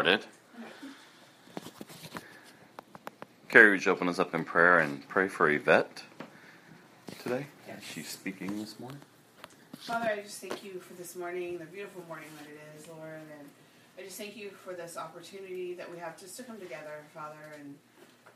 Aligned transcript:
started. 0.00 0.24
Carrie, 3.50 3.72
would 3.72 3.84
you 3.84 3.92
open 3.92 4.08
us 4.08 4.18
up 4.18 4.34
in 4.34 4.44
prayer 4.44 4.78
and 4.78 5.06
pray 5.08 5.28
for 5.28 5.50
Yvette 5.50 6.02
today? 7.22 7.44
Yes. 7.68 7.82
She's 7.82 8.08
speaking 8.08 8.58
this 8.58 8.80
morning. 8.80 9.00
Father, 9.76 10.06
I 10.06 10.22
just 10.22 10.40
thank 10.40 10.64
you 10.64 10.80
for 10.80 10.94
this 10.94 11.16
morning, 11.16 11.58
the 11.58 11.66
beautiful 11.66 12.02
morning 12.08 12.28
that 12.38 12.48
it 12.48 12.58
is, 12.78 12.88
Lord. 12.88 13.20
And 13.38 13.50
I 13.98 14.02
just 14.02 14.16
thank 14.16 14.38
you 14.38 14.48
for 14.48 14.72
this 14.72 14.96
opportunity 14.96 15.74
that 15.74 15.92
we 15.92 15.98
have 15.98 16.18
just 16.18 16.34
to 16.38 16.44
come 16.44 16.58
together, 16.58 17.04
Father, 17.12 17.52
and 17.58 17.74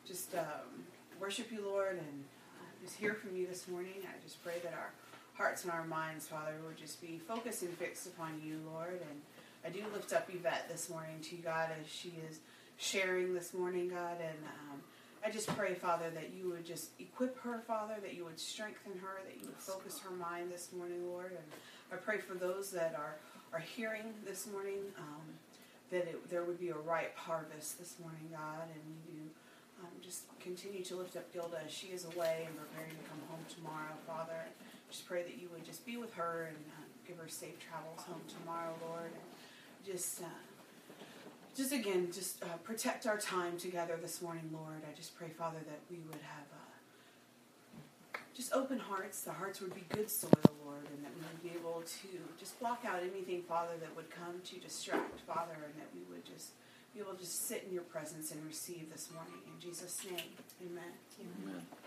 just 0.07 0.35
um, 0.35 0.85
worship 1.19 1.51
you, 1.51 1.65
Lord, 1.65 1.93
and 1.93 2.25
uh, 2.61 2.85
just 2.85 2.97
hear 2.97 3.15
from 3.15 3.35
you 3.37 3.47
this 3.47 3.69
morning. 3.69 4.03
I 4.03 4.23
just 4.23 4.45
pray 4.45 4.57
that 4.65 4.75
our 4.75 4.91
hearts 5.33 5.63
and 5.63 5.73
our 5.73 5.87
minds, 5.87 6.29
Father, 6.29 6.57
would 6.67 6.77
just 6.77 7.01
be 7.01 7.23
focused 7.27 7.63
and 7.63 7.73
fixed 7.79 8.07
upon 8.07 8.43
you, 8.45 8.61
Lord. 8.71 9.01
And 9.01 9.23
I 9.65 9.71
do 9.71 9.81
lift 9.95 10.13
up 10.13 10.29
Yvette 10.29 10.69
this 10.69 10.91
morning 10.91 11.21
to 11.23 11.37
you, 11.37 11.43
God, 11.43 11.71
as 11.81 11.91
she 11.91 12.13
is 12.29 12.41
sharing 12.77 13.33
this 13.33 13.55
morning, 13.55 13.89
God. 13.89 14.19
And 14.21 14.39
um, 14.45 14.81
I 15.25 15.31
just 15.31 15.49
pray, 15.57 15.73
Father, 15.73 16.11
that 16.11 16.33
you 16.37 16.51
would 16.51 16.67
just 16.67 16.91
equip 16.99 17.41
her, 17.41 17.63
Father, 17.67 17.95
that 18.03 18.13
you 18.13 18.27
would 18.27 18.39
strengthen 18.39 18.93
her, 18.99 19.23
that 19.25 19.41
you 19.41 19.47
would 19.47 19.57
focus 19.57 19.99
her 20.01 20.11
mind 20.11 20.53
this 20.53 20.69
morning, 20.77 21.07
Lord. 21.09 21.31
And 21.31 21.45
I 21.91 21.97
pray 21.97 22.19
for 22.19 22.35
those 22.35 22.73
that 22.73 22.95
are, 22.95 23.17
are 23.55 23.61
hearing 23.61 24.13
this 24.27 24.47
morning 24.47 24.81
um, 24.99 25.23
that 25.91 26.09
it, 26.09 26.29
there 26.29 26.45
would 26.45 26.61
be 26.61 26.69
a 26.69 26.77
ripe 26.77 27.17
harvest 27.17 27.79
this 27.79 27.95
morning, 28.01 28.29
God. 28.33 28.69
And 28.69 28.83
we 28.85 29.15
do 29.15 29.21
um, 29.81 29.93
just 30.03 30.25
continue 30.41 30.85
to 30.85 30.97
lift 30.97 31.17
up 31.17 31.33
Gilda 31.33 31.61
as 31.65 31.73
she 31.73 31.87
is 31.87 32.05
away 32.05 32.45
and 32.47 32.55
preparing 32.59 32.91
to 32.91 33.09
come 33.09 33.21
home 33.31 33.45
tomorrow, 33.49 33.97
Father. 34.07 34.45
Just 34.91 35.09
pray 35.09 35.23
that 35.23 35.41
you 35.41 35.49
would 35.55 35.65
just 35.65 35.87
be 35.87 35.97
with 35.97 36.13
her 36.13 36.51
and 36.51 36.59
uh, 36.77 36.85
give 37.09 37.17
her 37.17 37.29
safe 37.29 37.57
travels 37.59 38.01
home 38.07 38.21
tomorrow, 38.29 38.75
Lord. 38.87 39.09
And 39.09 39.34
just. 39.85 40.23
Uh, 40.23 40.27
just 41.57 41.73
again, 41.73 42.09
just 42.13 42.43
uh, 42.43 42.47
protect 42.65 43.07
our 43.07 43.17
time 43.17 43.57
together 43.57 43.97
this 44.03 44.21
morning, 44.21 44.51
Lord. 44.53 44.83
I 44.91 44.97
just 44.97 45.17
pray, 45.17 45.29
Father, 45.29 45.61
that 45.67 45.79
we 45.89 45.99
would 45.99 46.19
have 46.19 46.51
uh, 46.53 48.19
just 48.35 48.53
open 48.53 48.81
hearts. 48.81 49.21
The 49.23 49.31
hearts 49.31 49.61
would 49.61 49.73
be 49.73 49.85
good 49.91 50.11
soil, 50.11 50.31
Lord, 50.67 50.83
and 50.91 51.05
that 51.05 51.13
we 51.15 51.23
would 51.23 51.43
be 51.45 51.57
able 51.57 51.83
to 51.83 52.09
just 52.41 52.59
block 52.59 52.83
out 52.85 53.03
anything, 53.03 53.43
Father, 53.43 53.75
that 53.81 53.95
would 53.95 54.11
come 54.11 54.43
to 54.45 54.59
distract, 54.59 55.21
Father, 55.21 55.55
and 55.55 55.75
that 55.79 55.87
we 55.95 56.03
would 56.13 56.25
just 56.27 56.51
be 56.93 56.99
able 56.99 57.15
to 57.15 57.21
just 57.21 57.47
sit 57.47 57.65
in 57.67 57.73
your 57.73 57.85
presence 57.85 58.33
and 58.33 58.45
receive 58.45 58.91
this 58.91 59.09
morning. 59.15 59.39
In 59.47 59.61
Jesus' 59.61 60.05
name, 60.05 60.35
amen. 60.61 60.93
Amen. 61.21 61.63
I'm 61.71 61.84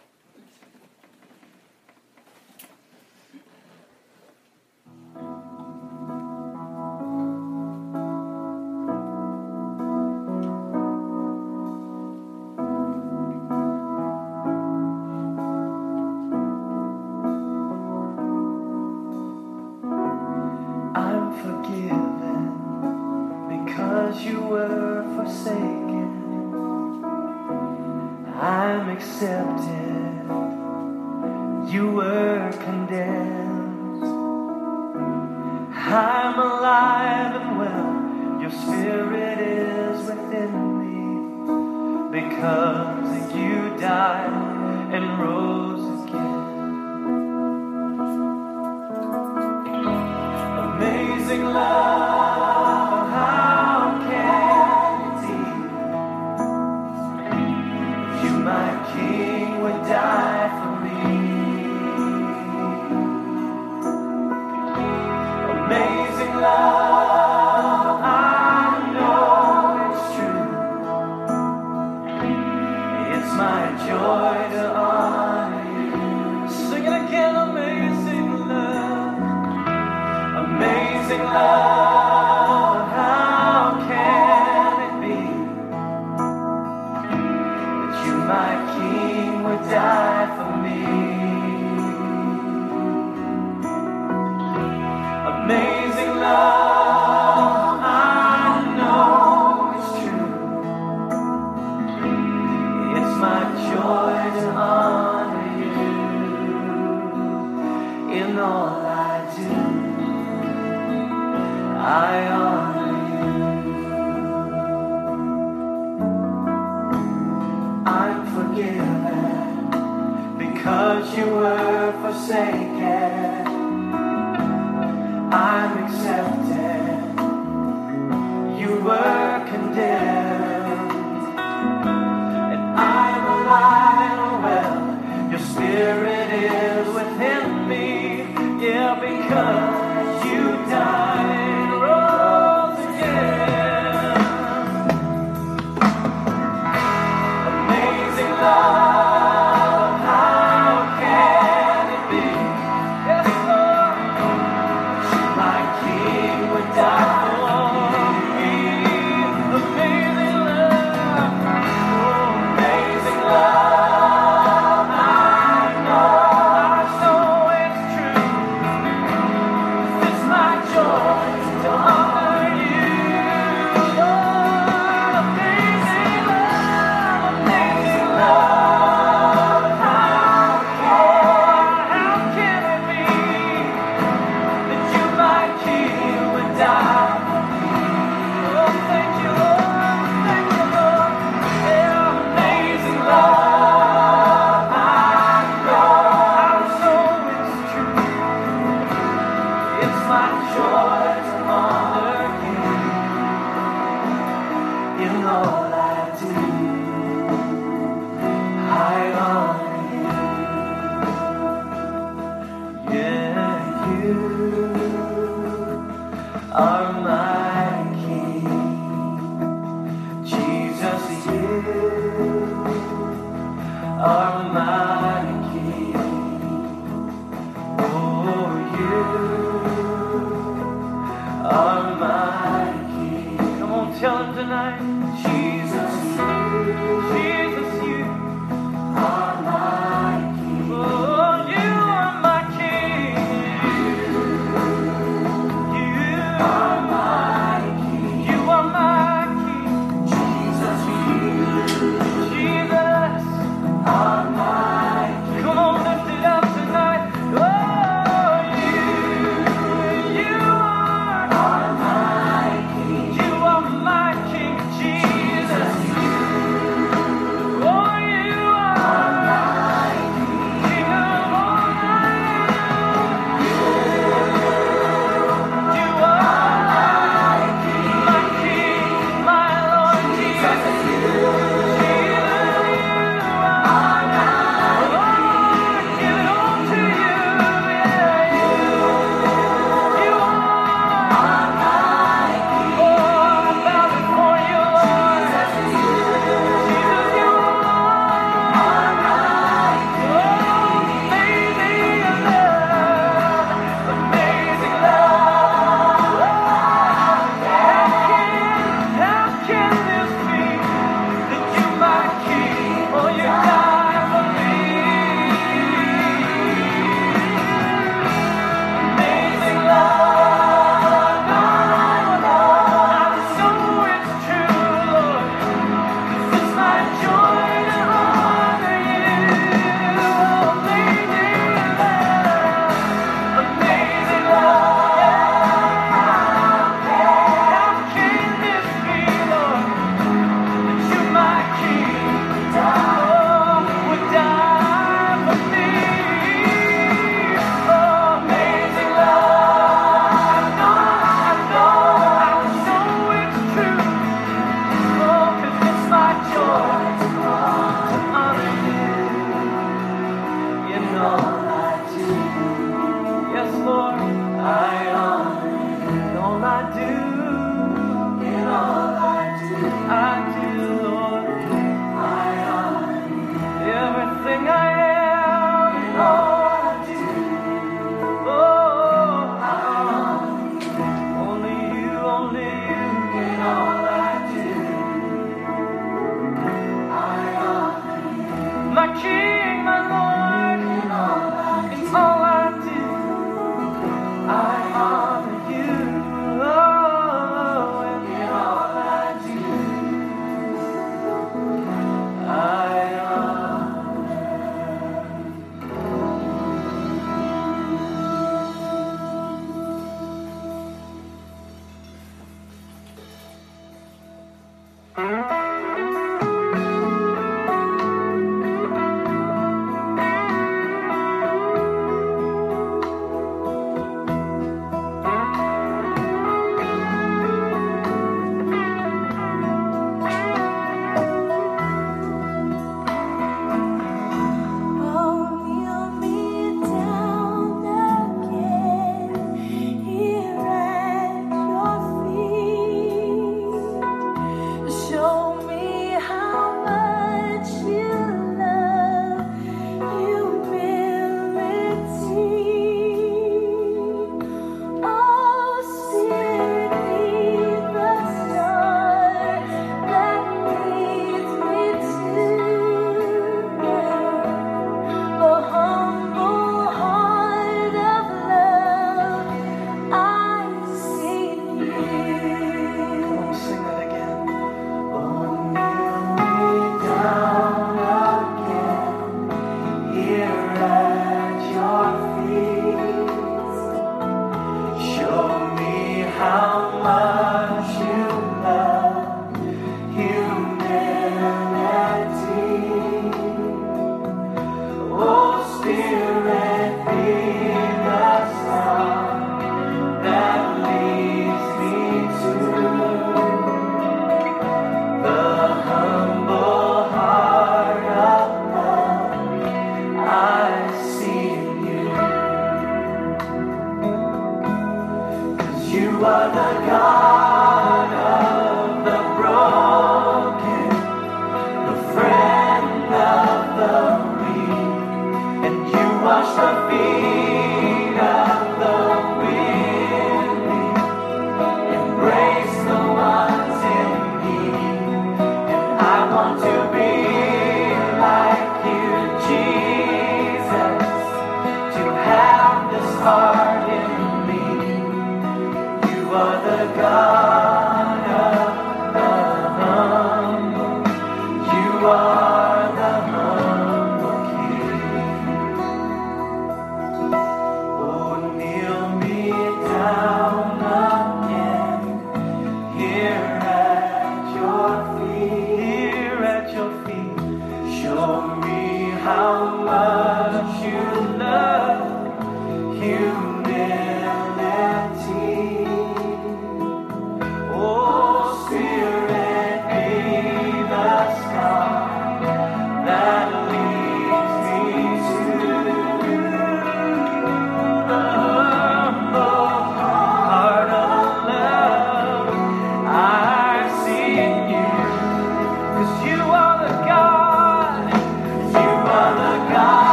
were 122.25 122.66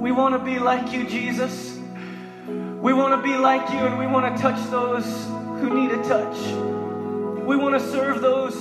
We 0.00 0.12
want 0.12 0.34
to 0.34 0.42
be 0.42 0.58
like 0.58 0.92
you, 0.92 1.06
Jesus. 1.06 1.76
We 2.48 2.94
want 2.94 3.22
to 3.22 3.22
be 3.22 3.36
like 3.36 3.70
you 3.70 3.80
and 3.80 3.98
we 3.98 4.06
want 4.06 4.34
to 4.34 4.42
touch 4.42 4.58
those 4.70 5.04
who 5.60 5.78
need 5.78 5.90
a 5.90 6.02
touch. 6.02 6.38
We 7.44 7.54
want 7.54 7.78
to 7.78 7.90
serve 7.92 8.22
those 8.22 8.56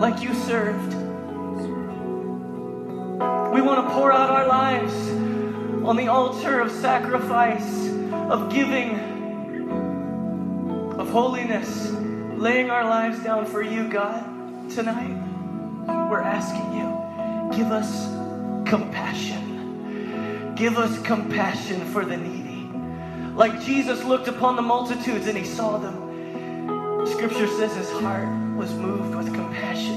like 0.00 0.22
you 0.22 0.32
served. 0.32 0.94
We 3.52 3.60
want 3.60 3.86
to 3.86 3.94
pour 3.94 4.10
out 4.10 4.30
our 4.30 4.48
lives 4.48 4.94
on 5.84 5.96
the 5.96 6.08
altar 6.08 6.60
of 6.60 6.72
sacrifice, 6.72 7.88
of 8.30 8.50
giving, 8.50 8.98
of 10.98 11.10
holiness, 11.10 11.90
laying 12.38 12.70
our 12.70 12.84
lives 12.84 13.22
down 13.22 13.44
for 13.44 13.60
you, 13.60 13.86
God. 13.86 14.24
Tonight, 14.70 15.14
we're 16.10 16.22
asking 16.22 16.72
you, 16.72 17.58
give 17.58 17.70
us 17.70 18.06
compassion. 18.66 19.41
Give 20.56 20.78
us 20.78 21.00
compassion 21.02 21.80
for 21.92 22.04
the 22.04 22.16
needy. 22.16 22.68
Like 23.34 23.62
Jesus 23.62 24.04
looked 24.04 24.28
upon 24.28 24.56
the 24.56 24.62
multitudes 24.62 25.26
and 25.26 25.36
he 25.36 25.44
saw 25.44 25.78
them. 25.78 27.06
Scripture 27.06 27.46
says 27.46 27.74
his 27.74 27.90
heart 27.90 28.28
was 28.56 28.72
moved 28.74 29.14
with 29.14 29.34
compassion. 29.34 29.96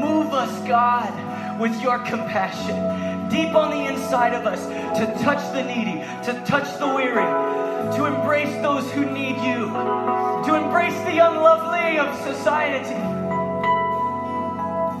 Move 0.00 0.32
us, 0.32 0.50
God, 0.66 1.60
with 1.60 1.80
your 1.82 1.98
compassion 1.98 3.28
deep 3.30 3.54
on 3.54 3.70
the 3.70 3.86
inside 3.86 4.34
of 4.34 4.44
us 4.44 4.66
to 4.98 5.06
touch 5.22 5.40
the 5.54 5.62
needy, 5.62 6.00
to 6.24 6.42
touch 6.44 6.78
the 6.78 6.86
weary, 6.86 7.24
to 7.96 8.06
embrace 8.06 8.52
those 8.60 8.90
who 8.92 9.06
need 9.06 9.36
you, 9.36 9.66
to 10.46 10.54
embrace 10.56 10.98
the 11.04 11.18
unlovely 11.18 11.98
of 11.98 12.12
society, 12.26 13.00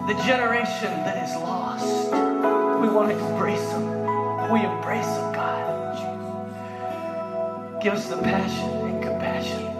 the 0.06 0.22
generation 0.24 0.92
that 1.04 1.28
is 1.28 1.34
lost. 1.36 2.12
We 2.80 2.88
want 2.88 3.10
to 3.10 3.18
embrace 3.18 3.68
them. 3.70 3.89
We 4.50 4.64
embrace 4.64 5.06
them, 5.06 5.32
God. 5.32 5.80
Give 7.80 7.94
us 7.94 8.08
the 8.08 8.16
passion 8.16 8.68
and 8.68 9.02
compassion 9.02 9.79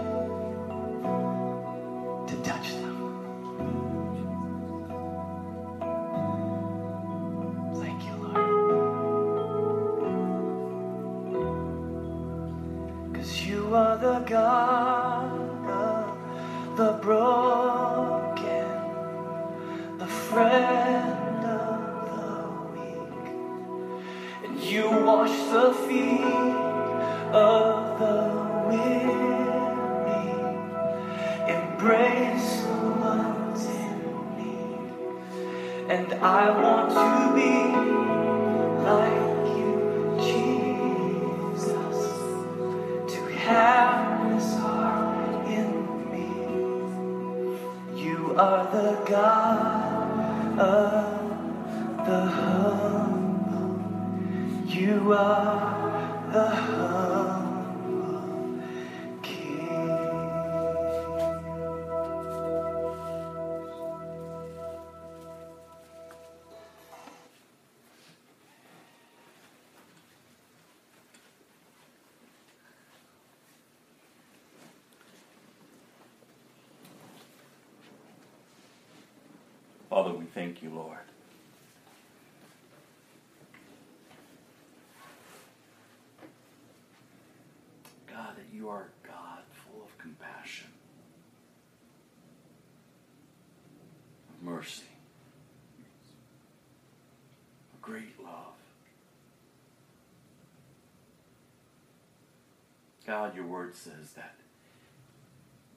God, 103.07 103.35
your 103.35 103.47
word 103.47 103.75
says 103.75 104.13
that 104.17 104.35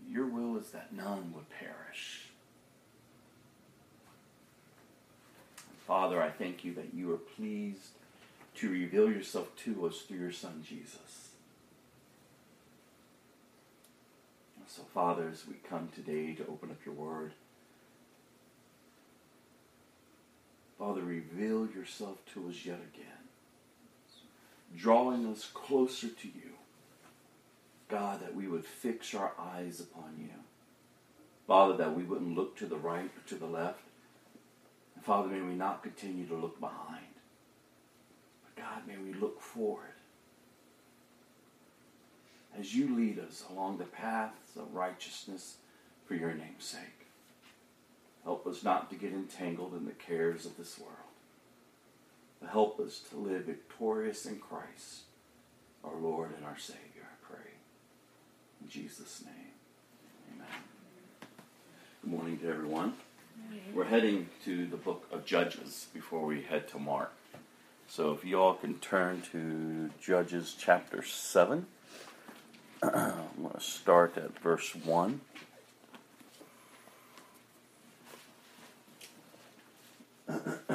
your 0.10 0.28
will 0.28 0.58
is 0.58 0.70
that 0.72 0.94
none 0.94 1.34
would 1.34 1.50
perish. 1.50 2.28
Father, 5.88 6.22
I 6.22 6.30
thank 6.30 6.64
you 6.64 6.74
that 6.76 6.94
you 6.94 7.12
are 7.12 7.18
pleased 7.18 7.90
to 8.56 8.70
reveal 8.70 9.10
yourself 9.10 9.56
to 9.64 9.86
us 9.86 10.02
through 10.02 10.20
your 10.20 10.32
Son, 10.32 10.64
Jesus. 10.68 11.30
So, 14.68 14.82
Father, 14.92 15.30
as 15.32 15.46
we 15.48 15.56
come 15.70 15.90
today 15.94 16.34
to 16.34 16.44
open 16.48 16.72
up 16.72 16.84
your 16.84 16.96
word, 16.96 17.34
Father, 20.80 21.02
reveal 21.02 21.68
yourself 21.68 22.18
to 22.34 22.50
us 22.50 22.66
yet 22.66 22.80
again, 22.94 23.28
drawing 24.76 25.28
us 25.28 25.48
closer 25.54 26.08
to 26.08 26.28
you. 26.28 26.54
God, 27.93 28.21
that 28.21 28.36
we 28.36 28.47
would 28.47 28.65
fix 28.65 29.13
our 29.13 29.34
eyes 29.38 29.79
upon 29.79 30.15
you. 30.17 30.34
Father, 31.45 31.77
that 31.77 31.95
we 31.95 32.01
wouldn't 32.01 32.36
look 32.36 32.58
to 32.58 32.65
the 32.65 32.75
right 32.75 33.06
or 33.06 33.29
to 33.29 33.36
the 33.36 33.45
left. 33.45 33.84
And 34.95 35.06
Father, 35.06 35.29
may 35.29 35.41
we 35.41 35.53
not 35.53 35.84
continue 35.84 36.25
to 36.25 36.34
look 36.34 36.60
behind. 36.60 37.06
But 38.43 38.63
God, 38.63 38.88
may 38.88 38.97
we 38.97 39.13
look 39.13 39.39
forward. 39.39 39.93
As 42.60 42.75
you 42.75 42.95
lead 42.95 43.19
us 43.19 43.43
along 43.51 43.77
the 43.77 43.84
paths 43.84 44.56
of 44.56 44.73
righteousness 44.73 45.58
for 46.08 46.15
your 46.15 46.34
name's 46.34 46.65
sake. 46.65 47.06
Help 48.23 48.47
us 48.47 48.63
not 48.63 48.89
to 48.89 48.95
get 48.95 49.13
entangled 49.13 49.75
in 49.75 49.86
the 49.86 49.91
cares 49.91 50.47
of 50.47 50.58
this 50.58 50.79
world. 50.79 50.97
But 52.41 52.49
help 52.49 52.79
us 52.79 53.01
to 53.12 53.17
live 53.17 53.43
victorious 53.43 54.25
in 54.25 54.39
Christ, 54.39 55.01
our 55.84 55.95
Lord 55.95 56.32
and 56.36 56.43
our 56.43 56.58
Savior. 56.58 56.92
In 58.63 58.69
Jesus' 58.69 59.23
name, 59.26 59.52
amen. 60.34 60.47
Good 62.02 62.12
morning 62.12 62.38
to 62.39 62.47
everyone. 62.47 62.93
We're 63.73 63.84
heading 63.84 64.30
to 64.45 64.65
the 64.67 64.78
book 64.78 65.06
of 65.12 65.26
Judges 65.26 65.88
before 65.93 66.26
we 66.26 66.43
head 66.43 66.69
to 66.69 66.80
Mark. 66.80 67.12
So 67.89 68.13
if 68.13 68.23
you 68.23 68.39
all 68.39 68.54
can 68.54 68.76
turn 68.76 69.21
to 69.34 69.89
Judges 70.02 70.56
chapter 70.58 71.04
7. 71.04 71.65
I'm 72.84 73.13
going 73.41 73.54
to 73.54 73.60
start 73.60 74.17
at 74.17 74.39
verse 74.39 74.73
1. 74.76 75.21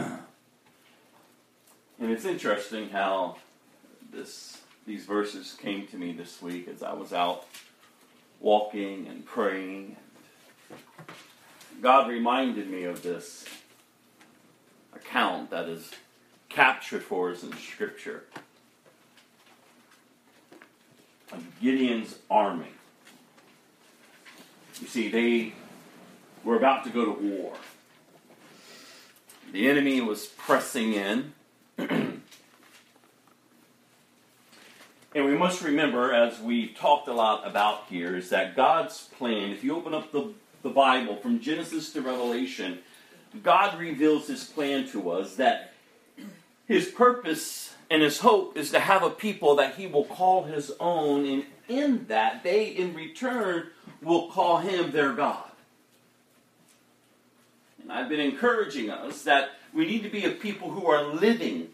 And 2.00 2.12
it's 2.12 2.24
interesting 2.24 2.90
how 2.90 3.38
this 4.12 4.58
these 4.86 5.04
verses 5.04 5.56
came 5.60 5.86
to 5.88 5.96
me 5.96 6.12
this 6.12 6.40
week 6.40 6.68
as 6.68 6.82
I 6.82 6.94
was 6.94 7.12
out 7.12 7.44
walking 8.40 9.06
and 9.06 9.24
praying. 9.24 9.96
God 11.80 12.08
reminded 12.08 12.68
me 12.70 12.84
of 12.84 13.02
this 13.02 13.44
account 14.94 15.50
that 15.50 15.68
is 15.68 15.90
captured 16.48 17.02
for 17.02 17.30
us 17.30 17.42
in 17.42 17.52
Scripture 17.56 18.24
of 21.30 21.44
Gideon's 21.60 22.16
army. 22.30 22.72
You 24.80 24.86
see, 24.86 25.08
they 25.08 25.54
were 26.44 26.56
about 26.56 26.84
to 26.84 26.90
go 26.90 27.04
to 27.04 27.10
war. 27.10 27.54
The 29.52 29.68
enemy 29.68 30.00
was 30.00 30.26
pressing 30.26 30.94
in. 30.94 31.32
and 35.18 35.26
we 35.26 35.36
must 35.36 35.62
remember, 35.62 36.14
as 36.14 36.38
we've 36.38 36.76
talked 36.76 37.08
a 37.08 37.12
lot 37.12 37.44
about 37.44 37.86
here, 37.90 38.16
is 38.16 38.30
that 38.30 38.54
God's 38.54 39.08
plan, 39.18 39.50
if 39.50 39.64
you 39.64 39.74
open 39.74 39.92
up 39.92 40.12
the, 40.12 40.32
the 40.62 40.68
Bible 40.68 41.16
from 41.16 41.40
Genesis 41.40 41.92
to 41.94 42.02
Revelation, 42.02 42.78
God 43.42 43.80
reveals 43.80 44.28
his 44.28 44.44
plan 44.44 44.86
to 44.90 45.10
us 45.10 45.34
that 45.34 45.72
his 46.68 46.86
purpose 46.86 47.74
and 47.90 48.00
his 48.00 48.20
hope 48.20 48.56
is 48.56 48.70
to 48.70 48.78
have 48.78 49.02
a 49.02 49.10
people 49.10 49.56
that 49.56 49.74
he 49.74 49.88
will 49.88 50.04
call 50.04 50.44
his 50.44 50.70
own, 50.78 51.26
and 51.26 51.44
in 51.66 52.06
that, 52.06 52.44
they 52.44 52.66
in 52.66 52.94
return 52.94 53.66
will 54.00 54.30
call 54.30 54.58
him 54.58 54.92
their 54.92 55.14
God. 55.14 55.50
And 57.82 57.90
I've 57.90 58.08
been 58.08 58.20
encouraging 58.20 58.88
us 58.88 59.24
that 59.24 59.50
we 59.74 59.84
need 59.84 60.04
to 60.04 60.10
be 60.10 60.26
a 60.26 60.30
people 60.30 60.70
who 60.70 60.86
are 60.86 61.02
living 61.12 61.70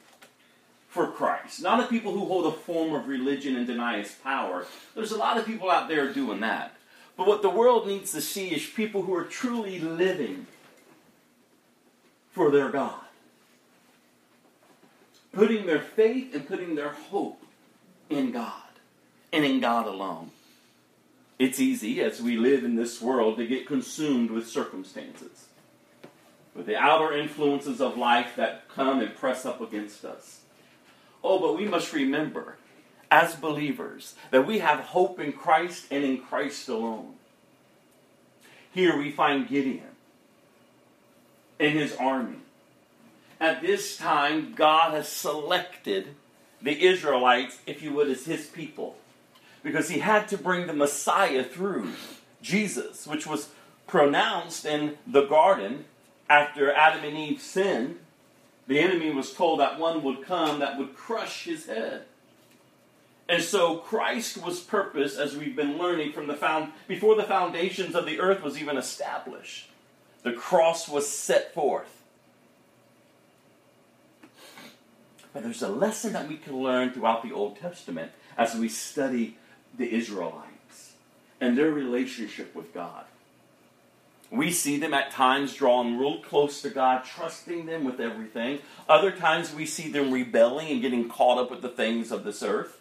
for 0.94 1.08
Christ, 1.08 1.60
not 1.60 1.82
a 1.82 1.86
people 1.86 2.12
who 2.12 2.24
hold 2.24 2.46
a 2.46 2.56
form 2.56 2.94
of 2.94 3.08
religion 3.08 3.56
and 3.56 3.66
deny 3.66 3.98
his 3.98 4.12
power. 4.12 4.64
There's 4.94 5.12
a 5.12 5.18
lot 5.18 5.36
of 5.36 5.44
people 5.44 5.70
out 5.70 5.88
there 5.88 6.12
doing 6.12 6.40
that. 6.40 6.76
But 7.16 7.26
what 7.26 7.42
the 7.42 7.50
world 7.50 7.86
needs 7.86 8.12
to 8.12 8.20
see 8.20 8.54
is 8.54 8.64
people 8.64 9.02
who 9.02 9.14
are 9.14 9.24
truly 9.24 9.78
living 9.78 10.46
for 12.32 12.50
their 12.50 12.70
God 12.70 13.04
putting 15.34 15.66
their 15.66 15.80
faith 15.80 16.34
and 16.34 16.46
putting 16.46 16.74
their 16.74 16.90
hope 16.90 17.42
in 18.08 18.30
God 18.30 18.52
and 19.32 19.44
in 19.44 19.60
God 19.60 19.86
alone. 19.86 20.30
It's 21.38 21.58
easy 21.58 22.00
as 22.00 22.22
we 22.22 22.36
live 22.36 22.64
in 22.64 22.76
this 22.76 23.02
world 23.02 23.36
to 23.36 23.46
get 23.46 23.66
consumed 23.66 24.30
with 24.30 24.48
circumstances, 24.48 25.46
with 26.54 26.66
the 26.66 26.76
outer 26.76 27.12
influences 27.12 27.80
of 27.80 27.98
life 27.98 28.36
that 28.36 28.68
come 28.68 29.00
and 29.00 29.14
press 29.16 29.44
up 29.44 29.60
against 29.60 30.04
us. 30.04 30.40
Oh, 31.24 31.40
but 31.40 31.56
we 31.56 31.66
must 31.66 31.92
remember, 31.92 32.56
as 33.10 33.34
believers, 33.34 34.14
that 34.30 34.46
we 34.46 34.60
have 34.60 34.80
hope 34.80 35.18
in 35.18 35.32
Christ 35.32 35.86
and 35.90 36.04
in 36.04 36.20
Christ 36.20 36.68
alone. 36.68 37.14
Here 38.72 38.96
we 38.96 39.10
find 39.10 39.48
Gideon 39.48 39.88
and 41.58 41.72
his 41.72 41.96
army 41.96 42.44
at 43.44 43.60
this 43.60 43.96
time, 43.96 44.54
God 44.54 44.94
has 44.94 45.08
selected 45.08 46.14
the 46.62 46.82
Israelites, 46.82 47.58
if 47.66 47.82
you 47.82 47.92
would, 47.92 48.08
as 48.08 48.24
his 48.24 48.46
people. 48.46 48.96
Because 49.62 49.90
he 49.90 49.98
had 49.98 50.28
to 50.28 50.38
bring 50.38 50.66
the 50.66 50.72
Messiah 50.72 51.44
through 51.44 51.90
Jesus, 52.40 53.06
which 53.06 53.26
was 53.26 53.50
pronounced 53.86 54.64
in 54.64 54.96
the 55.06 55.26
garden 55.26 55.84
after 56.28 56.72
Adam 56.72 57.04
and 57.04 57.16
Eve 57.16 57.40
sinned. 57.40 57.98
The 58.66 58.80
enemy 58.80 59.10
was 59.10 59.32
told 59.32 59.60
that 59.60 59.78
one 59.78 60.02
would 60.02 60.22
come 60.22 60.60
that 60.60 60.78
would 60.78 60.96
crush 60.96 61.44
his 61.44 61.66
head. 61.66 62.04
And 63.28 63.42
so 63.42 63.78
Christ 63.78 64.42
was 64.42 64.60
purpose, 64.60 65.16
as 65.16 65.36
we've 65.36 65.56
been 65.56 65.78
learning 65.78 66.12
from 66.12 66.26
the 66.26 66.34
found 66.34 66.72
before 66.86 67.14
the 67.14 67.22
foundations 67.22 67.94
of 67.94 68.06
the 68.06 68.20
earth 68.20 68.42
was 68.42 68.60
even 68.60 68.76
established. 68.76 69.68
The 70.22 70.32
cross 70.32 70.88
was 70.88 71.08
set 71.08 71.54
forth. 71.54 72.02
But 75.32 75.42
there's 75.42 75.62
a 75.62 75.68
lesson 75.68 76.12
that 76.12 76.28
we 76.28 76.36
can 76.36 76.62
learn 76.62 76.92
throughout 76.92 77.22
the 77.22 77.32
Old 77.32 77.58
Testament 77.58 78.12
as 78.36 78.54
we 78.54 78.68
study 78.68 79.36
the 79.76 79.92
Israelites 79.92 80.92
and 81.40 81.58
their 81.58 81.70
relationship 81.70 82.54
with 82.54 82.72
God. 82.72 83.04
We 84.30 84.50
see 84.50 84.78
them 84.78 84.94
at 84.94 85.10
times 85.10 85.54
drawn 85.54 85.98
real 85.98 86.20
close 86.20 86.62
to 86.62 86.70
God, 86.70 87.04
trusting 87.04 87.66
them 87.66 87.84
with 87.84 88.00
everything. 88.00 88.58
Other 88.88 89.12
times 89.12 89.54
we 89.54 89.64
see 89.66 89.90
them 89.90 90.10
rebelling 90.10 90.68
and 90.68 90.82
getting 90.82 91.08
caught 91.08 91.38
up 91.38 91.50
with 91.50 91.62
the 91.62 91.68
things 91.68 92.10
of 92.10 92.24
this 92.24 92.42
earth, 92.42 92.80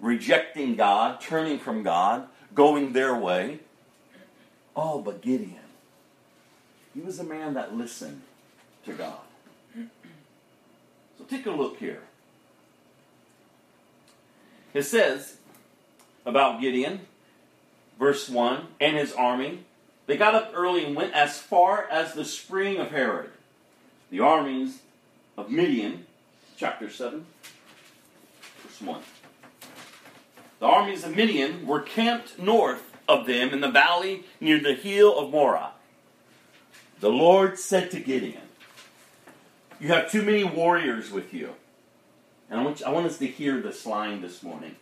rejecting 0.00 0.74
God, 0.74 1.20
turning 1.20 1.58
from 1.58 1.82
God, 1.82 2.26
going 2.54 2.92
their 2.92 3.14
way. 3.14 3.60
Oh, 4.74 5.00
but 5.00 5.20
Gideon, 5.20 5.54
he 6.92 7.00
was 7.00 7.18
a 7.20 7.24
man 7.24 7.54
that 7.54 7.76
listened 7.76 8.22
to 8.84 8.92
God. 8.94 9.20
So 11.18 11.24
take 11.24 11.46
a 11.46 11.50
look 11.50 11.78
here. 11.78 12.02
It 14.74 14.82
says 14.82 15.36
about 16.24 16.60
Gideon, 16.60 17.02
verse 17.98 18.28
1, 18.28 18.66
and 18.80 18.96
his 18.96 19.12
army. 19.12 19.65
They 20.06 20.16
got 20.16 20.34
up 20.34 20.52
early 20.54 20.84
and 20.84 20.94
went 20.94 21.14
as 21.14 21.38
far 21.38 21.86
as 21.90 22.14
the 22.14 22.24
spring 22.24 22.78
of 22.78 22.90
Harod. 22.90 23.30
The 24.10 24.20
armies 24.20 24.78
of 25.36 25.50
Midian, 25.50 26.06
chapter 26.56 26.88
7, 26.88 27.26
verse 28.62 28.80
1. 28.80 29.00
The 30.60 30.66
armies 30.66 31.04
of 31.04 31.16
Midian 31.16 31.66
were 31.66 31.80
camped 31.80 32.38
north 32.38 32.96
of 33.08 33.26
them 33.26 33.50
in 33.50 33.60
the 33.60 33.70
valley 33.70 34.24
near 34.40 34.60
the 34.60 34.74
hill 34.74 35.18
of 35.18 35.30
Moreh. 35.30 35.70
The 37.00 37.10
Lord 37.10 37.58
said 37.58 37.90
to 37.90 38.00
Gideon, 38.00 38.42
You 39.80 39.88
have 39.88 40.10
too 40.10 40.22
many 40.22 40.44
warriors 40.44 41.10
with 41.10 41.34
you. 41.34 41.54
And 42.48 42.60
I 42.60 42.62
want, 42.62 42.82
I 42.82 42.90
want 42.90 43.06
us 43.06 43.18
to 43.18 43.26
hear 43.26 43.60
this 43.60 43.84
line 43.84 44.22
this 44.22 44.42
morning. 44.42 44.76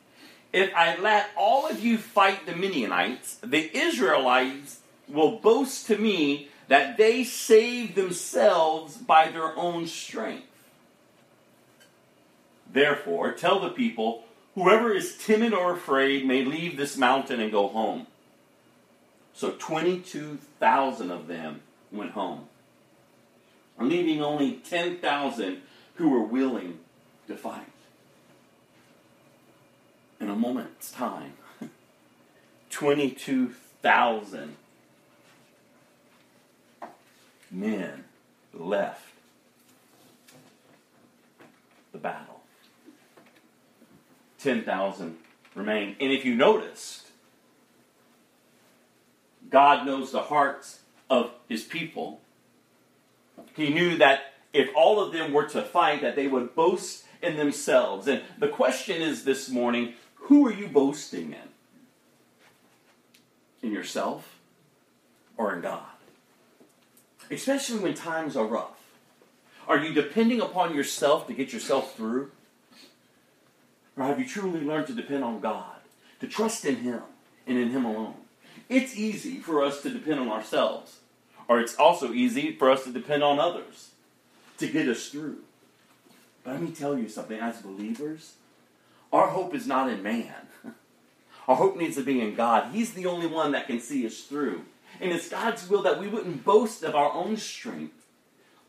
If 0.52 0.72
I 0.76 0.96
let 0.96 1.30
all 1.36 1.66
of 1.66 1.80
you 1.80 1.98
fight 1.98 2.46
the 2.46 2.54
Midianites, 2.54 3.38
the 3.42 3.76
Israelites 3.76 4.80
will 5.08 5.38
boast 5.38 5.86
to 5.86 5.98
me 5.98 6.48
that 6.68 6.96
they 6.96 7.24
saved 7.24 7.94
themselves 7.94 8.96
by 8.96 9.28
their 9.28 9.56
own 9.56 9.86
strength. 9.86 10.46
Therefore, 12.72 13.32
tell 13.32 13.60
the 13.60 13.70
people, 13.70 14.24
whoever 14.54 14.92
is 14.92 15.16
timid 15.16 15.52
or 15.52 15.74
afraid 15.74 16.26
may 16.26 16.44
leave 16.44 16.76
this 16.76 16.96
mountain 16.96 17.40
and 17.40 17.52
go 17.52 17.68
home. 17.68 18.06
So 19.34 19.52
22,000 19.58 21.10
of 21.10 21.26
them 21.26 21.60
went 21.92 22.12
home, 22.12 22.48
leaving 23.78 24.22
only 24.22 24.52
10,000 24.52 25.58
who 25.96 26.08
were 26.08 26.22
willing 26.22 26.78
to 27.26 27.36
fight. 27.36 27.66
In 30.20 30.30
a 30.30 30.36
moment's 30.36 30.90
time, 30.90 31.34
22,000 32.70 34.56
men 37.54 38.04
left 38.52 39.12
the 41.92 41.98
battle. 41.98 42.40
10,000 44.40 45.16
remained. 45.54 45.96
And 46.00 46.12
if 46.12 46.24
you 46.24 46.34
noticed, 46.34 47.08
God 49.48 49.86
knows 49.86 50.12
the 50.12 50.22
hearts 50.22 50.80
of 51.08 51.30
his 51.48 51.62
people. 51.62 52.20
He 53.54 53.70
knew 53.70 53.96
that 53.98 54.34
if 54.52 54.68
all 54.74 55.00
of 55.00 55.12
them 55.12 55.32
were 55.32 55.46
to 55.46 55.62
fight, 55.62 56.02
that 56.02 56.16
they 56.16 56.26
would 56.26 56.54
boast 56.54 57.04
in 57.22 57.36
themselves. 57.36 58.06
And 58.06 58.22
the 58.38 58.48
question 58.48 59.00
is 59.00 59.24
this 59.24 59.48
morning 59.48 59.94
who 60.14 60.46
are 60.46 60.52
you 60.52 60.68
boasting 60.68 61.32
in? 61.32 61.48
In 63.62 63.72
yourself 63.72 64.38
or 65.36 65.54
in 65.54 65.60
God? 65.60 65.93
Especially 67.30 67.78
when 67.78 67.94
times 67.94 68.36
are 68.36 68.46
rough. 68.46 68.80
Are 69.66 69.78
you 69.78 69.92
depending 69.92 70.40
upon 70.40 70.74
yourself 70.74 71.26
to 71.26 71.32
get 71.32 71.52
yourself 71.52 71.96
through? 71.96 72.30
Or 73.96 74.04
have 74.04 74.18
you 74.18 74.26
truly 74.26 74.60
learned 74.60 74.88
to 74.88 74.92
depend 74.92 75.24
on 75.24 75.40
God, 75.40 75.76
to 76.20 76.26
trust 76.26 76.64
in 76.64 76.76
Him 76.76 77.02
and 77.46 77.56
in 77.56 77.70
Him 77.70 77.84
alone? 77.84 78.14
It's 78.68 78.96
easy 78.96 79.38
for 79.38 79.62
us 79.62 79.82
to 79.82 79.90
depend 79.90 80.20
on 80.20 80.28
ourselves, 80.28 81.00
or 81.48 81.60
it's 81.60 81.76
also 81.76 82.12
easy 82.12 82.52
for 82.52 82.70
us 82.70 82.84
to 82.84 82.92
depend 82.92 83.22
on 83.22 83.38
others 83.38 83.90
to 84.58 84.66
get 84.66 84.88
us 84.88 85.08
through. 85.08 85.38
But 86.42 86.52
let 86.52 86.62
me 86.62 86.72
tell 86.72 86.98
you 86.98 87.08
something 87.08 87.38
as 87.38 87.62
believers, 87.62 88.34
our 89.12 89.28
hope 89.28 89.54
is 89.54 89.66
not 89.66 89.90
in 89.90 90.02
man. 90.02 90.34
Our 91.46 91.56
hope 91.56 91.76
needs 91.76 91.96
to 91.96 92.02
be 92.02 92.22
in 92.22 92.34
God. 92.34 92.72
He's 92.72 92.94
the 92.94 93.04
only 93.04 93.26
one 93.26 93.52
that 93.52 93.66
can 93.66 93.78
see 93.78 94.06
us 94.06 94.20
through. 94.20 94.64
And 95.00 95.12
it's 95.12 95.28
God's 95.28 95.68
will 95.68 95.82
that 95.82 96.00
we 96.00 96.08
wouldn't 96.08 96.44
boast 96.44 96.82
of 96.82 96.94
our 96.94 97.12
own 97.12 97.36
strength. 97.36 98.06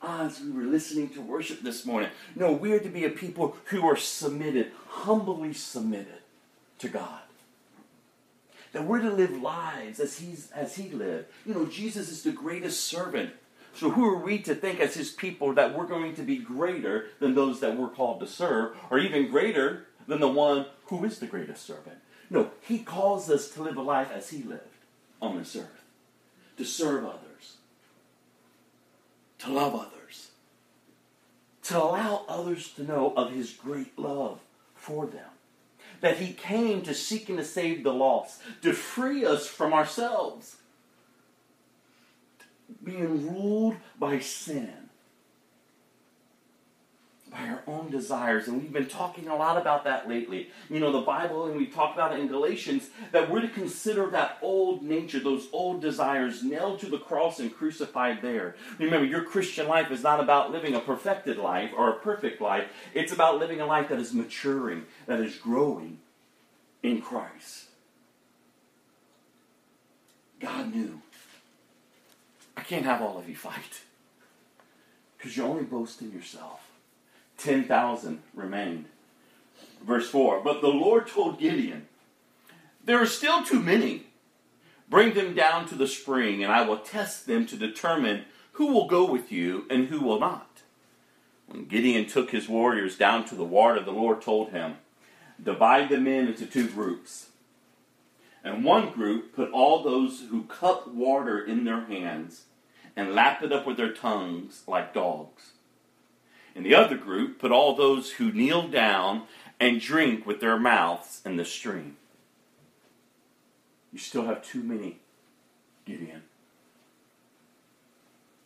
Ah, 0.01 0.25
as 0.25 0.41
we 0.41 0.51
were 0.51 0.63
listening 0.63 1.09
to 1.09 1.21
worship 1.21 1.61
this 1.61 1.85
morning, 1.85 2.09
no, 2.35 2.51
we 2.51 2.73
are 2.73 2.79
to 2.79 2.89
be 2.89 3.05
a 3.05 3.09
people 3.09 3.55
who 3.65 3.87
are 3.87 3.95
submitted, 3.95 4.71
humbly 4.87 5.53
submitted 5.53 6.21
to 6.79 6.89
God. 6.89 7.21
That 8.73 8.85
we're 8.85 9.01
to 9.01 9.09
live 9.09 9.41
lives 9.41 9.99
as 9.99 10.19
he's 10.19 10.51
as 10.51 10.75
he 10.75 10.89
lived. 10.89 11.27
You 11.45 11.53
know, 11.53 11.65
Jesus 11.65 12.11
is 12.11 12.23
the 12.23 12.31
greatest 12.31 12.83
servant. 12.83 13.31
So 13.73 13.89
who 13.89 14.05
are 14.05 14.17
we 14.17 14.39
to 14.39 14.55
think 14.55 14.79
as 14.79 14.93
his 14.93 15.11
people 15.11 15.53
that 15.53 15.77
we're 15.77 15.85
going 15.85 16.15
to 16.15 16.23
be 16.23 16.37
greater 16.37 17.07
than 17.19 17.35
those 17.35 17.59
that 17.59 17.77
we're 17.77 17.89
called 17.89 18.19
to 18.21 18.27
serve, 18.27 18.75
or 18.89 18.99
even 18.99 19.29
greater 19.29 19.87
than 20.07 20.19
the 20.19 20.27
one 20.27 20.65
who 20.85 21.03
is 21.03 21.19
the 21.19 21.25
greatest 21.25 21.65
servant? 21.65 21.97
No, 22.29 22.51
he 22.61 22.79
calls 22.79 23.29
us 23.29 23.49
to 23.51 23.63
live 23.63 23.77
a 23.77 23.81
life 23.81 24.11
as 24.11 24.29
he 24.29 24.43
lived 24.43 24.61
on 25.21 25.37
this 25.37 25.55
earth, 25.55 25.74
to 26.57 26.65
serve 26.65 27.05
others, 27.05 27.57
to 29.39 29.51
love 29.51 29.75
others, 29.75 30.29
to 31.63 31.77
allow 31.77 32.25
others 32.27 32.69
to 32.73 32.83
know 32.83 33.13
of 33.15 33.31
his 33.31 33.51
great 33.51 33.97
love 33.97 34.39
for 34.75 35.05
them. 35.05 35.29
That 36.01 36.17
he 36.17 36.33
came 36.33 36.81
to 36.83 36.93
seek 36.93 37.29
and 37.29 37.37
to 37.37 37.45
save 37.45 37.83
the 37.83 37.93
lost, 37.93 38.41
to 38.61 38.73
free 38.73 39.25
us 39.25 39.47
from 39.47 39.73
ourselves, 39.73 40.57
being 42.83 43.33
ruled 43.33 43.77
by 43.97 44.19
sin, 44.19 44.84
by 47.35 47.49
our 47.49 47.61
own 47.67 47.91
desires. 47.91 48.47
And 48.47 48.61
we've 48.61 48.71
been 48.71 48.87
talking 48.87 49.27
a 49.27 49.35
lot 49.35 49.57
about 49.57 49.83
that 49.83 50.07
lately. 50.07 50.49
You 50.69 50.79
know, 50.79 50.91
the 50.91 51.01
Bible, 51.01 51.47
and 51.47 51.57
we 51.57 51.65
talked 51.65 51.95
about 51.95 52.13
it 52.13 52.19
in 52.19 52.27
Galatians, 52.27 52.89
that 53.11 53.29
we're 53.29 53.41
to 53.41 53.49
consider 53.49 54.09
that 54.11 54.37
old 54.41 54.83
nature, 54.83 55.19
those 55.19 55.47
old 55.51 55.81
desires, 55.81 56.43
nailed 56.43 56.79
to 56.79 56.85
the 56.85 56.97
cross 56.97 57.39
and 57.39 57.53
crucified 57.53 58.21
there. 58.21 58.55
Remember, 58.79 59.05
your 59.05 59.23
Christian 59.23 59.67
life 59.67 59.91
is 59.91 60.01
not 60.01 60.21
about 60.21 60.51
living 60.51 60.75
a 60.75 60.79
perfected 60.79 61.37
life 61.37 61.71
or 61.75 61.89
a 61.89 61.99
perfect 61.99 62.39
life, 62.39 62.69
it's 62.93 63.11
about 63.11 63.37
living 63.37 63.59
a 63.59 63.65
life 63.65 63.89
that 63.89 63.99
is 63.99 64.13
maturing, 64.13 64.85
that 65.05 65.19
is 65.19 65.35
growing 65.35 65.99
in 66.83 67.01
Christ. 67.01 67.65
God 70.39 70.73
knew. 70.73 71.01
I 72.55 72.61
can't 72.61 72.85
have 72.85 73.01
all 73.01 73.17
of 73.17 73.27
you 73.27 73.35
fight. 73.35 73.81
Because 75.17 75.35
you 75.35 75.43
only 75.43 75.63
boast 75.63 76.01
in 76.01 76.11
yourself. 76.13 76.74
10,000 77.37 78.21
remained. 78.33 78.85
Verse 79.85 80.09
4 80.09 80.41
But 80.43 80.61
the 80.61 80.67
Lord 80.67 81.07
told 81.07 81.39
Gideon, 81.39 81.87
There 82.83 83.01
are 83.01 83.07
still 83.07 83.43
too 83.43 83.59
many. 83.59 84.07
Bring 84.87 85.13
them 85.13 85.33
down 85.33 85.67
to 85.67 85.75
the 85.75 85.87
spring, 85.87 86.43
and 86.43 86.51
I 86.51 86.61
will 86.61 86.77
test 86.77 87.25
them 87.25 87.47
to 87.47 87.57
determine 87.57 88.25
who 88.53 88.67
will 88.67 88.87
go 88.87 89.09
with 89.09 89.31
you 89.31 89.65
and 89.69 89.87
who 89.87 89.99
will 89.99 90.19
not. 90.19 90.61
When 91.47 91.65
Gideon 91.65 92.05
took 92.05 92.31
his 92.31 92.47
warriors 92.47 92.97
down 92.97 93.25
to 93.25 93.35
the 93.35 93.43
water, 93.43 93.81
the 93.81 93.91
Lord 93.91 94.21
told 94.21 94.51
him, 94.51 94.75
Divide 95.41 95.89
the 95.89 95.97
men 95.97 96.27
into 96.27 96.45
two 96.45 96.67
groups. 96.69 97.29
And 98.43 98.63
one 98.63 98.91
group 98.91 99.35
put 99.35 99.51
all 99.51 99.83
those 99.83 100.25
who 100.29 100.43
cup 100.43 100.87
water 100.87 101.43
in 101.43 101.65
their 101.65 101.85
hands 101.85 102.43
and 102.95 103.13
lap 103.13 103.43
it 103.43 103.51
up 103.51 103.65
with 103.65 103.77
their 103.77 103.91
tongues 103.91 104.63
like 104.67 104.93
dogs. 104.93 105.51
And 106.55 106.65
the 106.65 106.75
other 106.75 106.97
group 106.97 107.39
put 107.39 107.51
all 107.51 107.75
those 107.75 108.11
who 108.11 108.31
kneel 108.31 108.67
down 108.67 109.23
and 109.59 109.81
drink 109.81 110.25
with 110.25 110.39
their 110.39 110.57
mouths 110.57 111.21
in 111.25 111.35
the 111.35 111.45
stream. 111.45 111.97
You 113.91 113.99
still 113.99 114.25
have 114.25 114.43
too 114.43 114.63
many, 114.63 114.99
Gideon. 115.85 116.23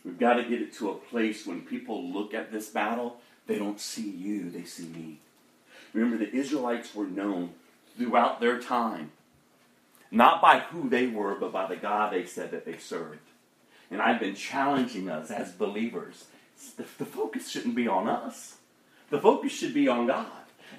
We've 0.04 0.19
got 0.19 0.36
to 0.36 0.43
get 0.43 0.62
it 0.62 0.74
to 0.74 0.89
a 0.89 0.95
place 0.95 1.45
when 1.45 1.62
people 1.62 2.04
look 2.04 2.34
at 2.34 2.52
this 2.52 2.69
battle, 2.69 3.17
they 3.48 3.58
don't 3.58 3.80
see 3.80 4.10
you, 4.10 4.50
they 4.50 4.63
see 4.63 4.88
me. 4.88 5.19
Remember, 5.93 6.17
the 6.17 6.32
Israelites 6.32 6.93
were 6.93 7.08
known 7.08 7.52
throughout 7.98 8.39
their 8.39 8.60
time, 8.60 9.12
not 10.12 10.41
by 10.41 10.60
who 10.60 10.89
they 10.89 11.08
were, 11.08 11.36
but 11.36 11.52
by 11.52 11.67
the 11.67 11.76
God 11.76 12.13
they 12.13 12.26
said 12.26 12.52
that 12.52 12.65
they 12.65 12.78
served. 12.78 13.19
And 13.91 14.02
I've 14.02 14.19
been 14.19 14.36
challenging 14.36 15.10
us 15.10 15.32
as 15.32 15.52
believers. 15.52 16.26
The, 16.78 16.86
the 16.98 17.06
focus 17.06 17.50
shouldn't 17.50 17.76
be 17.76 17.88
on 17.88 18.08
us. 18.08 18.58
The 19.10 19.19
focus 19.19 19.52
should 19.52 19.74
be 19.74 19.88
on 19.88 20.08
God. 20.08 20.28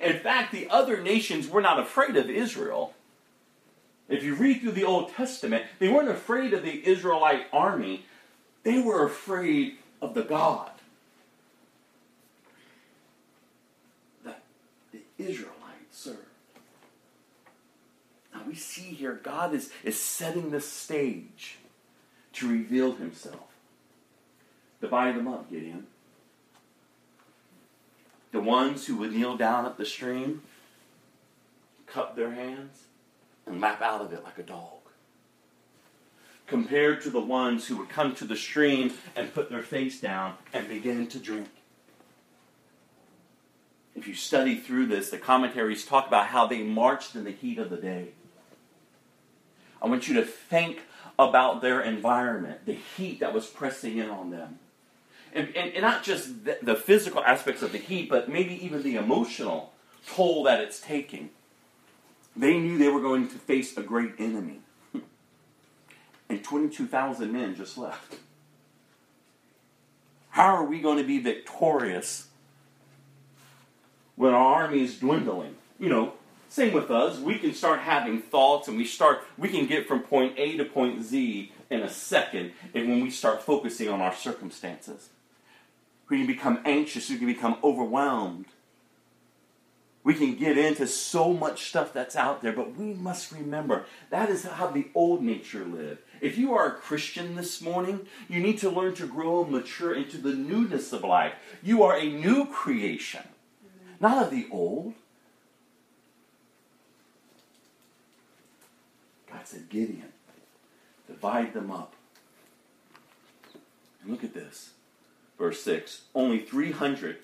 In 0.00 0.18
fact, 0.18 0.52
the 0.52 0.68
other 0.70 1.02
nations 1.02 1.48
were 1.48 1.60
not 1.60 1.78
afraid 1.78 2.16
of 2.16 2.30
Israel. 2.30 2.94
If 4.08 4.24
you 4.24 4.34
read 4.34 4.60
through 4.60 4.72
the 4.72 4.84
Old 4.84 5.12
Testament, 5.12 5.64
they 5.78 5.88
weren't 5.88 6.08
afraid 6.08 6.52
of 6.52 6.62
the 6.62 6.86
Israelite 6.86 7.46
army. 7.52 8.06
They 8.62 8.80
were 8.80 9.04
afraid 9.04 9.78
of 10.02 10.14
the 10.14 10.22
God 10.22 10.70
that 14.24 14.42
the 14.92 15.00
Israelites 15.18 15.56
served. 15.92 16.18
Now 18.34 18.42
we 18.46 18.54
see 18.54 18.82
here 18.82 19.20
God 19.22 19.54
is, 19.54 19.70
is 19.84 20.00
setting 20.00 20.50
the 20.50 20.60
stage 20.60 21.58
to 22.34 22.48
reveal 22.48 22.92
himself. 22.92 23.49
Divide 24.80 25.16
them 25.16 25.28
up, 25.28 25.50
Gideon. 25.50 25.86
The 28.32 28.40
ones 28.40 28.86
who 28.86 28.96
would 28.96 29.12
kneel 29.12 29.36
down 29.36 29.66
at 29.66 29.76
the 29.76 29.84
stream, 29.84 30.42
cup 31.86 32.16
their 32.16 32.32
hands, 32.32 32.84
and 33.46 33.60
lap 33.60 33.82
out 33.82 34.00
of 34.00 34.12
it 34.12 34.22
like 34.22 34.38
a 34.38 34.42
dog. 34.42 34.78
Compared 36.46 37.00
to 37.02 37.10
the 37.10 37.20
ones 37.20 37.66
who 37.66 37.76
would 37.76 37.88
come 37.88 38.14
to 38.14 38.24
the 38.24 38.36
stream 38.36 38.92
and 39.14 39.34
put 39.34 39.50
their 39.50 39.62
face 39.62 40.00
down 40.00 40.34
and 40.52 40.68
begin 40.68 41.06
to 41.08 41.18
drink. 41.18 41.48
If 43.94 44.08
you 44.08 44.14
study 44.14 44.56
through 44.56 44.86
this, 44.86 45.10
the 45.10 45.18
commentaries 45.18 45.84
talk 45.84 46.06
about 46.06 46.28
how 46.28 46.46
they 46.46 46.62
marched 46.62 47.14
in 47.14 47.24
the 47.24 47.30
heat 47.32 47.58
of 47.58 47.70
the 47.70 47.76
day. 47.76 48.08
I 49.82 49.88
want 49.88 50.08
you 50.08 50.14
to 50.14 50.22
think 50.22 50.80
about 51.18 51.60
their 51.60 51.80
environment, 51.80 52.64
the 52.66 52.78
heat 52.96 53.20
that 53.20 53.34
was 53.34 53.46
pressing 53.46 53.98
in 53.98 54.08
on 54.08 54.30
them. 54.30 54.58
And, 55.32 55.48
and, 55.56 55.72
and 55.72 55.82
not 55.82 56.02
just 56.02 56.44
the, 56.44 56.58
the 56.62 56.74
physical 56.74 57.22
aspects 57.22 57.62
of 57.62 57.72
the 57.72 57.78
heat, 57.78 58.08
but 58.08 58.28
maybe 58.28 58.64
even 58.64 58.82
the 58.82 58.96
emotional 58.96 59.72
toll 60.06 60.44
that 60.44 60.60
it's 60.60 60.80
taking. 60.80 61.30
They 62.36 62.58
knew 62.58 62.78
they 62.78 62.88
were 62.88 63.00
going 63.00 63.28
to 63.28 63.34
face 63.34 63.76
a 63.76 63.82
great 63.82 64.14
enemy. 64.18 64.60
And 66.28 66.44
22,000 66.44 67.32
men 67.32 67.56
just 67.56 67.76
left. 67.76 68.16
How 70.30 70.54
are 70.54 70.64
we 70.64 70.80
going 70.80 70.98
to 70.98 71.04
be 71.04 71.18
victorious 71.18 72.28
when 74.14 74.32
our 74.32 74.62
army 74.62 74.84
is 74.84 74.98
dwindling? 74.98 75.56
You 75.78 75.88
know, 75.88 76.12
same 76.48 76.72
with 76.72 76.90
us. 76.90 77.18
We 77.18 77.38
can 77.38 77.52
start 77.52 77.80
having 77.80 78.22
thoughts 78.22 78.68
and 78.68 78.76
we 78.76 78.84
start 78.84 79.22
we 79.38 79.48
can 79.48 79.66
get 79.66 79.86
from 79.86 80.00
point 80.00 80.34
A 80.36 80.56
to 80.56 80.64
point 80.64 81.02
Z 81.02 81.52
in 81.68 81.80
a 81.80 81.88
second 81.88 82.52
and 82.74 82.88
when 82.88 83.00
we 83.00 83.10
start 83.10 83.42
focusing 83.42 83.88
on 83.88 84.00
our 84.00 84.14
circumstances. 84.14 85.10
We 86.10 86.18
can 86.18 86.26
become 86.26 86.60
anxious, 86.64 87.08
we 87.08 87.16
can 87.16 87.28
become 87.28 87.56
overwhelmed. 87.62 88.46
We 90.02 90.14
can 90.14 90.34
get 90.34 90.58
into 90.58 90.86
so 90.86 91.32
much 91.32 91.68
stuff 91.68 91.92
that's 91.92 92.16
out 92.16 92.42
there, 92.42 92.52
but 92.52 92.74
we 92.74 92.94
must 92.94 93.32
remember 93.32 93.84
that 94.08 94.28
is 94.28 94.44
how 94.44 94.68
the 94.68 94.88
old 94.94 95.22
nature 95.22 95.64
lived. 95.64 96.00
If 96.20 96.36
you 96.36 96.52
are 96.54 96.66
a 96.66 96.74
Christian 96.74 97.36
this 97.36 97.60
morning, 97.60 98.06
you 98.28 98.40
need 98.40 98.58
to 98.58 98.70
learn 98.70 98.94
to 98.94 99.06
grow 99.06 99.44
and 99.44 99.52
mature 99.52 99.94
into 99.94 100.18
the 100.18 100.32
newness 100.32 100.92
of 100.92 101.04
life. 101.04 101.34
You 101.62 101.82
are 101.84 101.96
a 101.96 102.04
new 102.04 102.46
creation, 102.46 103.22
not 104.00 104.22
of 104.24 104.30
the 104.30 104.48
old. 104.50 104.94
God 109.30 109.42
said, 109.44 109.68
Gideon, 109.68 110.12
divide 111.06 111.54
them 111.54 111.70
up. 111.70 111.94
And 114.02 114.10
look 114.10 114.24
at 114.24 114.34
this. 114.34 114.70
Verse 115.40 115.62
6 115.62 116.02
Only 116.14 116.38
300 116.38 117.16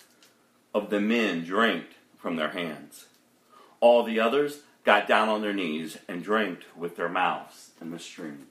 of 0.75 0.91
the 0.91 1.01
men 1.01 1.45
drank 1.45 1.85
from 2.17 2.37
their 2.37 2.49
hands. 2.49 3.05
All 3.79 4.03
the 4.03 4.19
others 4.19 4.61
got 4.85 5.07
down 5.07 5.29
on 5.29 5.43
their 5.43 5.53
knees 5.53 5.99
and 6.09 6.25
drank 6.25 6.61
with 6.75 6.97
their 6.97 7.11
mouths 7.11 7.73
in 7.81 7.91
the 7.91 7.99
stream. 7.99 8.47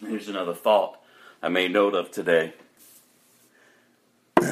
Here's 0.00 0.28
another 0.28 0.54
thought 0.54 0.98
I 1.42 1.48
made 1.50 1.74
note 1.74 1.94
of 1.94 2.10
today. 2.10 2.54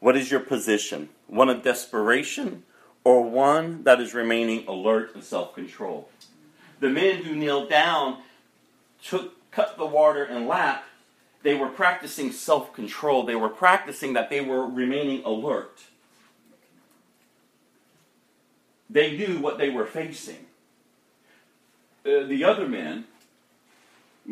what 0.00 0.16
is 0.18 0.30
your 0.30 0.40
position? 0.40 1.08
One 1.28 1.48
of 1.48 1.62
desperation 1.62 2.64
or 3.04 3.24
one 3.24 3.84
that 3.84 4.02
is 4.02 4.12
remaining 4.12 4.66
alert 4.68 5.14
and 5.14 5.24
self 5.24 5.54
control? 5.54 6.10
The 6.80 6.90
men 6.90 7.22
who 7.22 7.34
kneeled 7.34 7.70
down 7.70 8.18
took, 9.02 9.32
cut 9.54 9.76
the 9.76 9.86
water 9.86 10.24
and 10.24 10.46
lapped. 10.46 10.88
They 11.42 11.54
were 11.54 11.68
practicing 11.68 12.32
self 12.32 12.72
control. 12.72 13.24
They 13.24 13.34
were 13.34 13.48
practicing 13.48 14.14
that 14.14 14.30
they 14.30 14.40
were 14.40 14.66
remaining 14.66 15.22
alert. 15.24 15.80
They 18.88 19.16
knew 19.16 19.40
what 19.40 19.58
they 19.58 19.70
were 19.70 19.86
facing. 19.86 20.46
Uh, 22.06 22.24
the 22.24 22.44
other 22.44 22.68
men 22.68 23.04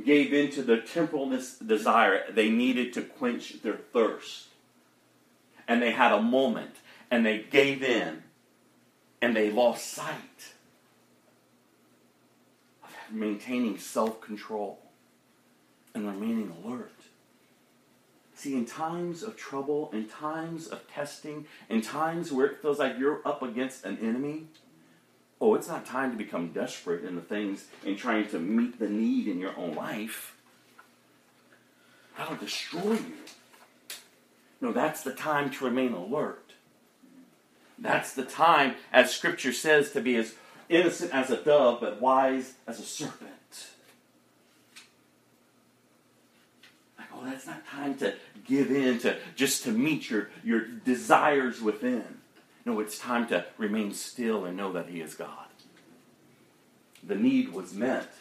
gave 0.04 0.32
in 0.32 0.50
to 0.52 0.62
their 0.62 0.80
temporalness 0.80 1.66
desire. 1.66 2.24
They 2.30 2.50
needed 2.50 2.92
to 2.94 3.02
quench 3.02 3.62
their 3.62 3.76
thirst. 3.76 4.48
And 5.68 5.80
they 5.80 5.92
had 5.92 6.12
a 6.12 6.20
moment 6.20 6.76
and 7.11 7.24
they 7.24 7.38
gave 7.38 7.82
in 7.82 8.22
and 9.20 9.37
they 9.37 9.50
lost 9.50 9.92
sight 9.92 10.54
of 12.82 12.90
maintaining 13.14 13.78
self 13.78 14.20
control 14.20 14.82
and 15.94 16.07
remaining 16.07 16.55
alert. 16.62 16.92
See, 18.35 18.55
in 18.55 18.64
times 18.64 19.22
of 19.22 19.37
trouble, 19.37 19.90
in 19.92 20.09
times 20.09 20.66
of 20.66 20.90
testing, 20.90 21.46
in 21.68 21.81
times 21.81 22.33
where 22.33 22.46
it 22.46 22.61
feels 22.61 22.78
like 22.78 22.98
you're 22.98 23.20
up 23.24 23.42
against 23.42 23.85
an 23.85 23.98
enemy, 24.02 24.46
oh, 25.40 25.55
it's 25.55 25.68
not 25.68 25.85
time 25.85 26.11
to 26.11 26.16
become 26.16 26.52
desperate 26.52 27.05
in 27.05 27.14
the 27.14 27.20
things 27.20 27.66
in 27.85 27.96
trying 27.96 28.28
to 28.28 28.38
meet 28.38 28.78
the 28.78 28.88
need 28.88 29.28
in 29.28 29.38
your 29.38 29.57
own 29.57 29.74
life. 29.74 30.37
That'll 32.16 32.37
destroy 32.37 32.92
you. 32.92 33.14
No, 34.61 34.72
that's 34.72 35.02
the 35.02 35.12
time 35.12 35.50
to 35.50 35.64
remain 35.64 35.92
alert. 35.92 36.52
That's 37.78 38.14
the 38.14 38.24
time, 38.24 38.76
as 38.92 39.12
Scripture 39.12 39.52
says, 39.52 39.90
to 39.90 40.00
be 40.00 40.14
as 40.16 40.35
innocent 40.68 41.12
as 41.12 41.31
a 41.31 41.37
dove, 41.37 41.81
but 41.81 42.00
wise 42.00 42.55
as 42.66 42.78
a 42.78 42.85
serpent. 42.85 43.31
Like, 46.96 47.12
oh, 47.22 47.30
that's 47.30 47.46
not 47.46 47.66
time 47.66 47.96
to 47.96 48.14
give 48.44 48.70
in 48.70 48.98
to 49.00 49.16
just 49.35 49.64
to 49.64 49.70
meet 49.70 50.11
your, 50.11 50.30
your 50.44 50.61
desires 50.61 51.61
within. 51.61 52.04
No, 52.64 52.80
it's 52.80 52.98
time 52.98 53.26
to 53.28 53.46
remain 53.58 53.92
still 53.92 54.44
and 54.44 54.56
know 54.56 54.72
that 54.72 54.88
He 54.88 55.00
is 55.00 55.14
God. 55.14 55.28
The 57.02 57.16
need 57.16 57.52
was 57.52 57.74
met, 57.74 58.12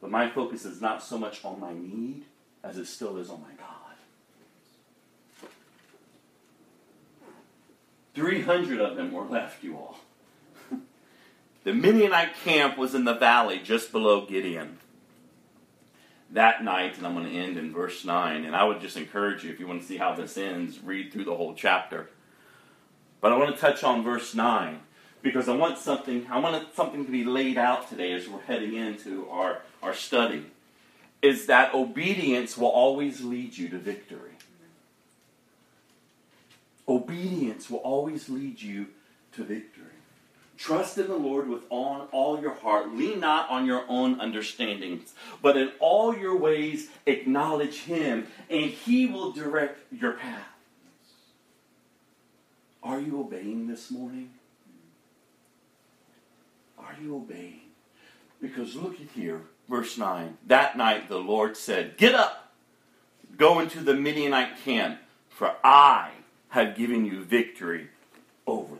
but 0.00 0.10
my 0.10 0.28
focus 0.28 0.64
is 0.64 0.80
not 0.80 1.02
so 1.02 1.16
much 1.16 1.44
on 1.44 1.60
my 1.60 1.72
need 1.72 2.24
as 2.64 2.76
it 2.76 2.86
still 2.86 3.16
is 3.18 3.30
on 3.30 3.40
my 3.40 3.54
God. 3.56 3.76
300 8.14 8.80
of 8.80 8.96
them 8.96 9.12
were 9.12 9.24
left, 9.24 9.62
you 9.62 9.76
all. 9.76 9.98
the 11.64 11.74
Midianite 11.74 12.34
camp 12.42 12.78
was 12.78 12.94
in 12.94 13.04
the 13.04 13.14
valley 13.14 13.60
just 13.62 13.92
below 13.92 14.24
Gideon. 14.24 14.78
That 16.30 16.64
night, 16.64 16.98
and 16.98 17.06
I'm 17.06 17.14
going 17.14 17.26
to 17.26 17.36
end 17.36 17.56
in 17.56 17.72
verse 17.72 18.04
9, 18.04 18.44
and 18.44 18.56
I 18.56 18.64
would 18.64 18.80
just 18.80 18.96
encourage 18.96 19.44
you, 19.44 19.50
if 19.50 19.60
you 19.60 19.66
want 19.66 19.80
to 19.80 19.86
see 19.86 19.96
how 19.96 20.14
this 20.14 20.36
ends, 20.36 20.82
read 20.82 21.12
through 21.12 21.24
the 21.24 21.36
whole 21.36 21.54
chapter. 21.54 22.10
But 23.20 23.32
I 23.32 23.36
want 23.36 23.54
to 23.54 23.60
touch 23.60 23.84
on 23.84 24.02
verse 24.02 24.34
9 24.34 24.80
because 25.22 25.48
I 25.48 25.56
want 25.56 25.78
something, 25.78 26.26
I 26.30 26.38
want 26.38 26.74
something 26.74 27.04
to 27.04 27.10
be 27.10 27.24
laid 27.24 27.58
out 27.58 27.88
today 27.88 28.12
as 28.12 28.28
we're 28.28 28.42
heading 28.42 28.74
into 28.74 29.28
our, 29.30 29.62
our 29.82 29.94
study. 29.94 30.46
Is 31.22 31.46
that 31.46 31.74
obedience 31.74 32.56
will 32.56 32.68
always 32.68 33.22
lead 33.22 33.56
you 33.56 33.68
to 33.70 33.78
victory. 33.78 34.32
Obedience 36.86 37.68
will 37.68 37.78
always 37.78 38.28
lead 38.28 38.62
you 38.62 38.86
to 39.32 39.42
victory. 39.42 39.85
Trust 40.56 40.96
in 40.96 41.08
the 41.08 41.16
Lord 41.16 41.48
with 41.48 41.64
all, 41.68 42.08
all 42.12 42.40
your 42.40 42.54
heart. 42.54 42.94
Lean 42.94 43.20
not 43.20 43.50
on 43.50 43.66
your 43.66 43.84
own 43.88 44.20
understandings, 44.20 45.12
but 45.42 45.56
in 45.56 45.70
all 45.80 46.16
your 46.16 46.36
ways 46.36 46.88
acknowledge 47.04 47.80
Him, 47.80 48.26
and 48.48 48.70
He 48.70 49.06
will 49.06 49.32
direct 49.32 49.80
your 49.92 50.12
path. 50.12 50.48
Are 52.82 53.00
you 53.00 53.20
obeying 53.20 53.66
this 53.66 53.90
morning? 53.90 54.30
Are 56.78 56.94
you 57.02 57.16
obeying? 57.16 57.60
Because 58.40 58.76
look 58.76 58.94
at 59.00 59.08
here, 59.14 59.42
verse 59.68 59.98
9. 59.98 60.38
That 60.46 60.76
night 60.76 61.08
the 61.08 61.18
Lord 61.18 61.56
said, 61.56 61.96
Get 61.96 62.14
up, 62.14 62.52
go 63.36 63.60
into 63.60 63.80
the 63.80 63.94
Midianite 63.94 64.58
camp, 64.64 65.00
for 65.28 65.54
I 65.64 66.10
have 66.50 66.76
given 66.76 67.04
you 67.04 67.24
victory 67.24 67.88
over. 68.46 68.75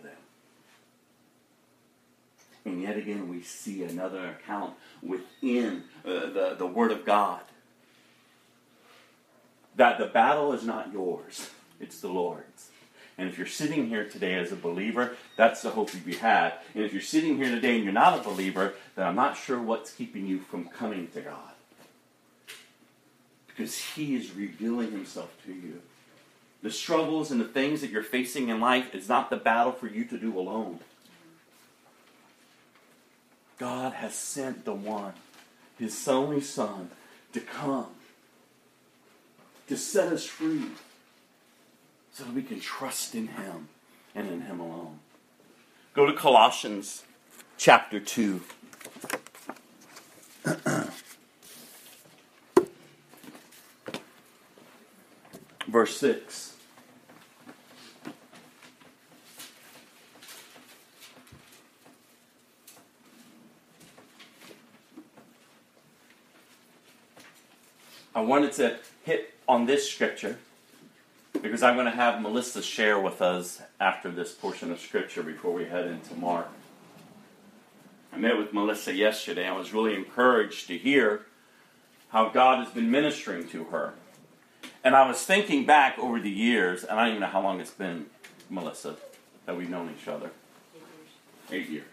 And 2.67 2.83
yet 2.83 2.99
again, 2.99 3.29
we 3.29 3.43
see 3.43 3.85
another 3.85 4.29
account 4.29 4.75
within 5.01 5.85
uh, 6.05 6.11
the, 6.11 6.57
the 6.59 6.67
Word 6.67 6.91
of 6.91 7.07
God 7.07 7.41
that 9.77 9.99
the 9.99 10.07
battle 10.07 10.53
is 10.53 10.65
not 10.65 10.93
yours, 10.93 11.51
it's 11.81 12.01
the 12.01 12.09
Lord's. 12.09 12.71
And 13.19 13.29
if 13.29 13.39
you're 13.39 13.47
sitting 13.47 13.89
here 13.89 14.07
today 14.07 14.35
as 14.35 14.53
a 14.53 14.57
believer, 14.57 15.17
that's 15.37 15.63
the 15.63 15.71
hope 15.71 15.91
you 15.95 16.19
had. 16.19 16.55
And 16.75 16.85
if 16.85 16.93
you're 16.93 17.01
sitting 17.01 17.37
here 17.37 17.49
today 17.49 17.77
and 17.77 17.85
you're 17.85 17.93
not 17.93 18.19
a 18.19 18.23
believer, 18.23 18.75
then 18.95 19.07
I'm 19.07 19.15
not 19.15 19.39
sure 19.39 19.61
what's 19.61 19.93
keeping 19.93 20.27
you 20.27 20.41
from 20.41 20.67
coming 20.67 21.09
to 21.15 21.21
God. 21.23 21.53
Because 23.47 23.79
He 23.79 24.17
is 24.17 24.33
revealing 24.33 24.91
Himself 24.91 25.35
to 25.47 25.53
you. 25.53 25.81
The 26.63 26.71
struggles 26.71 27.31
and 27.31 27.41
the 27.41 27.47
things 27.47 27.81
that 27.81 27.91
you're 27.91 28.03
facing 28.03 28.49
in 28.49 28.61
life 28.61 28.95
is 28.95 29.09
not 29.09 29.31
the 29.31 29.37
battle 29.37 29.73
for 29.73 29.87
you 29.87 30.05
to 30.07 30.19
do 30.19 30.39
alone. 30.39 30.81
God 33.59 33.95
has 33.95 34.15
sent 34.15 34.65
the 34.65 34.75
one, 34.75 35.15
His 35.79 36.07
only 36.09 36.41
Son, 36.41 36.91
to 37.33 37.41
come, 37.41 37.89
to 39.69 39.77
set 39.77 40.13
us 40.13 40.25
free 40.27 40.67
so 42.13 42.25
that 42.25 42.35
we 42.35 42.43
can 42.43 42.61
trust 42.61 43.15
in 43.15 43.29
Him 43.29 43.69
and 44.15 44.29
in 44.29 44.43
Him 44.43 44.61
alone. 44.61 44.99
Go 45.95 46.07
to 46.07 46.13
Colossians 46.13 47.05
chapter 47.57 47.99
2. 48.01 48.43
Verse 55.67 55.97
6. 55.99 56.56
I 68.17 68.21
wanted 68.21 68.53
to 68.53 68.79
hit 69.05 69.35
on 69.47 69.67
this 69.67 69.91
scripture 69.91 70.39
because 71.43 71.63
I'm 71.63 71.75
going 71.75 71.85
to 71.85 71.93
have 71.93 72.23
Melissa 72.23 72.63
share 72.63 72.99
with 72.99 73.21
us 73.21 73.61
after 73.79 74.11
this 74.11 74.33
portion 74.33 74.73
of 74.73 74.81
Scripture 74.81 75.23
before 75.23 75.53
we 75.53 75.67
head 75.67 75.87
into 75.87 76.15
Mark. 76.15 76.49
I 78.15 78.17
met 78.17 78.39
with 78.39 78.55
Melissa 78.55 78.95
yesterday. 78.95 79.47
I 79.47 79.53
was 79.53 79.75
really 79.75 79.95
encouraged 79.95 80.67
to 80.69 80.79
hear 80.79 81.27
how 82.09 82.31
God 82.31 82.65
has 82.65 82.73
been 82.73 82.91
ministering 82.91 83.49
to 83.51 83.65
her. 83.65 83.93
And 84.83 84.97
I 84.97 85.07
was 85.07 85.23
thinking 85.23 85.67
back 85.67 85.99
over 85.99 86.19
the 86.19 86.31
years, 86.31 86.85
and 86.85 86.99
I 86.99 87.05
don't 87.05 87.17
even 87.17 87.21
know 87.21 87.27
how 87.27 87.43
long 87.43 87.61
it's 87.61 87.71
been, 87.71 88.07
Melissa, 88.49 88.97
that 89.45 89.59
we've 89.59 89.69
known 89.69 89.95
each 89.95 90.09
other. 90.09 90.31
Eight 91.53 91.69
years. 91.69 91.85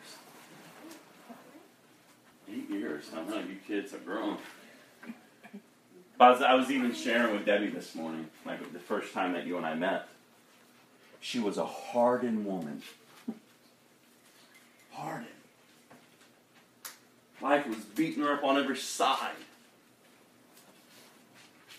Eight 2.49 2.69
years. 2.69 3.11
I 3.13 3.29
know 3.29 3.39
you 3.39 3.57
kids 3.67 3.91
have 3.91 4.05
grown. 4.05 4.37
I 6.19 6.29
was, 6.29 6.41
I 6.41 6.53
was 6.53 6.71
even 6.71 6.93
sharing 6.93 7.33
with 7.33 7.45
Debbie 7.45 7.69
this 7.69 7.95
morning, 7.95 8.27
like 8.45 8.71
the 8.71 8.79
first 8.79 9.13
time 9.13 9.33
that 9.33 9.45
you 9.45 9.57
and 9.57 9.65
I 9.65 9.73
met. 9.73 10.07
She 11.19 11.39
was 11.39 11.57
a 11.57 11.65
hardened 11.65 12.45
woman. 12.45 12.81
hardened. 14.91 15.27
Life 17.41 17.67
was 17.67 17.77
beating 17.77 18.23
her 18.23 18.33
up 18.33 18.43
on 18.43 18.57
every 18.57 18.77
side. 18.77 19.35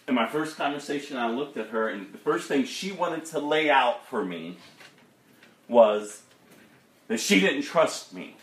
In 0.07 0.15
my 0.15 0.27
first 0.29 0.57
conversation, 0.57 1.17
I 1.17 1.31
looked 1.31 1.57
at 1.57 1.69
her, 1.69 1.89
and 1.89 2.13
the 2.13 2.19
first 2.19 2.49
thing 2.49 2.65
she 2.65 2.93
wanted 2.93 3.25
to 3.27 3.39
lay 3.39 3.71
out 3.71 4.07
for 4.07 4.25
me 4.25 4.59
was 5.69 6.23
that 7.09 7.21
she 7.21 7.41
didn't 7.41 7.63
trust 7.63 8.13
me. 8.13 8.37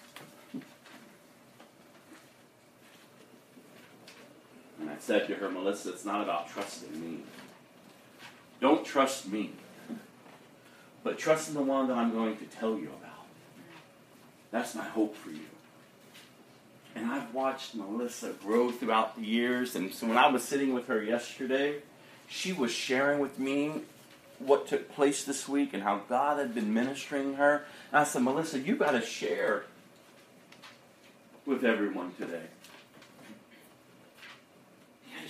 Said 5.01 5.27
to 5.27 5.33
her, 5.33 5.49
Melissa, 5.49 5.89
it's 5.89 6.05
not 6.05 6.21
about 6.21 6.47
trusting 6.47 7.01
me. 7.01 7.23
Don't 8.59 8.85
trust 8.85 9.27
me, 9.27 9.49
but 11.03 11.17
trust 11.17 11.47
in 11.47 11.55
the 11.55 11.61
one 11.61 11.87
that 11.87 11.97
I'm 11.97 12.11
going 12.11 12.37
to 12.37 12.45
tell 12.45 12.77
you 12.77 12.89
about. 12.89 13.25
That's 14.51 14.75
my 14.75 14.83
hope 14.83 15.15
for 15.15 15.31
you. 15.31 15.39
And 16.93 17.07
I've 17.07 17.33
watched 17.33 17.73
Melissa 17.73 18.33
grow 18.43 18.69
throughout 18.69 19.15
the 19.15 19.23
years. 19.23 19.75
And 19.75 19.91
so 19.91 20.05
when 20.07 20.17
I 20.17 20.27
was 20.27 20.43
sitting 20.43 20.71
with 20.71 20.85
her 20.85 21.01
yesterday, 21.01 21.77
she 22.27 22.53
was 22.53 22.71
sharing 22.71 23.19
with 23.19 23.39
me 23.39 23.81
what 24.37 24.67
took 24.67 24.93
place 24.93 25.23
this 25.23 25.49
week 25.49 25.73
and 25.73 25.81
how 25.81 26.01
God 26.07 26.37
had 26.37 26.53
been 26.53 26.75
ministering 26.75 27.35
her. 27.35 27.65
And 27.91 28.01
I 28.01 28.03
said, 28.03 28.21
Melissa, 28.21 28.59
you 28.59 28.75
got 28.75 28.91
to 28.91 29.01
share 29.01 29.63
with 31.47 31.65
everyone 31.65 32.13
today. 32.19 32.43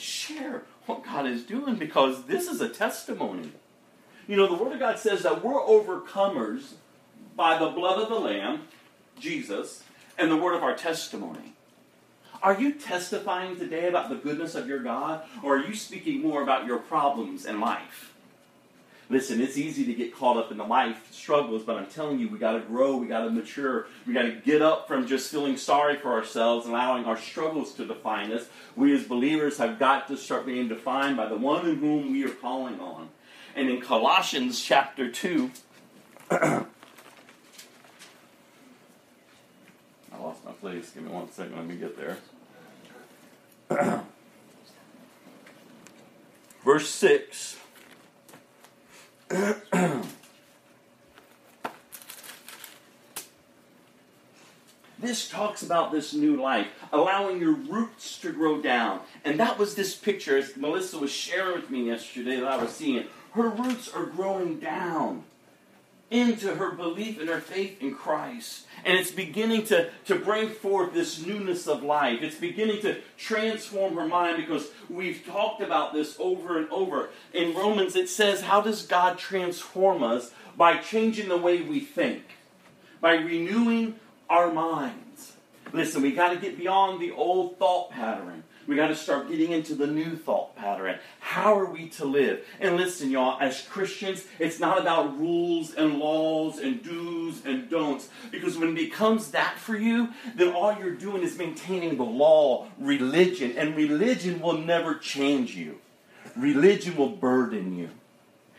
Share 0.02 0.64
what 0.86 1.04
God 1.06 1.28
is 1.28 1.44
doing 1.44 1.76
because 1.76 2.24
this 2.26 2.48
is 2.48 2.60
a 2.60 2.70
testimony. 2.70 3.52
You 4.28 4.36
know, 4.36 4.48
the 4.48 4.62
Word 4.62 4.74
of 4.74 4.80
God 4.80 4.98
says 5.00 5.24
that 5.24 5.44
we're 5.44 5.54
overcomers 5.54 6.74
by 7.36 7.58
the 7.58 7.70
blood 7.70 8.02
of 8.02 8.10
the 8.10 8.20
Lamb, 8.20 8.68
Jesus, 9.20 9.84
and 10.18 10.30
the 10.30 10.38
word 10.38 10.56
of 10.56 10.64
our 10.64 10.76
testimony. 10.76 11.54
Are 12.44 12.60
you 12.60 12.74
testifying 12.74 13.58
today 13.58 13.88
about 13.88 14.10
the 14.10 14.16
goodness 14.16 14.56
of 14.56 14.68
your 14.68 14.80
God, 14.80 15.24
or 15.44 15.58
are 15.58 15.66
you 15.66 15.76
speaking 15.76 16.22
more 16.22 16.42
about 16.42 16.66
your 16.66 16.80
problems 16.80 17.46
in 17.46 17.60
life? 17.60 18.11
Listen, 19.12 19.42
it's 19.42 19.58
easy 19.58 19.84
to 19.84 19.94
get 19.94 20.16
caught 20.16 20.38
up 20.38 20.52
in 20.54 20.58
the 20.58 20.64
life 20.64 21.12
struggles, 21.12 21.64
but 21.64 21.76
I'm 21.76 21.88
telling 21.88 22.18
you, 22.18 22.30
we 22.30 22.40
got 22.40 22.54
to 22.54 22.62
grow, 22.62 22.96
we 22.96 23.08
got 23.08 23.26
to 23.26 23.30
mature, 23.30 23.88
we 24.08 24.14
got 24.14 24.22
to 24.22 24.32
get 24.32 24.62
up 24.62 24.88
from 24.88 25.06
just 25.06 25.30
feeling 25.30 25.58
sorry 25.58 25.98
for 25.98 26.14
ourselves 26.14 26.66
and 26.66 26.74
allowing 26.74 27.04
our 27.04 27.18
struggles 27.18 27.74
to 27.74 27.86
define 27.86 28.32
us. 28.32 28.48
We 28.78 28.96
as 28.96 29.04
believers 29.04 29.58
have 29.58 29.78
got 29.78 30.08
to 30.08 30.16
start 30.16 30.46
being 30.46 30.70
defined 30.70 31.18
by 31.18 31.28
the 31.28 31.36
one 31.36 31.68
in 31.68 31.76
whom 31.76 32.14
we 32.14 32.24
are 32.24 32.30
calling 32.30 32.80
on. 32.80 33.10
And 33.54 33.70
in 33.70 33.82
Colossians 33.82 34.62
chapter 34.64 35.12
2, 35.12 35.52
I 36.32 36.64
lost 40.22 40.46
my 40.46 40.52
place. 40.54 40.90
Give 40.92 41.04
me 41.04 41.12
one 41.12 41.30
second. 41.30 41.58
Let 41.58 41.68
me 41.68 41.76
get 41.76 41.98
there. 41.98 42.18
Verse 46.64 46.90
6. 46.90 47.58
this 55.00 55.30
talks 55.30 55.64
about 55.64 55.94
this 55.94 56.14
new 56.14 56.42
life, 56.42 56.68
allowing 56.92 57.40
your 57.40 57.54
roots 57.54 58.20
to 58.20 58.34
grow 58.34 58.62
down. 58.62 59.00
And 59.24 59.40
that 59.40 59.58
was 59.58 59.76
this 59.76 59.96
picture, 59.96 60.38
as 60.38 60.58
Melissa 60.58 60.98
was 60.98 61.12
sharing 61.12 61.56
with 61.56 61.70
me 61.72 61.86
yesterday, 61.88 62.42
that 62.42 62.52
I 62.52 62.62
was 62.62 62.72
seeing. 62.72 63.06
Her 63.32 63.48
roots 63.48 63.88
are 63.88 64.06
growing 64.06 64.60
down 64.60 65.24
into 66.12 66.56
her 66.56 66.72
belief 66.72 67.20
and 67.20 67.30
her 67.30 67.40
faith 67.40 67.82
in 67.82 67.96
Christ. 67.96 68.68
And 68.84 68.98
it's 68.98 69.12
beginning 69.12 69.64
to, 69.66 69.90
to 70.06 70.16
bring 70.16 70.50
forth 70.50 70.94
this 70.94 71.26
newness 71.26 71.68
of 71.68 71.84
life. 71.84 72.22
It's 72.22 72.36
beginning 72.36 72.82
to 72.82 73.00
transform 73.18 73.96
her 73.96 74.08
mind 74.08 74.38
because 74.38 74.70
we've 74.90 75.26
talked 75.26 75.62
about 75.62 75.94
this 75.94 76.18
over 76.20 76.60
and 76.60 76.70
over. 76.70 77.10
In 77.34 77.56
Romans, 77.56 77.96
it 77.96 78.10
says, 78.10 78.42
How 78.42 78.62
does 78.62 78.86
God 78.86 79.18
transform 79.18 80.04
us? 80.04 80.32
By 80.58 80.78
changing 80.78 81.30
the 81.30 81.38
way 81.38 81.62
we 81.62 81.80
think, 81.80 82.24
by 83.00 83.14
renewing 83.14 83.96
our 84.30 84.52
minds. 84.52 85.38
Listen, 85.72 86.02
we 86.02 86.12
got 86.12 86.34
to 86.34 86.40
get 86.40 86.58
beyond 86.58 87.02
the 87.02 87.12
old 87.12 87.58
thought 87.58 87.92
pattern. 87.92 88.44
We 88.68 88.76
got 88.76 88.88
to 88.88 88.96
start 88.96 89.30
getting 89.30 89.52
into 89.52 89.76
the 89.76 89.88
new 89.88 90.16
thought 90.16 90.56
pattern. 90.56 91.00
How 91.20 91.58
are 91.58 91.66
we 91.66 91.90
to 91.90 92.06
live? 92.06 92.46
And 92.60 92.78
listen, 92.78 93.10
y'all, 93.10 93.42
as 93.42 93.62
Christians, 93.68 94.26
it's 94.40 94.60
not 94.60 94.80
about 94.80 95.18
rules 95.18 95.74
and 95.74 95.98
laws 95.98 96.60
and 96.60 96.84
do's 96.84 97.44
and 97.46 97.70
don'ts. 97.70 98.10
Because 98.32 98.58
when 98.58 98.70
it 98.70 98.76
becomes 98.76 99.32
that 99.32 99.58
for 99.58 99.76
you, 99.76 100.10
then 100.36 100.54
all 100.54 100.78
you're 100.78 100.96
doing 100.96 101.24
is 101.24 101.38
maintaining 101.38 101.98
the 101.98 102.04
law, 102.04 102.68
religion, 102.78 103.54
and 103.58 103.76
religion 103.76 104.40
will 104.40 104.58
never 104.58 104.96
change 104.96 105.56
you. 105.56 105.80
Religion 106.36 106.96
will 106.96 107.10
burden 107.10 107.78
you. 107.78 107.90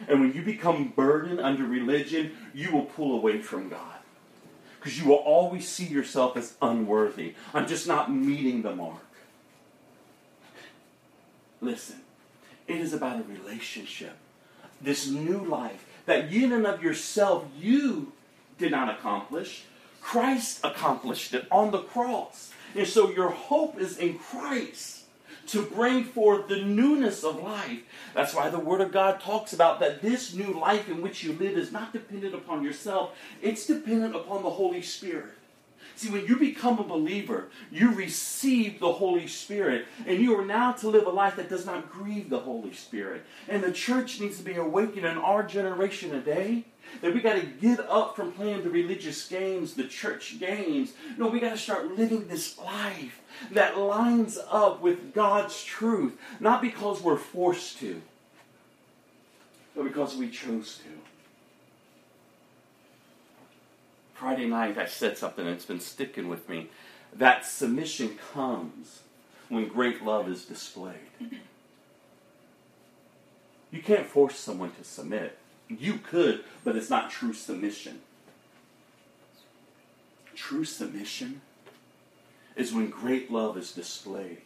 And 0.09 0.21
when 0.21 0.33
you 0.33 0.43
become 0.43 0.93
burdened 0.95 1.41
under 1.41 1.65
religion, 1.65 2.33
you 2.53 2.73
will 2.73 2.85
pull 2.85 3.15
away 3.15 3.41
from 3.41 3.69
God. 3.69 3.99
Because 4.79 4.99
you 4.99 5.07
will 5.07 5.17
always 5.17 5.69
see 5.69 5.87
yourself 5.87 6.37
as 6.37 6.55
unworthy. 6.61 7.35
I'm 7.55 7.69
just 7.69 7.87
not 7.87 8.13
meeting 8.13 8.63
the 8.63 8.75
mark. 8.75 9.01
Listen, 11.63 12.01
it 12.67 12.77
is 12.77 12.93
about 12.93 13.21
a 13.21 13.23
relationship. 13.23 14.17
This 14.81 15.09
new 15.09 15.39
life 15.39 15.87
that 16.07 16.33
in 16.33 16.53
and 16.53 16.67
of 16.67 16.83
yourself 16.83 17.47
you 17.59 18.13
did 18.59 18.73
not 18.73 18.93
accomplish. 18.93 19.65
Christ 20.01 20.61
accomplished 20.65 21.33
it 21.33 21.47
on 21.51 21.71
the 21.71 21.79
cross. 21.79 22.53
And 22.75 22.87
so 22.87 23.11
your 23.11 23.31
hope 23.31 23.79
is 23.79 23.97
in 23.97 24.19
Christ 24.19 25.05
to 25.49 25.63
bring 25.63 26.05
forth 26.05 26.49
the 26.49 26.63
newness 26.63 27.23
of 27.23 27.43
life. 27.43 27.81
That's 28.15 28.35
why 28.35 28.49
the 28.49 28.59
Word 28.59 28.81
of 28.81 28.93
God 28.93 29.21
talks 29.21 29.53
about 29.53 29.79
that 29.81 30.03
this 30.03 30.35
new 30.35 30.59
life 30.59 30.89
in 30.89 31.01
which 31.01 31.23
you 31.23 31.33
live 31.35 31.57
is 31.57 31.71
not 31.71 31.93
dependent 31.93 32.35
upon 32.35 32.65
yourself, 32.65 33.17
it's 33.41 33.67
dependent 33.67 34.17
upon 34.17 34.43
the 34.43 34.51
Holy 34.51 34.83
Spirit. 34.83 35.35
See, 35.95 36.11
when 36.11 36.27
you 36.27 36.37
become 36.37 36.79
a 36.79 36.85
believer, 36.85 37.49
you 37.71 37.93
receive 37.93 38.81
the 38.81 38.93
Holy 38.93 39.27
Spirit, 39.27 39.87
and 40.07 40.21
you 40.21 40.39
are 40.39 40.45
now 40.45 40.73
to 40.73 40.89
live 40.89 41.07
a 41.07 41.11
life 41.11 41.37
that 41.37 41.49
does 41.49 41.67
not 41.67 41.91
grieve 41.91 42.31
the 42.31 42.41
Holy 42.41 42.73
Spirit. 42.73 43.25
And 43.49 43.63
the 43.63 43.73
church 43.73 44.21
needs 44.21 44.39
to 44.39 44.45
be 44.45 44.57
awakened 44.57 45.07
in 45.07 45.19
our 45.19 45.43
generation 45.43 46.11
today. 46.11 46.65
That 47.01 47.15
we 47.15 47.21
got 47.21 47.41
to 47.41 47.47
get 47.47 47.81
up 47.81 48.17
from 48.17 48.33
playing 48.33 48.65
the 48.65 48.71
religious 48.71 49.27
games, 49.27 49.75
the 49.75 49.85
church 49.85 50.39
games. 50.39 50.93
No, 51.17 51.29
we 51.29 51.41
got 51.41 51.51
to 51.51 51.59
start 51.59 51.97
living 51.97 52.29
this 52.29 52.59
life 52.59 53.23
that 53.53 53.79
lines 53.79 54.39
up 54.51 54.83
with 54.83 55.15
God's 55.15 55.63
truth, 55.65 56.19
not 56.39 56.61
because 56.61 57.01
we're 57.01 57.17
forced 57.17 57.79
to, 57.79 58.03
but 59.75 59.85
because 59.85 60.17
we 60.17 60.29
chose 60.29 60.81
to. 60.85 61.12
Friday 64.23 64.47
night, 64.47 64.79
I 64.79 64.87
said 64.87 65.19
something 65.19 65.45
that's 65.45 65.65
been 65.65 65.81
sticking 65.81 66.29
with 66.29 66.49
me. 66.49 66.69
That 67.13 67.45
submission 67.45 68.17
comes 68.33 69.01
when 69.49 69.67
great 69.67 70.05
love 70.05 70.29
is 70.29 70.45
displayed. 70.45 70.95
You 73.73 73.83
can't 73.83 74.07
force 74.07 74.39
someone 74.39 74.71
to 74.79 74.85
submit. 74.85 75.39
You 75.67 75.95
could, 75.95 76.45
but 76.63 76.77
it's 76.77 76.89
not 76.89 77.11
true 77.11 77.33
submission. 77.33 78.01
True 80.37 80.65
submission 80.65 81.41
is 82.55 82.73
when 82.73 82.91
great 82.91 83.29
love 83.29 83.57
is 83.57 83.73
displayed. 83.73 84.43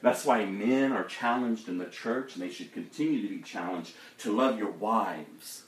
That's 0.00 0.24
why 0.24 0.46
men 0.46 0.90
are 0.90 1.04
challenged 1.04 1.68
in 1.68 1.76
the 1.76 1.84
church, 1.84 2.34
and 2.34 2.42
they 2.42 2.50
should 2.50 2.72
continue 2.72 3.20
to 3.20 3.28
be 3.28 3.42
challenged 3.42 3.92
to 4.20 4.34
love 4.34 4.58
your 4.58 4.70
wives 4.70 5.64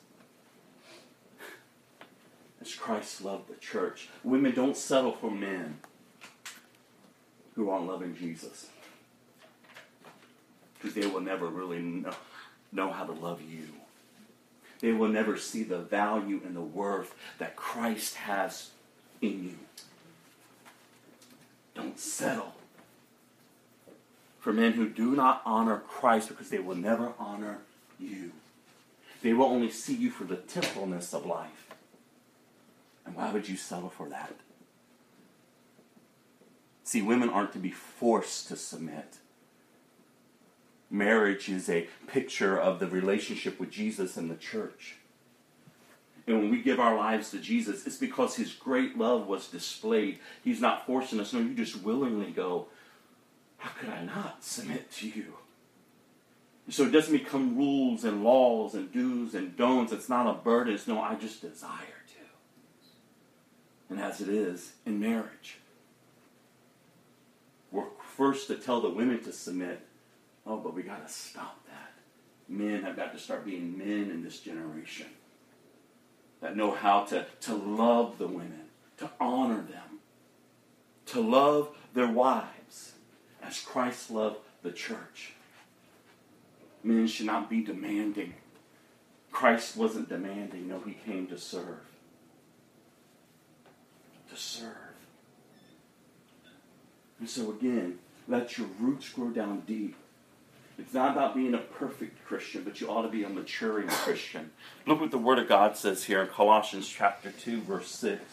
Christ 2.78 3.24
loved 3.24 3.48
the 3.48 3.56
church. 3.56 4.08
Women 4.22 4.54
don't 4.54 4.76
settle 4.76 5.12
for 5.12 5.30
men 5.30 5.78
who 7.54 7.70
aren't 7.70 7.86
loving 7.86 8.16
Jesus. 8.16 8.68
Because 10.74 10.94
they 10.94 11.06
will 11.06 11.20
never 11.20 11.46
really 11.46 11.80
know, 11.80 12.14
know 12.72 12.90
how 12.90 13.04
to 13.04 13.12
love 13.12 13.42
you. 13.42 13.68
They 14.80 14.92
will 14.92 15.08
never 15.08 15.36
see 15.36 15.62
the 15.62 15.78
value 15.78 16.40
and 16.44 16.56
the 16.56 16.62
worth 16.62 17.14
that 17.38 17.56
Christ 17.56 18.14
has 18.14 18.70
in 19.20 19.44
you. 19.44 19.58
Don't 21.74 21.98
settle 21.98 22.54
for 24.40 24.52
men 24.52 24.72
who 24.72 24.88
do 24.88 25.14
not 25.14 25.42
honor 25.44 25.78
Christ 25.86 26.28
because 26.28 26.48
they 26.48 26.58
will 26.58 26.74
never 26.74 27.12
honor 27.18 27.58
you. 27.98 28.32
They 29.22 29.34
will 29.34 29.46
only 29.46 29.70
see 29.70 29.94
you 29.94 30.10
for 30.10 30.24
the 30.24 30.36
temporalness 30.36 31.12
of 31.12 31.26
life. 31.26 31.69
And 33.10 33.16
why 33.16 33.32
would 33.32 33.48
you 33.48 33.56
settle 33.56 33.88
for 33.88 34.08
that? 34.10 34.36
See, 36.84 37.02
women 37.02 37.28
aren't 37.28 37.52
to 37.54 37.58
be 37.58 37.72
forced 37.72 38.46
to 38.48 38.56
submit. 38.56 39.16
Marriage 40.88 41.48
is 41.48 41.68
a 41.68 41.88
picture 42.06 42.56
of 42.56 42.78
the 42.78 42.86
relationship 42.86 43.58
with 43.58 43.72
Jesus 43.72 44.16
and 44.16 44.30
the 44.30 44.36
church. 44.36 44.98
And 46.28 46.38
when 46.38 46.50
we 46.52 46.62
give 46.62 46.78
our 46.78 46.96
lives 46.96 47.32
to 47.32 47.38
Jesus, 47.38 47.84
it's 47.84 47.96
because 47.96 48.36
his 48.36 48.52
great 48.52 48.96
love 48.96 49.26
was 49.26 49.48
displayed. 49.48 50.20
He's 50.44 50.60
not 50.60 50.86
forcing 50.86 51.18
us. 51.18 51.32
No, 51.32 51.40
you 51.40 51.52
just 51.54 51.82
willingly 51.82 52.30
go, 52.30 52.68
How 53.56 53.70
could 53.70 53.88
I 53.88 54.04
not 54.04 54.44
submit 54.44 54.92
to 54.92 55.08
you? 55.08 55.34
So 56.68 56.84
it 56.84 56.92
doesn't 56.92 57.16
become 57.16 57.56
rules 57.56 58.04
and 58.04 58.22
laws 58.22 58.74
and 58.74 58.92
do's 58.92 59.34
and 59.34 59.56
don'ts. 59.56 59.90
It's 59.90 60.08
not 60.08 60.30
a 60.30 60.34
burden. 60.34 60.74
It's 60.74 60.86
no, 60.86 61.00
I 61.00 61.16
just 61.16 61.40
desire. 61.40 61.99
And 63.90 64.00
as 64.00 64.20
it 64.20 64.28
is 64.28 64.72
in 64.86 65.00
marriage, 65.00 65.58
we're 67.72 67.84
first 68.16 68.46
to 68.46 68.54
tell 68.54 68.80
the 68.80 68.88
women 68.88 69.22
to 69.24 69.32
submit. 69.32 69.80
Oh, 70.46 70.56
but 70.56 70.74
we 70.74 70.82
got 70.82 71.06
to 71.06 71.12
stop 71.12 71.58
that. 71.66 71.92
Men 72.48 72.82
have 72.82 72.96
got 72.96 73.12
to 73.12 73.18
start 73.18 73.44
being 73.44 73.76
men 73.76 74.10
in 74.10 74.22
this 74.22 74.40
generation 74.40 75.06
that 76.40 76.56
know 76.56 76.70
how 76.70 77.04
to, 77.04 77.26
to 77.42 77.54
love 77.54 78.16
the 78.18 78.26
women, 78.26 78.64
to 78.98 79.10
honor 79.20 79.60
them, 79.60 79.98
to 81.06 81.20
love 81.20 81.76
their 81.92 82.10
wives 82.10 82.92
as 83.42 83.60
Christ 83.60 84.10
loved 84.10 84.38
the 84.62 84.72
church. 84.72 85.32
Men 86.82 87.06
should 87.08 87.26
not 87.26 87.50
be 87.50 87.62
demanding. 87.62 88.34
Christ 89.30 89.76
wasn't 89.76 90.08
demanding, 90.08 90.68
no, 90.68 90.80
he 90.80 90.94
came 90.94 91.26
to 91.26 91.38
serve. 91.38 91.89
Serve. 94.40 94.72
And 97.18 97.28
so, 97.28 97.50
again, 97.50 97.98
let 98.26 98.56
your 98.56 98.68
roots 98.78 99.08
grow 99.10 99.28
down 99.28 99.60
deep. 99.66 99.94
It's 100.78 100.94
not 100.94 101.12
about 101.12 101.34
being 101.34 101.52
a 101.52 101.58
perfect 101.58 102.24
Christian, 102.24 102.64
but 102.64 102.80
you 102.80 102.88
ought 102.88 103.02
to 103.02 103.08
be 103.08 103.22
a 103.22 103.28
maturing 103.28 103.88
Christian. 103.88 104.50
Look 104.86 105.00
what 105.00 105.10
the 105.10 105.18
Word 105.18 105.38
of 105.38 105.48
God 105.48 105.76
says 105.76 106.04
here 106.04 106.22
in 106.22 106.28
Colossians 106.28 106.88
chapter 106.88 107.30
2, 107.30 107.60
verse 107.60 107.90
6. 107.90 108.22
It 108.22 108.28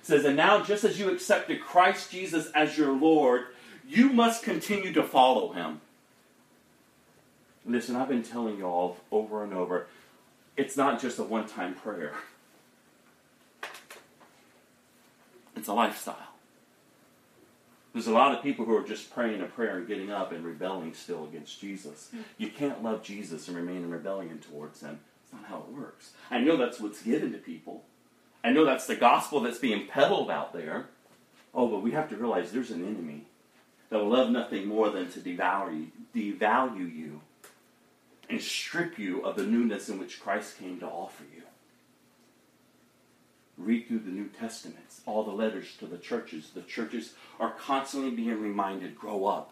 says, 0.00 0.24
And 0.24 0.36
now, 0.36 0.62
just 0.62 0.84
as 0.84 0.98
you 0.98 1.10
accepted 1.10 1.60
Christ 1.60 2.10
Jesus 2.10 2.50
as 2.54 2.78
your 2.78 2.92
Lord, 2.92 3.48
you 3.86 4.08
must 4.08 4.42
continue 4.42 4.94
to 4.94 5.02
follow 5.02 5.52
him. 5.52 5.82
Listen, 7.66 7.96
I've 7.96 8.08
been 8.08 8.22
telling 8.22 8.56
you 8.56 8.64
all 8.64 8.96
over 9.12 9.44
and 9.44 9.52
over, 9.52 9.88
it's 10.56 10.76
not 10.76 11.02
just 11.02 11.18
a 11.18 11.22
one 11.22 11.46
time 11.46 11.74
prayer, 11.74 12.14
it's 15.58 15.68
a 15.68 15.74
lifestyle. 15.74 16.16
There's 17.92 18.06
a 18.06 18.12
lot 18.12 18.34
of 18.34 18.42
people 18.42 18.64
who 18.64 18.76
are 18.76 18.86
just 18.86 19.12
praying 19.12 19.40
a 19.40 19.46
prayer 19.46 19.78
and 19.78 19.88
getting 19.88 20.10
up 20.10 20.30
and 20.30 20.44
rebelling 20.44 20.94
still 20.94 21.24
against 21.24 21.60
Jesus. 21.60 22.08
Hmm. 22.10 22.20
You 22.36 22.50
can't 22.50 22.82
love 22.82 23.02
Jesus 23.02 23.48
and 23.48 23.56
remain 23.56 23.78
in 23.78 23.90
rebellion 23.90 24.38
towards 24.38 24.82
him. 24.82 25.00
It's 25.24 25.32
not 25.32 25.48
how 25.48 25.58
it 25.58 25.76
works. 25.76 26.12
I 26.30 26.38
know 26.38 26.56
that's 26.56 26.80
what's 26.80 27.02
given 27.02 27.32
to 27.32 27.38
people. 27.38 27.84
I 28.44 28.50
know 28.50 28.64
that's 28.64 28.86
the 28.86 28.96
gospel 28.96 29.40
that's 29.40 29.58
being 29.58 29.86
peddled 29.86 30.30
out 30.30 30.52
there. 30.52 30.86
Oh, 31.54 31.66
but 31.66 31.82
we 31.82 31.90
have 31.92 32.08
to 32.10 32.16
realize 32.16 32.52
there's 32.52 32.70
an 32.70 32.86
enemy 32.86 33.24
that 33.90 33.98
will 33.98 34.10
love 34.10 34.30
nothing 34.30 34.66
more 34.66 34.90
than 34.90 35.10
to 35.10 35.18
devalue, 35.20 35.88
devalue 36.14 36.94
you 36.94 37.20
and 38.30 38.40
strip 38.40 38.98
you 38.98 39.22
of 39.22 39.36
the 39.36 39.44
newness 39.44 39.88
in 39.88 39.98
which 39.98 40.20
Christ 40.20 40.58
came 40.58 40.78
to 40.80 40.86
offer 40.86 41.24
you. 41.34 41.42
Read 43.58 43.88
through 43.88 43.98
the 44.00 44.10
New 44.10 44.28
Testaments, 44.28 45.00
all 45.04 45.24
the 45.24 45.32
letters 45.32 45.74
to 45.80 45.86
the 45.86 45.98
churches. 45.98 46.50
The 46.54 46.62
churches 46.62 47.14
are 47.40 47.50
constantly 47.50 48.10
being 48.10 48.40
reminded 48.40 48.96
grow 48.96 49.26
up. 49.26 49.50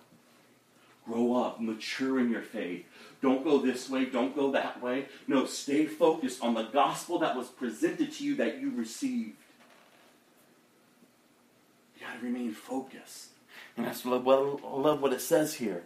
Grow 1.04 1.34
up, 1.34 1.60
mature 1.60 2.18
in 2.20 2.30
your 2.30 2.42
faith. 2.42 2.84
Don't 3.20 3.44
go 3.44 3.58
this 3.58 3.90
way, 3.90 4.04
don't 4.04 4.34
go 4.34 4.52
that 4.52 4.82
way. 4.82 5.06
No, 5.26 5.44
stay 5.46 5.86
focused 5.86 6.42
on 6.42 6.54
the 6.54 6.64
gospel 6.64 7.18
that 7.20 7.36
was 7.36 7.48
presented 7.48 8.12
to 8.12 8.24
you 8.24 8.36
that 8.36 8.60
you 8.60 8.70
received. 8.70 9.32
You 11.94 12.06
got 12.06 12.20
to 12.20 12.24
remain 12.24 12.52
focused. 12.52 13.28
And 13.76 13.86
that's 13.86 14.04
what 14.04 14.20
I 14.20 14.76
love 14.76 15.02
what 15.02 15.12
it 15.12 15.20
says 15.20 15.54
here. 15.54 15.82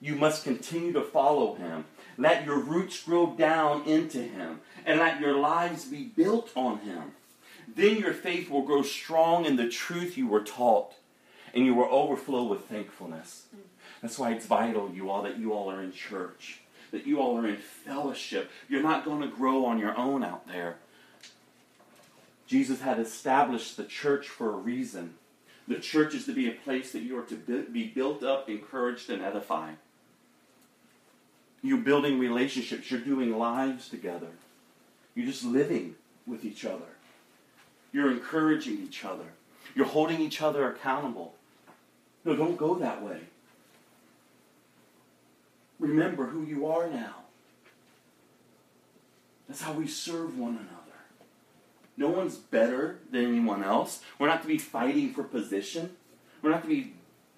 You 0.00 0.16
must 0.16 0.44
continue 0.44 0.92
to 0.92 1.02
follow 1.02 1.54
him. 1.54 1.84
Let 2.18 2.44
your 2.44 2.58
roots 2.58 3.02
grow 3.02 3.34
down 3.34 3.84
into 3.86 4.18
him, 4.18 4.60
and 4.84 4.98
let 4.98 5.20
your 5.20 5.36
lives 5.38 5.84
be 5.84 6.04
built 6.04 6.50
on 6.56 6.78
him. 6.78 7.12
Then 7.66 7.96
your 7.96 8.12
faith 8.12 8.50
will 8.50 8.62
grow 8.62 8.82
strong 8.82 9.44
in 9.44 9.56
the 9.56 9.68
truth 9.68 10.16
you 10.16 10.26
were 10.26 10.42
taught, 10.42 10.94
and 11.54 11.64
you 11.64 11.74
will 11.74 11.88
overflow 11.90 12.44
with 12.44 12.66
thankfulness. 12.66 13.46
That's 14.00 14.18
why 14.18 14.32
it's 14.32 14.46
vital, 14.46 14.90
you 14.92 15.10
all, 15.10 15.22
that 15.22 15.38
you 15.38 15.52
all 15.52 15.70
are 15.70 15.82
in 15.82 15.92
church, 15.92 16.60
that 16.90 17.06
you 17.06 17.20
all 17.20 17.38
are 17.38 17.46
in 17.46 17.56
fellowship. 17.56 18.50
You're 18.68 18.82
not 18.82 19.04
going 19.04 19.22
to 19.22 19.28
grow 19.28 19.64
on 19.64 19.78
your 19.78 19.96
own 19.96 20.24
out 20.24 20.46
there. 20.48 20.76
Jesus 22.46 22.80
had 22.80 22.98
established 22.98 23.76
the 23.76 23.84
church 23.84 24.28
for 24.28 24.52
a 24.52 24.56
reason. 24.56 25.14
The 25.68 25.76
church 25.76 26.14
is 26.14 26.26
to 26.26 26.34
be 26.34 26.48
a 26.48 26.52
place 26.52 26.92
that 26.92 27.02
you 27.02 27.18
are 27.18 27.24
to 27.24 27.36
be 27.70 27.86
built 27.86 28.22
up, 28.22 28.50
encouraged, 28.50 29.08
and 29.08 29.22
edified. 29.22 29.76
You're 31.62 31.78
building 31.78 32.18
relationships. 32.18 32.90
You're 32.90 33.00
doing 33.00 33.38
lives 33.38 33.88
together. 33.88 34.32
You're 35.14 35.26
just 35.26 35.44
living 35.44 35.94
with 36.26 36.44
each 36.44 36.64
other. 36.64 36.91
You're 37.92 38.10
encouraging 38.10 38.78
each 38.82 39.04
other. 39.04 39.24
You're 39.74 39.86
holding 39.86 40.20
each 40.20 40.42
other 40.42 40.68
accountable. 40.70 41.34
No, 42.24 42.36
don't 42.36 42.56
go 42.56 42.74
that 42.76 43.02
way. 43.02 43.20
Remember 45.78 46.26
who 46.26 46.44
you 46.44 46.66
are 46.66 46.88
now. 46.88 47.16
That's 49.48 49.62
how 49.62 49.72
we 49.72 49.86
serve 49.86 50.38
one 50.38 50.52
another. 50.52 50.68
No 51.96 52.08
one's 52.08 52.36
better 52.36 52.98
than 53.10 53.26
anyone 53.26 53.62
else. 53.62 54.00
We're 54.18 54.28
not 54.28 54.42
to 54.42 54.48
be 54.48 54.58
fighting 54.58 55.12
for 55.12 55.24
position. 55.24 55.90
We're 56.40 56.50
not 56.50 56.62
to 56.62 56.68
be 56.68 56.94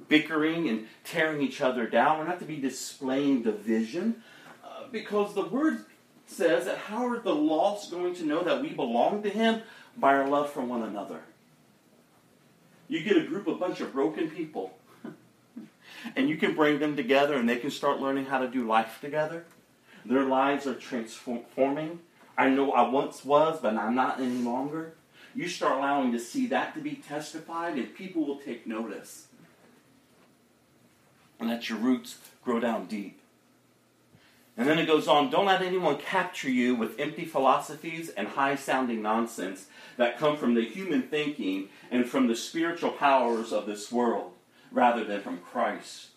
bickering 0.08 0.68
and 0.68 0.86
tearing 1.04 1.42
each 1.42 1.60
other 1.60 1.86
down. 1.86 2.18
We're 2.18 2.26
not 2.26 2.38
to 2.40 2.44
be 2.44 2.56
displaying 2.56 3.42
division. 3.42 4.22
Uh, 4.62 4.84
because 4.92 5.34
the 5.34 5.46
word 5.46 5.86
says 6.26 6.66
that 6.66 6.78
how 6.78 7.06
are 7.08 7.18
the 7.18 7.34
lost 7.34 7.90
going 7.90 8.14
to 8.16 8.24
know 8.24 8.42
that 8.42 8.60
we 8.60 8.68
belong 8.70 9.22
to 9.22 9.30
Him? 9.30 9.62
By 9.96 10.14
our 10.14 10.28
love 10.28 10.50
for 10.50 10.60
one 10.60 10.82
another. 10.82 11.20
You 12.88 13.02
get 13.02 13.16
a 13.16 13.24
group, 13.24 13.46
a 13.46 13.54
bunch 13.54 13.80
of 13.80 13.92
broken 13.92 14.30
people, 14.30 14.76
and 16.16 16.28
you 16.28 16.36
can 16.36 16.54
bring 16.54 16.78
them 16.78 16.96
together 16.96 17.34
and 17.34 17.48
they 17.48 17.56
can 17.56 17.70
start 17.70 18.00
learning 18.00 18.26
how 18.26 18.38
to 18.38 18.48
do 18.48 18.66
life 18.66 18.98
together. 19.00 19.44
Their 20.04 20.24
lives 20.24 20.66
are 20.66 20.74
transforming. 20.74 22.00
I 22.36 22.50
know 22.50 22.72
I 22.72 22.88
once 22.88 23.24
was, 23.24 23.60
but 23.60 23.76
I'm 23.76 23.94
not 23.94 24.20
any 24.20 24.42
longer. 24.42 24.94
You 25.34 25.48
start 25.48 25.78
allowing 25.78 26.12
to 26.12 26.20
see 26.20 26.46
that 26.48 26.74
to 26.74 26.80
be 26.80 26.96
testified, 26.96 27.76
and 27.76 27.94
people 27.94 28.24
will 28.24 28.38
take 28.38 28.66
notice. 28.66 29.26
And 31.40 31.48
let 31.48 31.68
your 31.68 31.78
roots 31.78 32.18
grow 32.44 32.60
down 32.60 32.86
deep. 32.86 33.20
And 34.56 34.68
then 34.68 34.78
it 34.78 34.86
goes 34.86 35.08
on 35.08 35.30
don't 35.30 35.46
let 35.46 35.62
anyone 35.62 35.98
capture 35.98 36.50
you 36.50 36.74
with 36.74 36.98
empty 37.00 37.24
philosophies 37.24 38.08
and 38.10 38.28
high 38.28 38.54
sounding 38.54 39.02
nonsense 39.02 39.66
that 39.96 40.18
come 40.18 40.36
from 40.36 40.54
the 40.54 40.64
human 40.64 41.02
thinking 41.02 41.68
and 41.90 42.08
from 42.08 42.28
the 42.28 42.36
spiritual 42.36 42.90
powers 42.90 43.52
of 43.52 43.66
this 43.66 43.90
world 43.90 44.32
rather 44.70 45.04
than 45.04 45.20
from 45.20 45.38
Christ. 45.38 46.08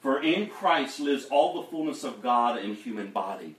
For 0.00 0.22
in 0.22 0.48
Christ 0.48 1.00
lives 1.00 1.26
all 1.26 1.54
the 1.54 1.68
fullness 1.68 2.04
of 2.04 2.22
God 2.22 2.58
in 2.58 2.74
human 2.74 3.10
body. 3.10 3.56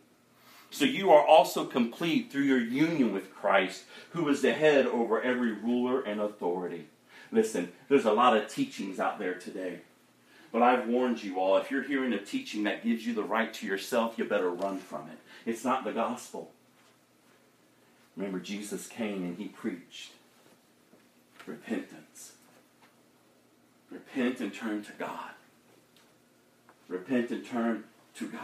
So 0.70 0.86
you 0.86 1.12
are 1.12 1.26
also 1.26 1.66
complete 1.66 2.32
through 2.32 2.44
your 2.44 2.60
union 2.60 3.14
with 3.14 3.34
Christ, 3.34 3.84
who 4.12 4.28
is 4.30 4.42
the 4.42 4.54
head 4.54 4.86
over 4.86 5.22
every 5.22 5.54
ruler 5.54 6.02
and 6.02 6.20
authority. 6.20 6.88
Listen, 7.32 7.72
there's 7.90 8.06
a 8.06 8.14
lot 8.14 8.36
of 8.36 8.48
teachings 8.48 9.00
out 9.00 9.20
there 9.20 9.34
today. 9.34 9.80
But 10.52 10.62
I've 10.62 10.88
warned 10.88 11.24
you 11.24 11.40
all 11.40 11.58
if 11.58 11.70
you're 11.70 11.84
hearing 11.84 12.14
a 12.14 12.20
teaching 12.20 12.64
that 12.64 12.84
gives 12.84 13.06
you 13.06 13.14
the 13.14 13.24
right 13.24 13.54
to 13.56 13.68
yourself, 13.68 14.18
you 14.18 14.26
better 14.26 14.50
run 14.50 14.80
from 14.80 15.10
it. 15.10 15.18
It's 15.50 15.64
not 15.64 15.84
the 15.84 15.92
gospel. 15.92 16.52
Remember, 18.16 18.40
Jesus 18.40 18.88
came 18.88 19.24
and 19.24 19.38
he 19.38 19.48
preached 19.48 20.12
repentance. 21.46 22.34
Repent 23.92 24.40
and 24.40 24.54
turn 24.54 24.84
to 24.84 24.92
God. 24.94 25.32
Repent 26.88 27.32
and 27.32 27.46
turn 27.46 27.84
to 28.16 28.28
God. 28.28 28.42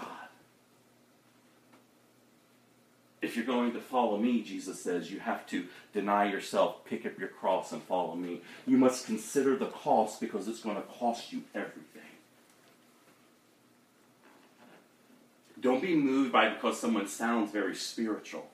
If 3.22 3.38
you're 3.38 3.46
going 3.46 3.72
to 3.72 3.80
follow 3.80 4.18
me, 4.18 4.42
Jesus 4.42 4.82
says, 4.82 5.10
you 5.10 5.22
have 5.22 5.48
to 5.48 5.66
deny 5.94 6.30
yourself, 6.30 6.84
pick 6.84 7.06
up 7.06 7.18
your 7.18 7.30
cross, 7.30 7.72
and 7.72 7.82
follow 7.82 8.16
me. 8.16 8.42
You 8.68 8.78
must 8.78 9.06
consider 9.06 9.56
the 9.56 9.68
cost 9.68 10.20
because 10.20 10.50
it's 10.50 10.60
going 10.60 10.76
to 10.76 10.82
cost 10.82 11.32
you 11.32 11.44
everything. 11.56 11.93
Don't 15.64 15.82
be 15.82 15.96
moved 15.96 16.34
by 16.34 16.50
because 16.50 16.78
someone 16.78 17.08
sounds 17.08 17.50
very 17.52 17.74
spiritual. 17.74 18.46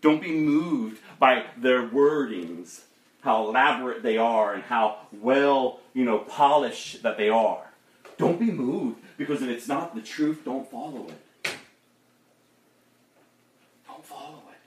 Don't 0.00 0.20
be 0.20 0.32
moved 0.32 1.00
by 1.20 1.44
their 1.56 1.88
wordings, 1.88 2.80
how 3.20 3.46
elaborate 3.46 4.02
they 4.02 4.18
are 4.18 4.52
and 4.52 4.64
how 4.64 4.98
well, 5.12 5.78
you 5.94 6.04
know, 6.04 6.18
polished 6.18 7.04
that 7.04 7.16
they 7.16 7.28
are. 7.28 7.70
Don't 8.18 8.40
be 8.40 8.50
moved 8.50 8.98
because 9.16 9.42
if 9.42 9.48
it's 9.48 9.68
not 9.68 9.94
the 9.94 10.02
truth, 10.02 10.40
don't 10.44 10.68
follow 10.68 11.06
it. 11.06 11.54
Don't 13.86 14.04
follow 14.04 14.42
it. 14.50 14.58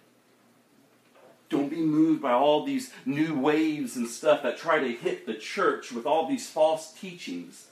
Don't 1.50 1.70
be 1.70 1.82
moved 1.82 2.22
by 2.22 2.32
all 2.32 2.64
these 2.64 2.94
new 3.06 3.38
waves 3.38 3.98
and 3.98 4.08
stuff 4.08 4.42
that 4.44 4.58
try 4.58 4.80
to 4.80 4.94
hit 4.94 5.26
the 5.26 5.34
church 5.34 5.92
with 5.92 6.06
all 6.06 6.30
these 6.30 6.50
false 6.50 6.94
teachings 6.94 7.68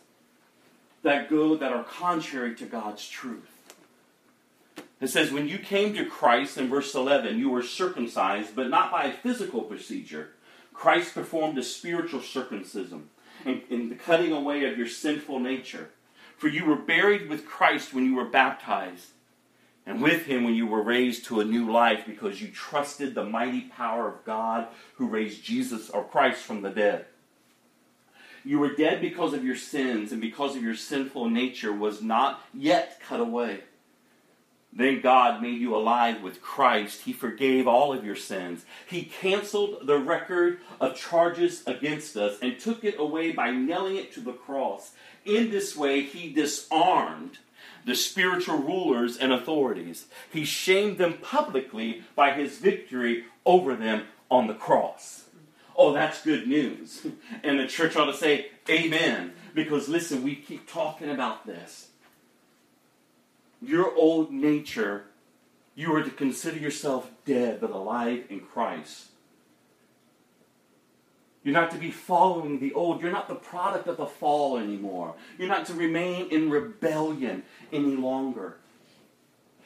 that 1.02 1.30
go 1.30 1.56
that 1.56 1.72
are 1.72 1.86
contrary 1.86 2.56
to 2.56 2.66
God's 2.66 3.08
truth. 3.08 3.53
It 5.04 5.10
says, 5.10 5.32
When 5.32 5.50
you 5.50 5.58
came 5.58 5.94
to 5.96 6.06
Christ 6.06 6.58
in 6.58 6.70
verse 6.70 6.96
11, 6.96 7.38
you 7.38 7.50
were 7.50 7.62
circumcised, 7.62 8.56
but 8.56 8.70
not 8.70 8.90
by 8.90 9.06
a 9.06 9.14
physical 9.14 9.62
procedure. 9.62 10.30
Christ 10.74 11.14
performed 11.14 11.58
a 11.58 11.64
spiritual 11.64 12.22
circumcision 12.22 13.10
in, 13.46 13.64
in 13.70 13.90
the 13.90 13.96
cutting 13.96 14.32
away 14.32 14.64
of 14.64 14.78
your 14.78 14.88
sinful 14.88 15.42
nature. 15.42 15.90
For 16.38 16.48
you 16.48 16.66
were 16.66 16.78
buried 16.78 17.28
with 17.28 17.46
Christ 17.46 17.94
when 17.94 18.06
you 18.06 18.16
were 18.16 18.24
baptized, 18.24 19.08
and 19.86 20.02
with 20.02 20.26
him 20.26 20.46
when 20.46 20.56
you 20.56 20.68
were 20.68 20.82
raised 20.82 21.26
to 21.26 21.42
a 21.42 21.46
new 21.46 21.70
life 21.70 22.06
because 22.06 22.42
you 22.42 22.48
trusted 22.48 23.14
the 23.14 23.26
mighty 23.26 23.62
power 23.62 24.08
of 24.08 24.24
God 24.24 24.68
who 24.96 25.08
raised 25.08 25.44
Jesus 25.44 25.90
or 25.90 26.06
Christ 26.06 26.42
from 26.44 26.62
the 26.62 26.70
dead. 26.70 27.08
You 28.46 28.58
were 28.60 28.74
dead 28.74 29.02
because 29.02 29.34
of 29.34 29.44
your 29.44 29.58
sins 29.58 30.14
and 30.14 30.22
because 30.22 30.56
of 30.56 30.64
your 30.64 30.76
sinful 30.76 31.30
nature 31.30 31.74
was 31.74 32.02
not 32.02 32.42
yet 32.54 33.02
cut 33.02 33.20
away. 33.20 33.64
Then 34.76 35.02
God 35.02 35.42
made 35.42 35.60
you 35.62 35.76
alive 35.76 36.24
with 36.24 36.42
Christ. 36.42 37.02
He 37.02 37.14
forgave 37.14 37.68
all 37.68 37.94
of 37.94 38.04
your 38.04 38.16
sins. 38.16 38.66
He 38.88 39.04
canceled 39.04 39.86
the 39.86 40.00
record 40.00 40.60
of 40.82 40.96
charges 40.96 41.64
against 41.68 42.18
us 42.18 42.40
and 42.42 42.60
took 42.60 42.84
it 42.84 42.96
away 42.98 43.32
by 43.32 43.52
nailing 43.52 43.98
it 43.98 44.12
to 44.14 44.20
the 44.20 44.34
cross. 44.34 44.94
In 45.26 45.52
this 45.52 45.78
way, 45.78 46.02
He 46.02 46.34
disarmed 46.34 47.38
the 47.86 47.96
spiritual 47.96 48.58
rulers 48.58 49.16
and 49.16 49.32
authorities. 49.32 50.08
He 50.32 50.44
shamed 50.44 50.98
them 50.98 51.20
publicly 51.22 52.04
by 52.16 52.32
His 52.32 52.58
victory 52.58 53.26
over 53.46 53.76
them 53.76 54.06
on 54.32 54.48
the 54.48 54.56
cross. 54.56 55.26
Oh, 55.76 55.94
that's 55.94 56.24
good 56.24 56.48
news. 56.48 57.06
And 57.44 57.60
the 57.60 57.68
church 57.68 57.96
ought 57.96 58.06
to 58.06 58.14
say, 58.14 58.48
Amen. 58.70 59.34
Because 59.54 59.88
listen, 59.88 60.24
we 60.24 60.36
keep 60.36 60.72
talking 60.72 61.12
about 61.12 61.46
this 61.46 61.90
your 63.68 63.94
old 63.96 64.32
nature, 64.32 65.06
you 65.76 65.94
are 65.96 66.04
to 66.04 66.12
consider 66.12 66.58
yourself 66.58 67.10
dead 67.26 67.60
but 67.62 67.72
alive 67.72 68.26
in 68.30 68.42
Christ. 68.42 69.08
You're 71.44 71.54
not 71.54 71.72
to 71.72 71.78
be 71.78 71.92
following 71.92 72.60
the 72.60 72.74
old. 72.74 73.02
You're 73.02 73.12
not 73.12 73.28
the 73.28 73.36
product 73.36 73.88
of 73.88 73.98
the 73.98 74.06
fall 74.06 74.58
anymore. 74.58 75.16
You're 75.38 75.50
not 75.50 75.66
to 75.66 75.74
remain 75.74 76.30
in 76.30 76.50
rebellion 76.50 77.44
any 77.72 77.96
longer. 77.96 78.58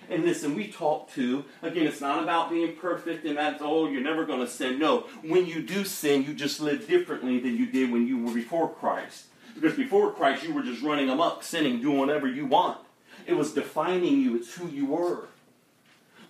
And 0.09 0.23
listen, 0.23 0.55
we 0.55 0.69
talk 0.69 1.11
to, 1.11 1.43
again, 1.61 1.85
it's 1.85 2.01
not 2.01 2.23
about 2.23 2.49
being 2.49 2.75
perfect 2.77 3.25
and 3.25 3.37
that's, 3.37 3.61
oh, 3.61 3.89
you're 3.89 4.01
never 4.01 4.25
going 4.25 4.39
to 4.39 4.47
sin. 4.47 4.79
No, 4.79 5.01
when 5.21 5.45
you 5.45 5.61
do 5.61 5.83
sin, 5.83 6.23
you 6.23 6.33
just 6.33 6.61
live 6.61 6.87
differently 6.87 7.39
than 7.39 7.57
you 7.57 7.65
did 7.65 7.91
when 7.91 8.07
you 8.07 8.23
were 8.23 8.33
before 8.33 8.69
Christ. 8.69 9.25
Because 9.53 9.75
before 9.75 10.13
Christ, 10.13 10.43
you 10.43 10.53
were 10.53 10.63
just 10.63 10.81
running 10.81 11.09
amok, 11.09 11.43
sinning, 11.43 11.81
doing 11.81 11.97
whatever 11.97 12.27
you 12.27 12.45
want. 12.45 12.79
It 13.27 13.35
was 13.35 13.53
defining 13.53 14.21
you, 14.21 14.37
it's 14.37 14.55
who 14.55 14.67
you 14.67 14.85
were. 14.85 15.27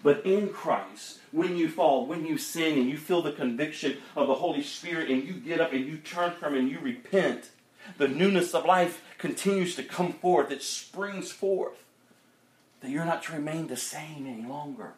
But 0.04 0.26
in 0.26 0.50
Christ, 0.50 1.20
when 1.32 1.56
you 1.56 1.70
fall, 1.70 2.06
when 2.06 2.26
you 2.26 2.38
sin, 2.38 2.78
and 2.78 2.90
you 2.90 2.98
feel 2.98 3.22
the 3.22 3.32
conviction 3.32 3.98
of 4.16 4.28
the 4.28 4.36
Holy 4.36 4.64
Spirit, 4.64 5.10
and 5.10 5.24
you 5.24 5.34
get 5.34 5.62
up 5.62 5.74
and 5.74 5.86
you 5.86 5.98
turn 5.98 6.32
from 6.32 6.56
and 6.56 6.70
you 6.70 6.80
repent, 6.80 7.52
the 7.98 8.08
newness 8.08 8.54
of 8.54 8.66
life 8.66 9.04
continues 9.18 9.76
to 9.76 9.84
come 9.84 10.12
forth. 10.14 10.52
It 10.52 10.64
springs 10.64 11.32
forth. 11.32 11.84
That 12.82 12.90
you're 12.90 13.06
not 13.06 13.24
to 13.24 13.34
remain 13.34 13.68
the 13.68 13.78
same 13.78 14.28
any 14.28 14.48
longer. 14.48 14.94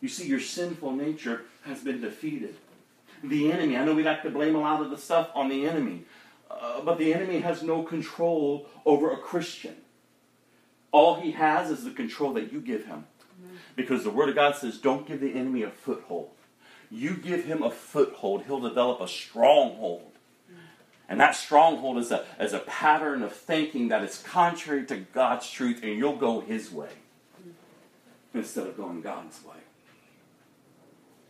You 0.00 0.08
see, 0.08 0.26
your 0.26 0.40
sinful 0.40 0.92
nature 0.92 1.42
has 1.64 1.80
been 1.80 2.00
defeated. 2.00 2.56
The 3.24 3.50
enemy, 3.50 3.76
I 3.76 3.84
know 3.84 3.94
we 3.94 4.02
like 4.02 4.22
to 4.22 4.30
blame 4.30 4.54
a 4.54 4.60
lot 4.60 4.82
of 4.82 4.90
the 4.90 4.98
stuff 4.98 5.30
on 5.34 5.48
the 5.48 5.66
enemy, 5.66 6.04
uh, 6.50 6.80
but 6.82 6.98
the 6.98 7.14
enemy 7.14 7.40
has 7.40 7.62
no 7.62 7.82
control 7.82 8.68
over 8.84 9.10
a 9.10 9.16
Christian. 9.16 9.76
All 10.96 11.16
he 11.16 11.32
has 11.32 11.70
is 11.70 11.84
the 11.84 11.90
control 11.90 12.32
that 12.32 12.54
you 12.54 12.58
give 12.58 12.86
him. 12.86 13.04
Because 13.74 14.02
the 14.02 14.08
Word 14.08 14.30
of 14.30 14.34
God 14.34 14.56
says, 14.56 14.78
don't 14.78 15.06
give 15.06 15.20
the 15.20 15.34
enemy 15.34 15.62
a 15.62 15.68
foothold. 15.68 16.30
You 16.90 17.18
give 17.18 17.44
him 17.44 17.62
a 17.62 17.70
foothold, 17.70 18.44
he'll 18.44 18.60
develop 18.60 19.02
a 19.02 19.06
stronghold. 19.06 20.12
And 21.06 21.20
that 21.20 21.36
stronghold 21.36 21.98
is 21.98 22.10
a, 22.12 22.24
is 22.40 22.54
a 22.54 22.60
pattern 22.60 23.22
of 23.22 23.34
thinking 23.34 23.88
that 23.88 24.04
is 24.04 24.22
contrary 24.26 24.86
to 24.86 24.96
God's 24.96 25.50
truth, 25.50 25.80
and 25.82 25.98
you'll 25.98 26.16
go 26.16 26.40
his 26.40 26.72
way 26.72 26.92
instead 28.32 28.66
of 28.66 28.78
going 28.78 29.02
God's 29.02 29.44
way. 29.44 29.56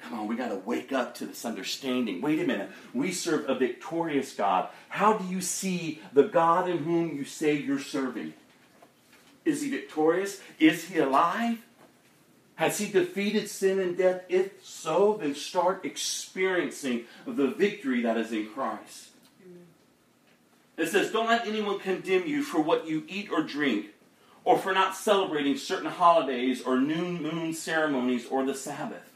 Come 0.01 0.21
on, 0.21 0.27
we 0.29 0.37
got 0.37 0.51
to 0.51 0.63
wake 0.65 0.93
up 0.93 1.17
to 1.17 1.27
this 1.27 1.45
understanding. 1.45 2.21
Wait 2.21 2.39
a 2.39 2.47
minute. 2.47 2.71
We 2.95 3.11
serve 3.11 3.51
a 3.51 3.57
victorious 3.57 4.33
God. 4.33 4.69
How 4.91 5.19
do 5.19 5.27
you 5.27 5.41
see 5.41 6.01
the 6.13 6.23
God 6.23 6.71
in 6.71 6.79
whom 6.85 7.17
you 7.17 7.25
say 7.25 7.57
you're 7.57 7.81
serving? 7.81 8.33
Is 9.47 9.63
he 9.63 9.71
victorious? 9.71 10.43
Is 10.59 10.89
he 10.89 10.99
alive? 10.99 11.59
Has 12.57 12.79
he 12.79 12.91
defeated 12.91 13.49
sin 13.49 13.79
and 13.79 13.97
death? 13.97 14.23
If 14.29 14.65
so, 14.65 15.19
then 15.21 15.35
start 15.35 15.85
experiencing 15.85 17.05
the 17.27 17.49
victory 17.49 18.03
that 18.03 18.17
is 18.17 18.33
in 18.33 18.49
Christ. 18.49 19.11
It 20.77 20.89
says, 20.89 21.13
Don't 21.13 21.29
let 21.29 21.47
anyone 21.47 21.79
condemn 21.79 22.27
you 22.27 22.43
for 22.43 22.61
what 22.61 22.89
you 22.89 23.05
eat 23.09 23.31
or 23.31 23.43
drink, 23.43 23.87
or 24.45 24.59
for 24.59 24.73
not 24.73 24.97
celebrating 24.97 25.57
certain 25.57 25.91
holidays 25.91 26.63
or 26.63 26.79
new 26.79 27.13
moon 27.13 27.55
ceremonies 27.55 28.27
or 28.27 28.45
the 28.45 28.55
Sabbath. 28.55 29.13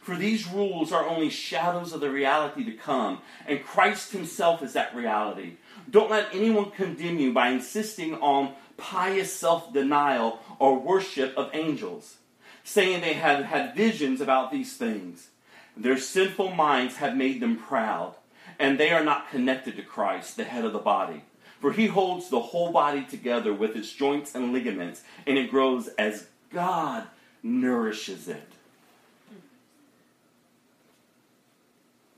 For 0.00 0.16
these 0.16 0.48
rules 0.48 0.92
are 0.92 1.08
only 1.08 1.30
shadows 1.30 1.92
of 1.92 2.00
the 2.00 2.10
reality 2.10 2.64
to 2.64 2.72
come, 2.72 3.20
and 3.46 3.64
Christ 3.64 4.12
Himself 4.12 4.62
is 4.62 4.72
that 4.72 4.94
reality. 4.94 5.54
Don't 5.88 6.10
let 6.10 6.34
anyone 6.34 6.70
condemn 6.72 7.18
you 7.18 7.32
by 7.32 7.48
insisting 7.48 8.14
on 8.14 8.54
pious 8.76 9.32
self 9.32 9.72
denial 9.72 10.40
or 10.58 10.78
worship 10.78 11.36
of 11.36 11.50
angels, 11.52 12.16
saying 12.64 13.00
they 13.00 13.14
have 13.14 13.44
had 13.44 13.74
visions 13.74 14.20
about 14.20 14.50
these 14.50 14.76
things. 14.76 15.28
Their 15.76 15.98
sinful 15.98 16.50
minds 16.50 16.96
have 16.96 17.16
made 17.16 17.40
them 17.40 17.56
proud, 17.56 18.14
and 18.58 18.78
they 18.78 18.90
are 18.90 19.04
not 19.04 19.30
connected 19.30 19.76
to 19.76 19.82
Christ, 19.82 20.36
the 20.36 20.44
head 20.44 20.64
of 20.64 20.72
the 20.72 20.78
body. 20.78 21.22
For 21.60 21.72
he 21.72 21.86
holds 21.86 22.28
the 22.28 22.40
whole 22.40 22.72
body 22.72 23.04
together 23.04 23.52
with 23.52 23.76
its 23.76 23.92
joints 23.92 24.34
and 24.34 24.52
ligaments, 24.52 25.02
and 25.26 25.38
it 25.38 25.50
grows 25.50 25.88
as 25.96 26.26
God 26.52 27.06
nourishes 27.42 28.28
it. 28.28 28.48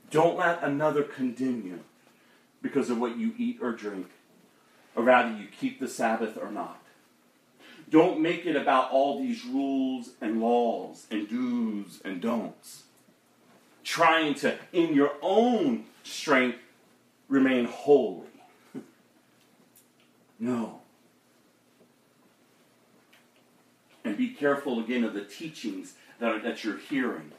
Don't 0.09 0.37
let 0.37 0.63
another 0.63 1.03
condemn 1.03 1.63
you 1.65 1.79
because 2.61 2.89
of 2.89 2.99
what 2.99 3.17
you 3.17 3.33
eat 3.37 3.59
or 3.61 3.71
drink, 3.71 4.07
or 4.95 5.03
rather, 5.03 5.35
you 5.35 5.47
keep 5.59 5.79
the 5.79 5.87
Sabbath 5.87 6.37
or 6.41 6.49
not. 6.49 6.81
Don't 7.89 8.19
make 8.19 8.45
it 8.45 8.55
about 8.55 8.91
all 8.91 9.19
these 9.19 9.45
rules 9.45 10.11
and 10.21 10.41
laws 10.41 11.05
and 11.11 11.29
do's 11.29 12.01
and 12.03 12.21
don'ts. 12.21 12.83
Trying 13.83 14.33
to, 14.35 14.57
in 14.73 14.95
your 14.95 15.11
own 15.21 15.85
strength, 16.03 16.57
remain 17.27 17.65
holy. 17.65 18.27
no. 20.39 20.79
And 24.03 24.17
be 24.17 24.29
careful 24.29 24.79
again 24.79 25.03
of 25.03 25.13
the 25.13 25.23
teachings 25.23 25.93
that, 26.19 26.31
are, 26.31 26.39
that 26.39 26.63
you're 26.63 26.77
hearing. 26.77 27.31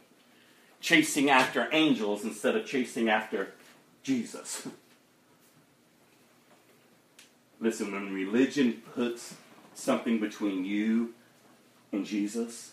Chasing 0.81 1.31
after 1.31 1.69
angels 1.73 2.23
instead 2.23 2.55
of 2.55 2.67
chasing 2.67 3.09
after 3.09 3.55
Jesus. 4.03 4.69
Listen, 7.61 7.93
when 7.93 8.13
religion 8.13 8.83
puts 8.95 9.35
something 9.75 10.19
between 10.21 10.65
you 10.65 11.15
and 11.93 12.05
Jesus, 12.05 12.73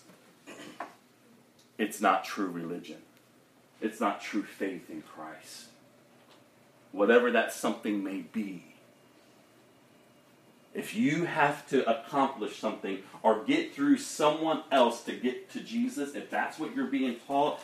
it's 1.77 2.01
not 2.01 2.23
true 2.23 2.47
religion. 2.47 2.97
It's 3.81 3.99
not 3.99 4.21
true 4.21 4.43
faith 4.43 4.89
in 4.89 5.01
Christ. 5.01 5.65
Whatever 6.91 7.31
that 7.31 7.53
something 7.53 8.03
may 8.03 8.19
be. 8.19 8.65
If 10.73 10.95
you 10.95 11.25
have 11.25 11.67
to 11.69 11.87
accomplish 11.89 12.57
something 12.57 12.99
or 13.21 13.43
get 13.43 13.75
through 13.75 13.97
someone 13.97 14.63
else 14.71 15.03
to 15.03 15.13
get 15.13 15.51
to 15.51 15.59
Jesus, 15.59 16.15
if 16.15 16.29
that's 16.29 16.57
what 16.57 16.75
you're 16.75 16.87
being 16.87 17.17
taught, 17.27 17.59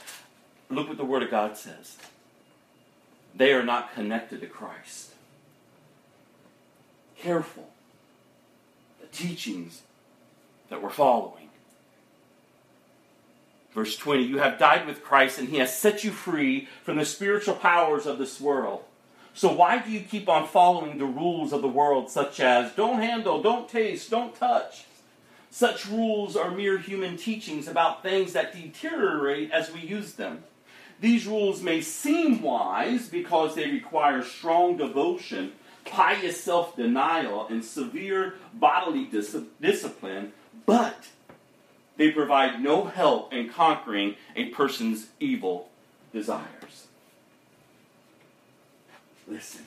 look 0.70 0.88
what 0.88 0.98
the 0.98 1.06
Word 1.06 1.24
of 1.24 1.32
God 1.32 1.58
says. 1.58 1.98
They 3.36 3.54
are 3.54 3.64
not 3.64 3.94
connected 3.94 4.42
to 4.42 4.48
Christ. 4.48 5.14
Careful. 7.22 7.70
The 9.02 9.08
teachings 9.08 9.82
that 10.70 10.82
we're 10.82 10.90
following. 10.90 11.50
Verse 13.74 13.96
20 13.96 14.24
You 14.24 14.40
have 14.40 14.60
died 14.60 14.88
with 14.88 15.04
Christ, 15.04 15.40
and 15.40 15.50
He 15.50 15.58
has 15.58 15.78
set 15.78 16.04
you 16.04 16.12
free 16.12 16.68
from 16.84 16.98
the 16.98 17.06
spiritual 17.06 17.56
powers 17.56 18.06
of 18.06 18.18
this 18.18 18.40
world. 18.40 18.84
So, 19.34 19.54
why 19.54 19.80
do 19.80 19.92
you 19.92 20.02
keep 20.02 20.28
on 20.28 20.48
following 20.48 20.98
the 20.98 21.06
rules 21.06 21.54
of 21.54 21.62
the 21.62 21.68
world, 21.68 22.10
such 22.10 22.40
as 22.40 22.74
don't 22.74 23.02
handle, 23.02 23.42
don't 23.42 23.70
taste, 23.70 24.10
don't 24.10 24.36
touch? 24.36 24.86
Such 25.52 25.88
rules 25.88 26.36
are 26.36 26.52
mere 26.52 26.78
human 26.78 27.18
teachings 27.18 27.68
about 27.68 28.04
things 28.04 28.34
that 28.34 28.54
deteriorate 28.54 29.52
as 29.52 29.72
we 29.72 29.82
use 29.82 30.14
them. 30.14 30.44
These 31.00 31.26
rules 31.26 31.62
may 31.62 31.82
seem 31.82 32.42
wise 32.42 33.08
because 33.08 33.56
they 33.56 33.72
require 33.72 34.22
strong 34.24 34.78
devotion, 34.78 35.54
pious 35.90 36.42
self 36.42 36.76
denial, 36.76 37.48
and 37.48 37.64
severe 37.64 38.36
bodily 38.54 39.06
dis- 39.06 39.38
discipline, 39.62 40.34
but 40.66 41.08
they 41.98 42.12
provide 42.12 42.62
no 42.62 42.86
help 42.86 43.34
in 43.34 43.50
conquering 43.50 44.16
a 44.36 44.46
person's 44.46 45.08
evil 45.20 45.70
desires. 46.14 46.88
Listen, 49.28 49.66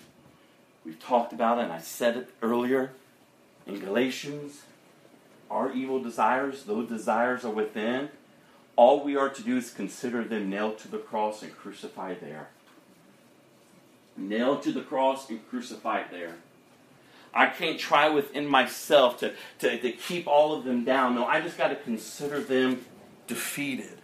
we've 0.84 0.98
talked 0.98 1.32
about 1.32 1.58
it, 1.58 1.64
and 1.64 1.72
I 1.72 1.78
said 1.78 2.16
it 2.16 2.30
earlier 2.40 2.92
in 3.66 3.78
Galatians. 3.78 4.62
Our 5.50 5.72
evil 5.72 6.02
desires, 6.02 6.64
those 6.64 6.88
desires 6.88 7.44
are 7.44 7.50
within. 7.50 8.08
All 8.74 9.04
we 9.04 9.16
are 9.16 9.28
to 9.28 9.42
do 9.42 9.58
is 9.58 9.70
consider 9.70 10.24
them 10.24 10.48
nailed 10.48 10.78
to 10.78 10.88
the 10.88 10.98
cross 10.98 11.42
and 11.42 11.54
crucified 11.54 12.20
there. 12.20 12.48
Nailed 14.16 14.62
to 14.62 14.72
the 14.72 14.82
cross 14.82 15.30
and 15.30 15.48
crucified 15.48 16.06
there. 16.10 16.34
I 17.34 17.46
can't 17.46 17.78
try 17.78 18.10
within 18.10 18.46
myself 18.46 19.18
to, 19.20 19.32
to, 19.60 19.78
to 19.80 19.92
keep 19.92 20.26
all 20.26 20.52
of 20.52 20.64
them 20.64 20.84
down. 20.84 21.14
No, 21.14 21.24
I 21.24 21.40
just 21.40 21.56
got 21.56 21.68
to 21.68 21.76
consider 21.76 22.40
them 22.40 22.84
defeated. 23.26 23.98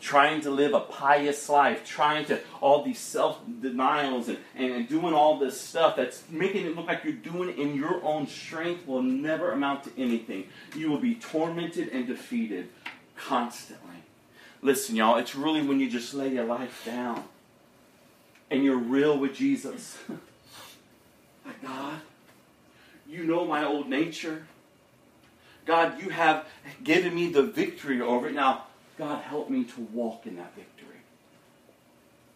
Trying 0.00 0.40
to 0.40 0.50
live 0.50 0.72
a 0.72 0.80
pious 0.80 1.48
life, 1.48 1.84
trying 1.86 2.24
to 2.24 2.40
all 2.60 2.82
these 2.82 2.98
self 2.98 3.38
denials 3.60 4.28
and, 4.28 4.38
and, 4.56 4.72
and 4.72 4.88
doing 4.88 5.12
all 5.12 5.38
this 5.38 5.60
stuff 5.60 5.94
that's 5.94 6.22
making 6.30 6.66
it 6.66 6.74
look 6.74 6.86
like 6.86 7.04
you're 7.04 7.12
doing 7.12 7.56
in 7.56 7.76
your 7.76 8.02
own 8.02 8.26
strength 8.26 8.86
will 8.86 9.02
never 9.02 9.52
amount 9.52 9.84
to 9.84 9.90
anything. 9.98 10.48
You 10.74 10.90
will 10.90 10.98
be 10.98 11.14
tormented 11.14 11.90
and 11.90 12.06
defeated 12.06 12.70
constantly. 13.14 13.86
Listen, 14.62 14.96
y'all, 14.96 15.18
it's 15.18 15.34
really 15.34 15.62
when 15.62 15.80
you 15.80 15.90
just 15.90 16.14
lay 16.14 16.32
your 16.32 16.44
life 16.44 16.82
down 16.84 17.24
and 18.50 18.64
you're 18.64 18.76
real 18.76 19.18
with 19.18 19.34
Jesus. 19.34 19.98
God, 21.62 22.00
you 23.08 23.24
know 23.24 23.44
my 23.44 23.64
old 23.64 23.88
nature. 23.88 24.46
God, 25.66 26.00
you 26.00 26.10
have 26.10 26.46
given 26.82 27.14
me 27.14 27.30
the 27.30 27.42
victory 27.42 28.00
over 28.00 28.28
it. 28.28 28.34
Now, 28.34 28.64
God, 28.98 29.22
help 29.22 29.50
me 29.50 29.64
to 29.64 29.80
walk 29.92 30.26
in 30.26 30.36
that 30.36 30.54
victory. 30.54 30.86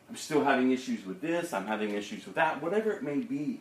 I'm 0.08 0.16
still 0.16 0.44
having 0.44 0.72
issues 0.72 1.04
with 1.04 1.20
this, 1.20 1.52
I'm 1.52 1.66
having 1.66 1.90
issues 1.90 2.26
with 2.26 2.34
that, 2.36 2.62
whatever 2.62 2.92
it 2.92 3.02
may 3.02 3.18
be. 3.18 3.60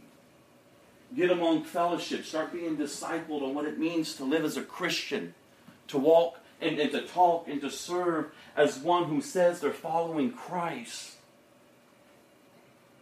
Get 1.16 1.32
among 1.32 1.64
fellowship, 1.64 2.26
start 2.26 2.52
being 2.52 2.76
discipled 2.76 3.44
on 3.44 3.54
what 3.54 3.66
it 3.66 3.78
means 3.80 4.16
to 4.16 4.24
live 4.24 4.44
as 4.44 4.58
a 4.58 4.64
Christian, 4.64 5.34
to 5.88 5.98
walk 5.98 6.40
and, 6.60 6.80
and 6.80 6.92
to 6.92 7.02
talk 7.02 7.48
and 7.48 7.62
to 7.62 7.70
serve 7.70 8.32
as 8.56 8.80
one 8.80 9.06
who 9.06 9.22
says 9.22 9.60
they're 9.60 9.72
following 9.72 10.32
Christ. 10.32 11.14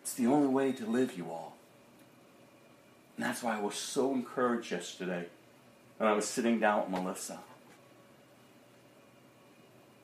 It's 0.01 0.13
the 0.13 0.27
only 0.27 0.47
way 0.47 0.71
to 0.73 0.85
live, 0.85 1.17
you 1.17 1.25
all. 1.25 1.55
And 3.17 3.25
that's 3.25 3.43
why 3.43 3.57
I 3.57 3.61
was 3.61 3.75
so 3.75 4.13
encouraged 4.13 4.71
yesterday 4.71 5.27
when 5.97 6.09
I 6.09 6.13
was 6.13 6.25
sitting 6.25 6.59
down 6.59 6.81
with 6.81 6.89
Melissa. 6.89 7.39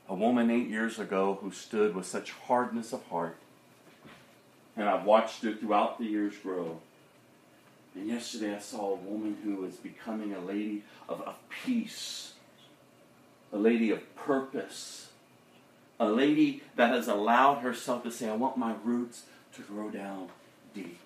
A 0.07 0.13
woman 0.13 0.51
eight 0.51 0.67
years 0.67 0.99
ago 0.99 1.39
who 1.41 1.51
stood 1.51 1.95
with 1.95 2.05
such 2.05 2.31
hardness 2.31 2.93
of 2.93 3.03
heart. 3.07 3.37
And 4.75 4.87
I've 4.87 5.03
watched 5.03 5.41
her 5.41 5.53
throughout 5.53 5.97
the 5.97 6.05
years 6.05 6.35
grow. 6.37 6.79
And 7.95 8.07
yesterday 8.07 8.55
I 8.55 8.59
saw 8.59 8.93
a 8.93 8.95
woman 8.95 9.37
who 9.43 9.65
is 9.65 9.75
becoming 9.75 10.33
a 10.33 10.39
lady 10.39 10.83
of, 11.09 11.21
of 11.21 11.35
peace, 11.49 12.33
a 13.51 13.57
lady 13.57 13.89
of 13.89 14.15
purpose, 14.15 15.09
a 15.99 16.07
lady 16.07 16.61
that 16.75 16.91
has 16.91 17.07
allowed 17.07 17.61
herself 17.61 18.03
to 18.03 18.11
say, 18.11 18.29
I 18.29 18.35
want 18.35 18.57
my 18.57 18.75
roots 18.83 19.23
to 19.57 19.63
grow 19.63 19.89
down 19.89 20.29
deep. 20.73 20.99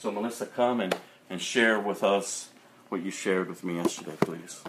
So, 0.00 0.10
Melissa, 0.10 0.46
come 0.46 0.80
and, 0.80 0.94
and 1.30 1.40
share 1.40 1.78
with 1.78 2.02
us 2.02 2.50
what 2.88 3.02
you 3.02 3.10
shared 3.10 3.48
with 3.48 3.62
me 3.62 3.76
yesterday, 3.76 4.16
please. 4.20 4.62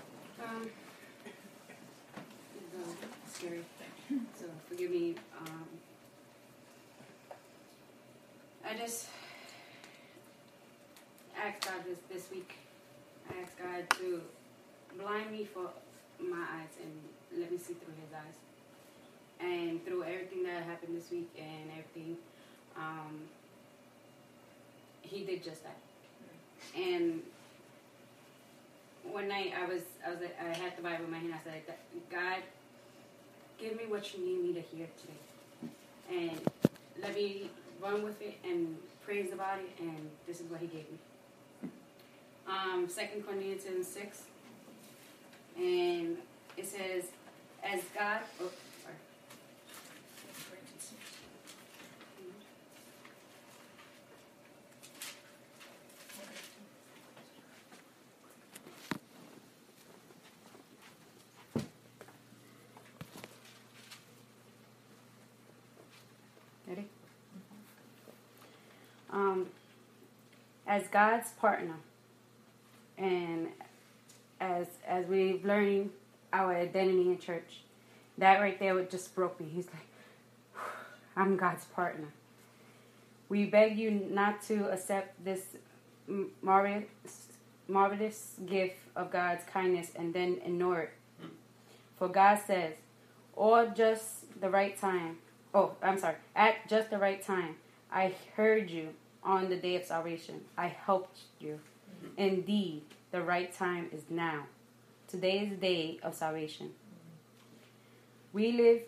Um, 0.44 0.70
scary. 3.32 3.62
So 4.40 4.46
forgive 4.68 4.92
me. 4.92 5.16
Um, 5.40 5.66
I 8.68 8.78
just 8.78 9.08
asked 11.42 11.66
God 11.66 11.86
this 11.88 12.00
this 12.12 12.32
week. 12.32 12.54
I 13.30 13.42
asked 13.42 13.58
God 13.58 13.90
to 14.00 14.22
blind 15.00 15.32
me 15.32 15.46
for 15.46 15.70
my 16.20 16.46
eyes 16.56 16.74
and 16.84 17.40
let 17.40 17.52
me 17.52 17.58
see 17.58 17.74
through 17.74 17.94
His 18.02 18.14
eyes. 18.14 18.36
And 19.40 19.86
through 19.86 20.04
everything 20.04 20.44
that 20.44 20.64
happened 20.64 20.98
this 20.98 21.10
week 21.12 21.30
and 21.38 21.72
everything, 21.72 22.18
um, 22.80 23.20
He 25.02 25.26
did 25.26 25.44
just 25.44 25.64
that. 25.64 25.78
And 26.78 27.22
one 29.04 29.28
night 29.28 29.54
I 29.60 29.66
was 29.66 29.82
I 30.06 30.12
was 30.12 30.20
I 30.40 30.56
had 30.56 30.78
the 30.78 30.84
Bible 30.84 31.06
in 31.06 31.12
my 31.12 31.18
hand. 31.18 31.34
I 31.34 31.44
said, 31.44 31.64
God, 32.12 32.42
give 33.60 33.76
me 33.76 33.84
what 33.88 34.14
you 34.14 34.20
need 34.26 34.42
me 34.44 34.54
to 34.54 34.62
hear 34.62 34.88
today, 35.02 35.72
and 36.12 36.40
let 37.02 37.16
me 37.16 37.50
run 37.82 38.04
with 38.04 38.22
it 38.22 38.38
and 38.44 38.78
praise 39.06 39.32
about 39.34 39.60
it. 39.60 39.72
And 39.80 40.10
this 40.28 40.40
is 40.42 40.50
what 40.52 40.60
He 40.60 40.68
gave 40.68 40.86
me. 40.92 41.00
Um, 42.48 42.88
Second 42.90 43.26
Corinthians 43.26 43.88
six, 43.88 44.24
and 45.58 46.18
it 46.58 46.68
says, 46.68 47.06
as 47.64 47.82
God. 47.98 48.22
Oh, 48.42 48.50
sorry. 48.84 48.96
Ready? 66.68 66.86
Um, 69.12 69.48
as 70.70 70.88
God's 70.88 71.32
partner, 71.32 71.76
and 72.98 73.48
as 74.40 74.68
as 74.88 75.06
we've 75.08 75.44
learned 75.44 75.90
our 76.32 76.56
identity 76.56 77.10
in 77.10 77.18
church, 77.18 77.62
that 78.20 78.40
right 78.40 78.58
there 78.60 78.76
would 78.76 78.92
just 78.92 79.16
broke 79.16 79.40
me. 79.42 79.48
He's 79.54 79.66
like, 79.66 80.64
I'm 81.18 81.36
God's 81.36 81.66
partner. 81.66 82.08
We 83.30 83.46
beg 83.46 83.78
you 83.80 83.90
not 83.92 84.44
to 84.44 84.72
accept 84.72 85.24
this 85.26 85.42
marvelous, 86.42 87.28
marvelous 87.68 88.36
gift 88.46 88.78
of 88.96 89.12
God's 89.12 89.44
kindness 89.46 89.92
and 89.96 90.14
then 90.14 90.40
ignore 90.46 90.82
it. 90.82 90.92
For 91.98 92.08
God 92.08 92.40
says, 92.46 92.74
or 93.36 93.66
just 93.68 94.40
the 94.40 94.50
right 94.50 94.80
time. 94.80 95.18
Oh, 95.54 95.74
I'm 95.82 95.98
sorry. 95.98 96.16
At 96.36 96.68
just 96.70 96.92
the 96.92 96.98
right 97.00 97.22
time, 97.24 97.56
I 97.92 98.14
heard 98.36 98.70
you 98.70 98.90
on 99.24 99.50
the 99.50 99.56
day 99.56 99.76
of 99.76 99.86
salvation. 99.86 100.42
I 100.58 100.68
helped 100.68 101.20
you. 101.40 101.60
Mm-hmm. 102.04 102.22
Indeed, 102.22 102.84
the 103.12 103.22
right 103.22 103.54
time 103.54 103.90
is 103.92 104.04
now. 104.10 104.46
Today 105.08 105.40
is 105.40 105.50
the 105.50 105.56
day 105.56 106.00
of 106.04 106.16
salvation. 106.16 106.68
Mm-hmm. 106.68 108.38
We 108.38 108.52
live 108.52 108.82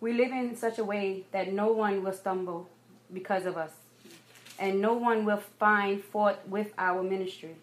we 0.00 0.12
live 0.12 0.32
in 0.32 0.54
such 0.54 0.78
a 0.78 0.84
way 0.84 1.24
that 1.32 1.50
no 1.50 1.72
one 1.72 2.04
will 2.04 2.12
stumble 2.12 2.68
because 3.10 3.46
of 3.46 3.56
us. 3.56 3.70
And 4.58 4.80
no 4.82 4.92
one 4.92 5.24
will 5.24 5.42
find 5.58 6.04
fault 6.04 6.36
with 6.46 6.74
our 6.76 7.02
ministry. 7.02 7.56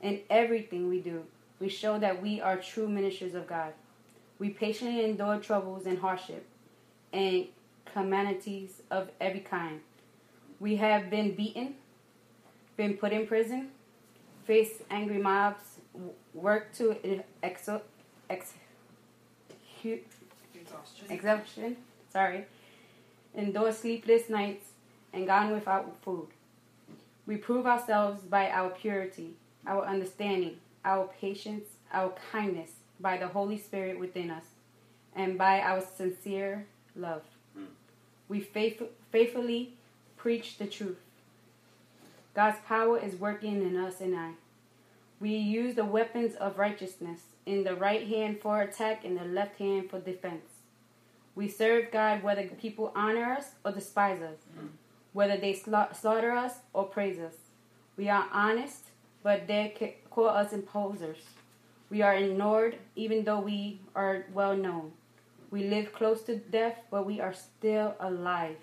In 0.00 0.20
everything 0.30 0.88
we 0.88 1.00
do, 1.00 1.24
we 1.58 1.68
show 1.68 1.98
that 1.98 2.22
we 2.22 2.40
are 2.40 2.56
true 2.56 2.88
ministers 2.88 3.34
of 3.34 3.48
God. 3.48 3.72
We 4.38 4.50
patiently 4.50 5.04
endure 5.04 5.38
troubles 5.38 5.86
and 5.86 5.98
hardship 5.98 6.46
and 7.12 7.46
calamities 7.92 8.82
of 8.90 9.08
every 9.20 9.40
kind. 9.40 9.80
We 10.60 10.76
have 10.76 11.10
been 11.10 11.34
beaten, 11.34 11.74
been 12.76 12.94
put 12.96 13.12
in 13.12 13.26
prison, 13.26 13.68
faced 14.44 14.82
angry 14.90 15.18
mobs, 15.18 15.62
worked 16.34 16.76
to 16.78 16.96
exo- 17.42 17.82
ex- 18.30 18.54
Exhaustion. 20.54 21.10
exhaustion, 21.10 21.76
sorry, 22.12 22.44
endure 23.34 23.72
sleepless 23.72 24.28
nights, 24.30 24.66
and 25.12 25.26
gone 25.26 25.50
without 25.52 25.96
food. 26.02 26.28
We 27.26 27.36
prove 27.36 27.66
ourselves 27.66 28.22
by 28.22 28.48
our 28.50 28.70
purity, 28.70 29.34
our 29.66 29.84
understanding, 29.84 30.58
our 30.84 31.08
patience, 31.20 31.64
our 31.92 32.12
kindness, 32.30 32.70
by 33.00 33.16
the 33.16 33.26
Holy 33.28 33.58
Spirit 33.58 33.98
within 33.98 34.30
us, 34.30 34.44
and 35.16 35.36
by 35.36 35.60
our 35.60 35.80
sincere 35.80 36.66
love. 36.94 37.22
We 38.32 38.40
faith- 38.40 38.82
faithfully 39.10 39.74
preach 40.16 40.56
the 40.56 40.66
truth. 40.66 41.02
God's 42.32 42.60
power 42.66 42.98
is 42.98 43.14
working 43.14 43.60
in 43.60 43.76
us 43.76 44.00
and 44.00 44.16
I. 44.16 44.30
We 45.20 45.36
use 45.36 45.74
the 45.74 45.84
weapons 45.84 46.34
of 46.36 46.58
righteousness 46.58 47.20
in 47.44 47.64
the 47.64 47.76
right 47.76 48.08
hand 48.08 48.40
for 48.40 48.62
attack 48.62 49.04
and 49.04 49.18
the 49.18 49.26
left 49.26 49.58
hand 49.58 49.90
for 49.90 50.00
defense. 50.00 50.48
We 51.34 51.46
serve 51.46 51.92
God 51.92 52.22
whether 52.22 52.44
people 52.48 52.90
honor 52.96 53.34
us 53.34 53.50
or 53.66 53.72
despise 53.72 54.22
us, 54.22 54.38
whether 55.12 55.36
they 55.36 55.52
sla- 55.52 55.94
slaughter 55.94 56.32
us 56.32 56.54
or 56.72 56.84
praise 56.84 57.18
us. 57.18 57.34
We 57.98 58.08
are 58.08 58.28
honest, 58.32 58.84
but 59.22 59.46
they 59.46 59.74
ca- 59.78 59.96
call 60.08 60.28
us 60.30 60.54
imposers. 60.54 61.20
We 61.90 62.00
are 62.00 62.14
ignored 62.14 62.78
even 62.96 63.24
though 63.24 63.40
we 63.40 63.80
are 63.94 64.24
well 64.32 64.56
known. 64.56 64.92
We 65.52 65.64
live 65.68 65.92
close 65.92 66.22
to 66.22 66.36
death, 66.36 66.78
but 66.90 67.04
we 67.04 67.20
are 67.20 67.34
still 67.34 67.94
alive. 68.00 68.56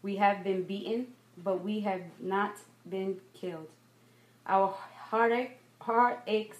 We 0.00 0.14
have 0.16 0.44
been 0.44 0.62
beaten, 0.62 1.08
but 1.36 1.64
we 1.64 1.80
have 1.80 2.02
not 2.20 2.54
been 2.88 3.16
killed. 3.34 3.66
Our 4.46 4.72
heartache, 5.10 5.58
heart 5.80 6.20
aches, 6.28 6.58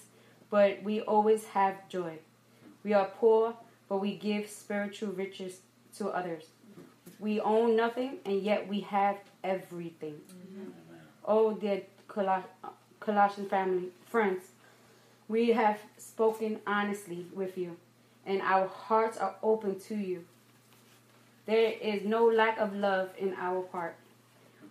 but 0.49 0.83
we 0.83 0.99
always 0.99 1.45
have 1.45 1.87
joy. 1.87 2.19
We 2.83 2.91
are 2.91 3.05
poor, 3.17 3.55
but 3.87 3.99
we 3.99 4.17
give 4.17 4.49
spiritual 4.49 5.13
riches 5.13 5.61
to 5.97 6.09
others. 6.09 6.47
We 7.17 7.39
own 7.39 7.77
nothing, 7.77 8.17
and 8.25 8.41
yet 8.41 8.67
we 8.67 8.81
have 8.81 9.19
everything. 9.41 10.15
Oh, 11.23 11.53
dear 11.53 11.83
Coloss- 12.09 12.43
Colossian 12.99 13.47
family, 13.47 13.89
friends, 14.05 14.43
we 15.29 15.49
have 15.53 15.79
spoken 15.97 16.59
honestly 16.67 17.25
with 17.33 17.57
you, 17.57 17.77
and 18.29 18.43
our 18.43 18.67
hearts 18.67 19.17
are 19.17 19.35
open 19.41 19.79
to 19.79 19.95
you. 19.95 20.23
There 21.47 21.73
is 21.81 22.05
no 22.05 22.25
lack 22.25 22.59
of 22.59 22.75
love 22.75 23.09
in 23.17 23.33
our 23.33 23.61
part, 23.61 23.95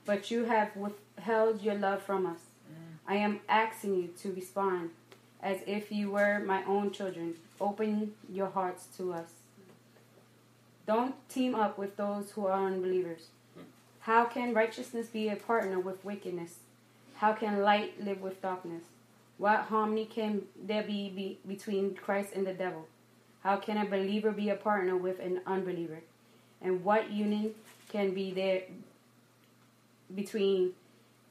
but 0.07 0.31
you 0.31 0.45
have 0.45 0.75
withheld 0.77 1.61
your 1.61 1.75
love 1.75 2.01
from 2.01 2.25
us. 2.25 2.39
Mm. 2.71 2.99
I 3.09 3.17
am 3.17 3.41
asking 3.49 3.97
you 3.97 4.09
to 4.23 4.33
respond 4.33 4.91
as 5.43 5.59
if 5.67 5.91
you 5.91 6.13
were 6.13 6.39
my 6.39 6.63
own 6.65 6.93
children. 6.93 7.35
Open 7.61 8.13
your 8.33 8.47
hearts 8.47 8.87
to 8.97 9.13
us. 9.13 9.31
Don't 10.87 11.17
team 11.29 11.57
up 11.57 11.79
with 11.79 11.97
those 11.97 12.31
who 12.31 12.47
are 12.47 12.67
unbelievers. 12.67 13.27
How 14.01 14.25
can 14.25 14.55
righteousness 14.55 15.09
be 15.09 15.29
a 15.29 15.37
partner 15.37 15.81
with 15.81 16.05
wickedness? 16.05 16.61
How 17.17 17.33
can 17.33 17.63
light 17.63 18.03
live 18.03 18.23
with 18.23 18.41
darkness? 18.41 18.85
What 19.37 19.63
harmony 19.63 20.05
can 20.05 20.43
there 20.57 20.85
be, 20.85 21.11
be 21.11 21.39
between 21.47 21.95
Christ 21.95 22.31
and 22.35 22.47
the 22.47 22.55
devil? 22.55 22.87
How 23.43 23.57
can 23.57 23.79
a 23.79 23.85
believer 23.85 24.33
be 24.33 24.51
a 24.51 24.57
partner 24.57 24.97
with 24.97 25.21
an 25.21 25.41
unbeliever? 25.47 26.01
And 26.61 26.85
what 26.85 27.11
union 27.11 27.55
can 27.89 28.13
be 28.13 28.33
there 28.33 28.63
between 30.15 30.73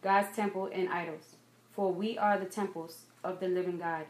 God's 0.02 0.36
temple 0.36 0.70
and 0.72 0.90
idols? 0.90 1.36
For 1.74 1.92
we 1.92 2.18
are 2.18 2.40
the 2.40 2.46
temples 2.46 3.04
of 3.24 3.40
the 3.40 3.48
living 3.48 3.78
God. 3.78 4.06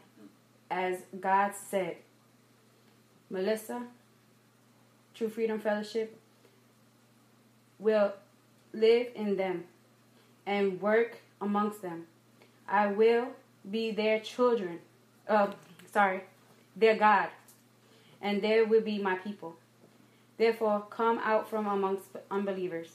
As 0.70 1.02
God 1.18 1.52
said, 1.54 1.96
Melissa, 3.30 3.82
True 5.14 5.28
Freedom 5.28 5.58
Fellowship 5.58 6.18
will 7.78 8.12
live 8.72 9.08
in 9.14 9.36
them 9.36 9.64
and 10.46 10.80
work 10.80 11.18
amongst 11.40 11.82
them. 11.82 12.06
I 12.68 12.88
will 12.88 13.28
be 13.70 13.90
their 13.90 14.20
children. 14.20 14.78
Uh, 15.28 15.48
sorry, 15.92 16.22
their 16.76 16.96
God, 16.96 17.28
and 18.20 18.42
they 18.42 18.62
will 18.62 18.80
be 18.80 18.98
my 18.98 19.16
people. 19.16 19.56
Therefore, 20.36 20.86
come 20.88 21.18
out 21.18 21.48
from 21.48 21.66
amongst 21.66 22.08
unbelievers 22.30 22.88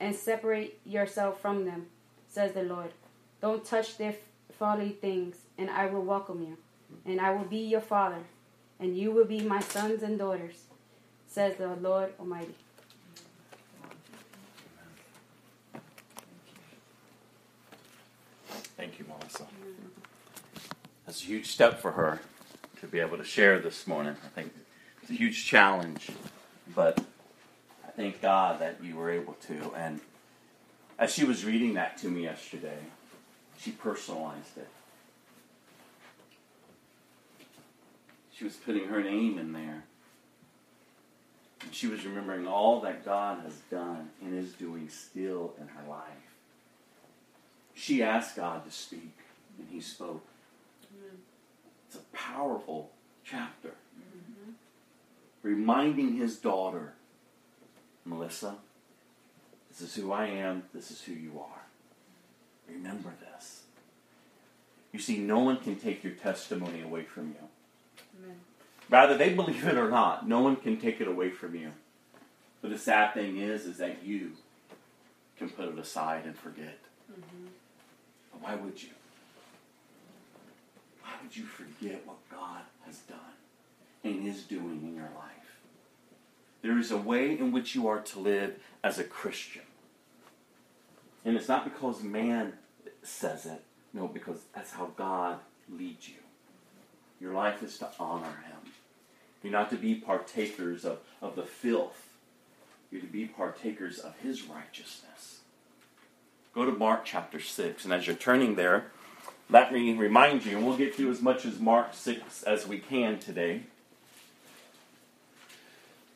and 0.00 0.14
separate 0.14 0.80
yourself 0.84 1.40
from 1.40 1.64
them, 1.64 1.86
says 2.28 2.52
the 2.52 2.62
Lord. 2.62 2.90
Don't 3.40 3.64
touch 3.64 3.98
their 3.98 4.14
folly 4.58 4.90
things, 4.90 5.36
and 5.58 5.70
I 5.70 5.86
will 5.86 6.02
welcome 6.02 6.42
you, 6.42 6.58
and 7.06 7.20
I 7.20 7.30
will 7.30 7.44
be 7.44 7.58
your 7.58 7.80
father, 7.80 8.22
and 8.80 8.96
you 8.96 9.12
will 9.12 9.24
be 9.24 9.40
my 9.40 9.60
sons 9.60 10.02
and 10.02 10.18
daughters, 10.18 10.64
says 11.28 11.56
the 11.56 11.76
Lord 11.76 12.12
Almighty. 12.18 12.54
Thank 18.76 18.98
you, 18.98 19.04
Melissa. 19.08 19.46
That's 21.06 21.22
a 21.22 21.26
huge 21.26 21.46
step 21.46 21.80
for 21.80 21.92
her 21.92 22.20
to 22.82 22.88
be 22.88 22.98
able 22.98 23.16
to 23.16 23.24
share 23.24 23.60
this 23.60 23.86
morning. 23.86 24.16
I 24.24 24.28
think 24.28 24.52
it's 25.00 25.10
a 25.10 25.14
huge 25.14 25.46
challenge, 25.46 26.10
but 26.74 26.98
I 27.86 27.90
thank 27.92 28.20
God 28.20 28.60
that 28.60 28.82
you 28.82 28.96
were 28.96 29.08
able 29.08 29.34
to. 29.46 29.72
And 29.76 30.00
as 30.98 31.14
she 31.14 31.22
was 31.24 31.44
reading 31.44 31.74
that 31.74 31.96
to 31.98 32.08
me 32.08 32.24
yesterday, 32.24 32.78
she 33.56 33.70
personalized 33.70 34.58
it. 34.58 34.68
She 38.36 38.42
was 38.42 38.56
putting 38.56 38.88
her 38.88 39.00
name 39.00 39.38
in 39.38 39.52
there. 39.52 39.84
And 41.62 41.72
she 41.72 41.86
was 41.86 42.04
remembering 42.04 42.48
all 42.48 42.80
that 42.80 43.04
God 43.04 43.44
has 43.44 43.54
done 43.70 44.10
and 44.20 44.36
is 44.36 44.54
doing 44.54 44.88
still 44.88 45.54
in 45.60 45.68
her 45.68 45.88
life. 45.88 46.08
She 47.74 48.02
asked 48.02 48.34
God 48.34 48.64
to 48.64 48.72
speak, 48.72 49.16
and 49.56 49.68
He 49.70 49.80
spoke. 49.80 50.26
It's 51.92 52.00
a 52.00 52.16
powerful 52.16 52.90
chapter. 53.22 53.68
Mm-hmm. 53.68 54.52
Reminding 55.42 56.16
His 56.16 56.38
daughter, 56.38 56.94
Melissa, 58.06 58.54
this 59.68 59.82
is 59.82 59.94
who 59.94 60.10
I 60.10 60.28
am, 60.28 60.62
this 60.72 60.90
is 60.90 61.02
who 61.02 61.12
you 61.12 61.38
are. 61.38 61.66
Remember 62.66 63.12
this. 63.20 63.64
You 64.92 65.00
see, 65.00 65.18
no 65.18 65.40
one 65.40 65.58
can 65.58 65.76
take 65.76 66.02
your 66.02 66.14
testimony 66.14 66.80
away 66.80 67.02
from 67.04 67.28
you. 67.28 67.48
Amen. 68.22 68.36
Rather, 68.88 69.18
they 69.18 69.34
believe 69.34 69.66
it 69.66 69.76
or 69.76 69.90
not, 69.90 70.26
no 70.26 70.40
one 70.40 70.56
can 70.56 70.78
take 70.78 70.98
it 70.98 71.08
away 71.08 71.28
from 71.28 71.54
you. 71.54 71.72
But 72.62 72.70
the 72.70 72.78
sad 72.78 73.12
thing 73.12 73.36
is, 73.36 73.66
is 73.66 73.76
that 73.78 74.02
you 74.02 74.32
can 75.36 75.50
put 75.50 75.68
it 75.68 75.78
aside 75.78 76.24
and 76.24 76.38
forget. 76.38 76.78
Mm-hmm. 77.10 77.48
But 78.32 78.42
why 78.42 78.54
would 78.54 78.82
you? 78.82 78.88
Why 81.12 81.22
would 81.22 81.36
you 81.36 81.44
forget 81.44 82.06
what 82.06 82.16
God 82.30 82.62
has 82.86 82.98
done 83.00 83.18
and 84.02 84.26
is 84.26 84.44
doing 84.44 84.80
in 84.82 84.94
your 84.94 85.10
life? 85.16 85.60
There 86.62 86.78
is 86.78 86.90
a 86.90 86.96
way 86.96 87.38
in 87.38 87.52
which 87.52 87.74
you 87.74 87.86
are 87.88 88.00
to 88.00 88.18
live 88.18 88.58
as 88.82 88.98
a 88.98 89.04
Christian. 89.04 89.62
And 91.24 91.36
it's 91.36 91.48
not 91.48 91.64
because 91.64 92.02
man 92.02 92.54
says 93.02 93.46
it, 93.46 93.62
no, 93.92 94.08
because 94.08 94.38
that's 94.54 94.72
how 94.72 94.92
God 94.96 95.38
leads 95.68 96.08
you. 96.08 96.14
Your 97.20 97.34
life 97.34 97.62
is 97.62 97.78
to 97.78 97.88
honor 98.00 98.42
Him. 98.46 98.72
You're 99.42 99.52
not 99.52 99.70
to 99.70 99.76
be 99.76 99.94
partakers 99.94 100.84
of, 100.84 100.98
of 101.20 101.36
the 101.36 101.42
filth, 101.42 102.08
you're 102.90 103.00
to 103.00 103.06
be 103.06 103.26
partakers 103.26 103.98
of 103.98 104.16
His 104.20 104.44
righteousness. 104.44 105.40
Go 106.54 106.64
to 106.64 106.72
Mark 106.72 107.04
chapter 107.04 107.40
6, 107.40 107.84
and 107.84 107.92
as 107.92 108.06
you're 108.06 108.16
turning 108.16 108.54
there, 108.54 108.86
let 109.52 109.72
me 109.72 109.92
remind 109.94 110.46
you, 110.46 110.56
and 110.56 110.66
we'll 110.66 110.78
get 110.78 110.94
through 110.94 111.10
as 111.10 111.20
much 111.20 111.44
as 111.44 111.58
Mark 111.58 111.92
6 111.92 112.42
as 112.44 112.66
we 112.66 112.78
can 112.78 113.18
today. 113.18 113.62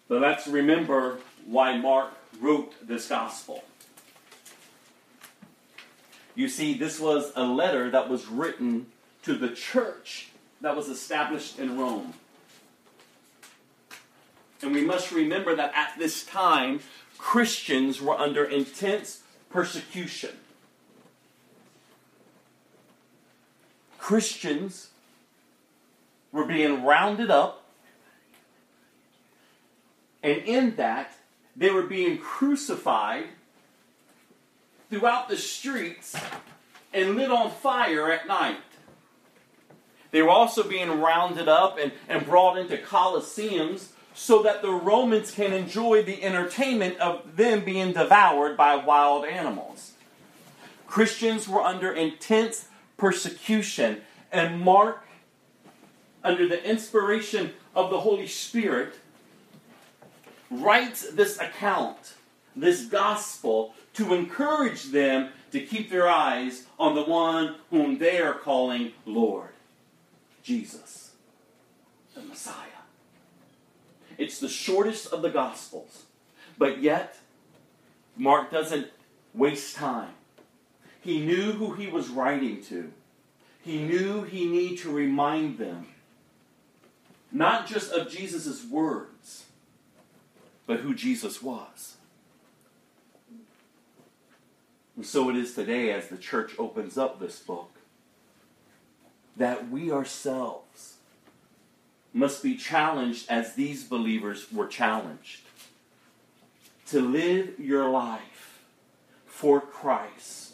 But 0.09 0.23
let's 0.23 0.47
remember 0.47 1.19
why 1.45 1.77
Mark 1.77 2.13
wrote 2.41 2.73
this 2.87 3.09
gospel. 3.09 3.63
You 6.35 6.49
see, 6.49 6.75
this 6.75 6.99
was 6.99 7.33
a 7.37 7.45
letter 7.45 7.91
that 7.91 8.09
was 8.09 8.27
written 8.27 8.87
to 9.25 9.35
the 9.35 9.51
church 9.51 10.29
that 10.63 10.75
was 10.75 10.89
established 10.89 11.59
in 11.59 11.79
Rome. 11.79 12.15
And 14.63 14.73
we 14.75 14.85
must 14.85 15.13
remember 15.13 15.55
that 15.55 15.73
at 15.75 15.99
this 15.99 16.25
time, 16.25 16.81
Christians 17.19 18.01
were 18.01 18.19
under 18.19 18.45
intense 18.45 19.23
persecution. 19.51 20.37
Christians 24.07 24.91
were 26.31 26.45
being 26.45 26.85
rounded 26.85 27.29
up, 27.29 27.65
and 30.23 30.43
in 30.45 30.77
that, 30.77 31.11
they 31.57 31.73
were 31.73 31.83
being 31.83 32.17
crucified 32.19 33.25
throughout 34.89 35.29
the 35.29 35.37
streets 35.37 36.15
and 36.95 37.17
lit 37.17 37.33
on 37.33 37.51
fire 37.51 38.13
at 38.13 38.29
night. 38.29 38.61
They 40.13 40.23
were 40.23 40.31
also 40.31 40.63
being 40.63 41.01
rounded 41.01 41.49
up 41.49 41.77
and, 41.77 41.91
and 42.09 42.25
brought 42.25 42.59
into 42.59 42.77
coliseums 42.77 43.89
so 44.15 44.41
that 44.45 44.63
the 44.63 44.71
Romans 44.71 45.33
can 45.33 45.53
enjoy 45.53 46.05
the 46.05 46.23
entertainment 46.23 47.01
of 47.01 47.37
them 47.37 47.65
being 47.65 47.93
devoured 47.93 48.57
by 48.57 48.77
wild 48.77 49.25
animals. 49.25 49.95
Christians 50.87 51.49
were 51.49 51.63
under 51.63 51.93
intense 51.93 52.69
persecution, 52.97 54.03
and 54.33 54.61
Mark, 54.61 55.05
under 56.25 56.49
the 56.49 56.63
inspiration 56.69 57.53
of 57.75 57.91
the 57.91 58.01
Holy 58.01 58.27
Spirit, 58.27 58.95
writes 60.51 61.11
this 61.11 61.39
account, 61.39 62.15
this 62.55 62.87
gospel, 62.87 63.75
to 63.95 64.15
encourage 64.15 64.85
them 64.85 65.31
to 65.53 65.61
keep 65.61 65.91
their 65.91 66.09
eyes 66.09 66.65
on 66.79 66.95
the 66.95 67.05
one 67.05 67.57
whom 67.71 67.99
they 67.99 68.21
are 68.21 68.35
calling 68.35 68.93
Lord 69.05 69.51
Jesus, 70.43 71.13
the 72.15 72.23
Messiah. 72.23 72.55
It's 74.19 74.39
the 74.39 74.49
shortest 74.49 75.13
of 75.13 75.23
the 75.23 75.31
Gospels, 75.31 76.05
but 76.57 76.81
yet, 76.81 77.19
Mark 78.17 78.51
doesn't 78.51 78.89
waste 79.35 79.77
time. 79.77 80.15
He 81.07 81.21
knew 81.21 81.53
who 81.53 81.73
he 81.73 81.87
was 81.87 82.09
writing 82.09 82.63
to. 82.65 82.93
He 83.63 83.79
knew 83.79 84.25
he 84.25 84.45
needed 84.47 84.79
to 84.81 84.91
remind 84.91 85.59
them 85.59 85.87
not 87.33 87.67
just 87.67 87.93
of 87.93 88.11
Jesus' 88.11 88.65
words, 88.67 89.47
but 90.67 90.81
who 90.81 90.95
Jesus 90.95 91.43
was. 91.43 91.97
And 94.97 95.07
so 95.07 95.31
it 95.31 95.37
is 95.37 95.55
today 95.55 95.93
as 95.93 96.09
the 96.09 96.17
church 96.17 96.53
opens 96.59 96.99
up 96.99 97.21
this 97.21 97.39
book 97.39 97.71
that 99.37 99.71
we 99.71 99.93
ourselves 99.93 100.95
must 102.13 102.43
be 102.43 102.57
challenged 102.57 103.31
as 103.31 103.55
these 103.55 103.85
believers 103.85 104.51
were 104.51 104.67
challenged. 104.67 105.43
to 106.87 107.01
live 107.01 107.59
your 107.59 107.89
life 107.91 108.61
for 109.27 109.61
Christ, 109.61 110.46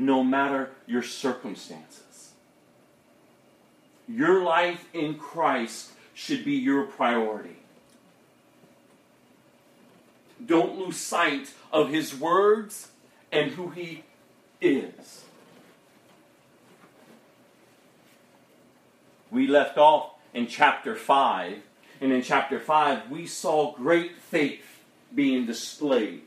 no 0.00 0.24
matter 0.24 0.70
your 0.86 1.02
circumstances. 1.02 2.32
Your 4.08 4.42
life 4.42 4.86
in 4.92 5.14
Christ 5.14 5.92
should 6.14 6.44
be 6.44 6.54
your 6.54 6.84
priority. 6.84 7.56
Don't 10.44 10.78
lose 10.78 10.96
sight 10.96 11.52
of 11.72 11.90
His 11.90 12.14
words 12.14 12.88
and 13.30 13.52
who 13.52 13.70
He 13.70 14.04
is. 14.60 15.24
We 19.30 19.46
left 19.46 19.78
off 19.78 20.14
in 20.34 20.46
chapter 20.48 20.96
5, 20.96 21.58
and 22.00 22.12
in 22.12 22.22
chapter 22.22 22.58
5, 22.58 23.10
we 23.10 23.26
saw 23.26 23.74
great 23.76 24.18
faith 24.18 24.82
being 25.14 25.46
displayed. 25.46 26.22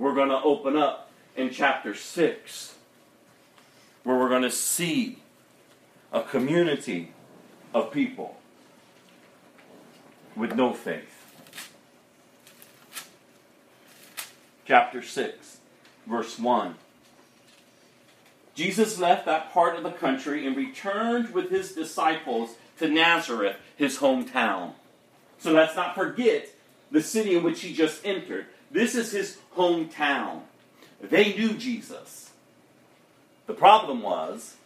We're 0.00 0.14
going 0.14 0.30
to 0.30 0.42
open 0.42 0.78
up 0.78 1.10
in 1.36 1.50
chapter 1.50 1.94
6, 1.94 2.74
where 4.02 4.16
we're 4.16 4.30
going 4.30 4.40
to 4.40 4.50
see 4.50 5.18
a 6.10 6.22
community 6.22 7.12
of 7.74 7.92
people 7.92 8.38
with 10.34 10.54
no 10.54 10.72
faith. 10.72 11.36
Chapter 14.64 15.02
6, 15.02 15.58
verse 16.06 16.38
1. 16.38 16.76
Jesus 18.54 18.98
left 18.98 19.26
that 19.26 19.52
part 19.52 19.76
of 19.76 19.82
the 19.82 19.90
country 19.90 20.46
and 20.46 20.56
returned 20.56 21.34
with 21.34 21.50
his 21.50 21.72
disciples 21.72 22.54
to 22.78 22.88
Nazareth, 22.88 23.56
his 23.76 23.98
hometown. 23.98 24.72
So 25.40 25.52
let's 25.52 25.76
not 25.76 25.94
forget 25.94 26.48
the 26.90 27.02
city 27.02 27.36
in 27.36 27.42
which 27.42 27.60
he 27.60 27.74
just 27.74 28.00
entered. 28.06 28.46
This 28.70 28.94
is 28.94 29.12
his 29.12 29.38
hometown. 29.56 30.42
They 31.00 31.34
knew 31.34 31.54
Jesus. 31.54 32.30
The 33.46 33.54
problem 33.54 34.02
was 34.02 34.56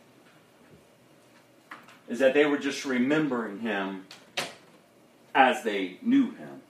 is 2.09 2.19
that 2.19 2.35
they 2.35 2.45
were 2.45 2.59
just 2.59 2.85
remembering 2.85 3.61
him 3.61 4.05
as 5.35 5.63
they 5.63 5.97
knew 6.03 6.33
him. 6.33 6.61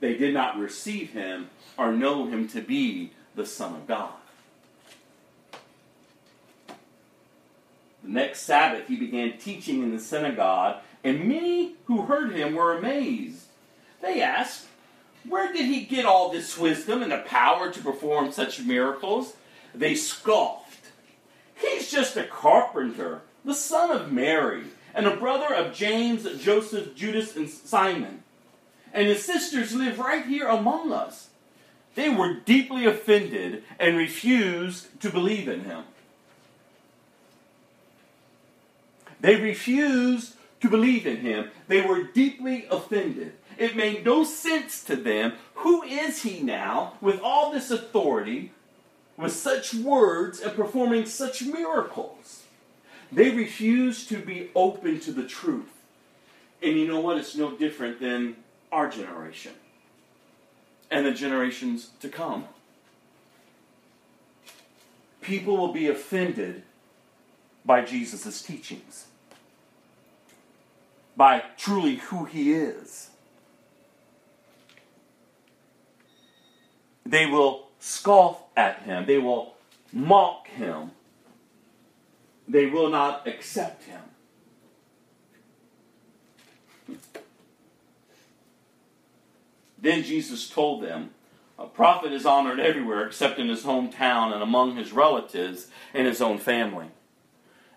They 0.00 0.16
did 0.16 0.34
not 0.34 0.58
receive 0.58 1.12
him 1.12 1.50
or 1.78 1.92
know 1.92 2.26
him 2.26 2.48
to 2.48 2.60
be 2.60 3.12
the 3.36 3.46
Son 3.46 3.74
of 3.76 3.86
God. 3.86 4.12
The 8.02 8.10
next 8.10 8.40
Sabbath, 8.40 8.88
he 8.88 8.96
began 8.96 9.38
teaching 9.38 9.82
in 9.82 9.92
the 9.92 10.00
synagogue, 10.00 10.78
and 11.04 11.28
many 11.28 11.76
who 11.84 12.02
heard 12.02 12.32
him 12.32 12.56
were 12.56 12.76
amazed. 12.76 13.44
They 14.00 14.20
asked, 14.20 14.66
Where 15.28 15.52
did 15.52 15.66
he 15.66 15.84
get 15.84 16.04
all 16.04 16.30
this 16.30 16.58
wisdom 16.58 17.02
and 17.02 17.12
the 17.12 17.18
power 17.18 17.70
to 17.70 17.80
perform 17.80 18.32
such 18.32 18.60
miracles? 18.60 19.34
They 19.74 19.94
scoffed. 19.94 20.86
He's 21.54 21.90
just 21.90 22.16
a 22.16 22.24
carpenter, 22.24 23.22
the 23.44 23.54
son 23.54 23.90
of 23.90 24.12
Mary, 24.12 24.64
and 24.94 25.06
a 25.06 25.16
brother 25.16 25.54
of 25.54 25.74
James, 25.74 26.24
Joseph, 26.42 26.94
Judas, 26.94 27.36
and 27.36 27.48
Simon. 27.48 28.24
And 28.92 29.06
his 29.06 29.24
sisters 29.24 29.74
live 29.74 29.98
right 29.98 30.26
here 30.26 30.48
among 30.48 30.92
us. 30.92 31.28
They 31.94 32.08
were 32.08 32.34
deeply 32.34 32.84
offended 32.84 33.64
and 33.78 33.96
refused 33.96 35.00
to 35.00 35.10
believe 35.10 35.48
in 35.48 35.64
him. 35.64 35.84
They 39.20 39.36
refused 39.36 40.34
to 40.60 40.68
believe 40.68 41.06
in 41.06 41.18
him. 41.18 41.50
They 41.68 41.80
were 41.80 42.02
deeply 42.02 42.66
offended. 42.70 43.34
It 43.62 43.76
made 43.76 44.04
no 44.04 44.24
sense 44.24 44.82
to 44.86 44.96
them. 44.96 45.34
Who 45.54 45.84
is 45.84 46.24
he 46.24 46.40
now 46.40 46.94
with 47.00 47.20
all 47.20 47.52
this 47.52 47.70
authority, 47.70 48.50
with 49.16 49.32
such 49.32 49.72
words, 49.72 50.40
and 50.40 50.56
performing 50.56 51.06
such 51.06 51.44
miracles? 51.44 52.42
They 53.12 53.30
refused 53.30 54.08
to 54.08 54.18
be 54.18 54.50
open 54.56 54.98
to 54.98 55.12
the 55.12 55.28
truth. 55.28 55.70
And 56.60 56.76
you 56.76 56.88
know 56.88 56.98
what? 56.98 57.18
It's 57.18 57.36
no 57.36 57.56
different 57.56 58.00
than 58.00 58.34
our 58.72 58.90
generation 58.90 59.52
and 60.90 61.06
the 61.06 61.12
generations 61.12 61.90
to 62.00 62.08
come. 62.08 62.46
People 65.20 65.56
will 65.56 65.72
be 65.72 65.86
offended 65.86 66.64
by 67.64 67.82
Jesus' 67.82 68.42
teachings, 68.42 69.06
by 71.16 71.44
truly 71.56 71.96
who 71.96 72.24
he 72.24 72.54
is. 72.54 73.10
They 77.04 77.26
will 77.26 77.68
scoff 77.78 78.42
at 78.56 78.82
him, 78.82 79.06
they 79.06 79.18
will 79.18 79.54
mock 79.92 80.48
him, 80.48 80.92
they 82.46 82.66
will 82.66 82.88
not 82.88 83.26
accept 83.26 83.84
him. 83.84 84.00
Then 89.82 90.04
Jesus 90.04 90.48
told 90.48 90.82
them, 90.82 91.10
A 91.58 91.66
prophet 91.66 92.12
is 92.12 92.24
honored 92.24 92.60
everywhere 92.60 93.04
except 93.04 93.40
in 93.40 93.48
his 93.48 93.64
hometown 93.64 94.32
and 94.32 94.42
among 94.42 94.76
his 94.76 94.92
relatives 94.92 95.66
and 95.92 96.06
his 96.06 96.22
own 96.22 96.38
family. 96.38 96.86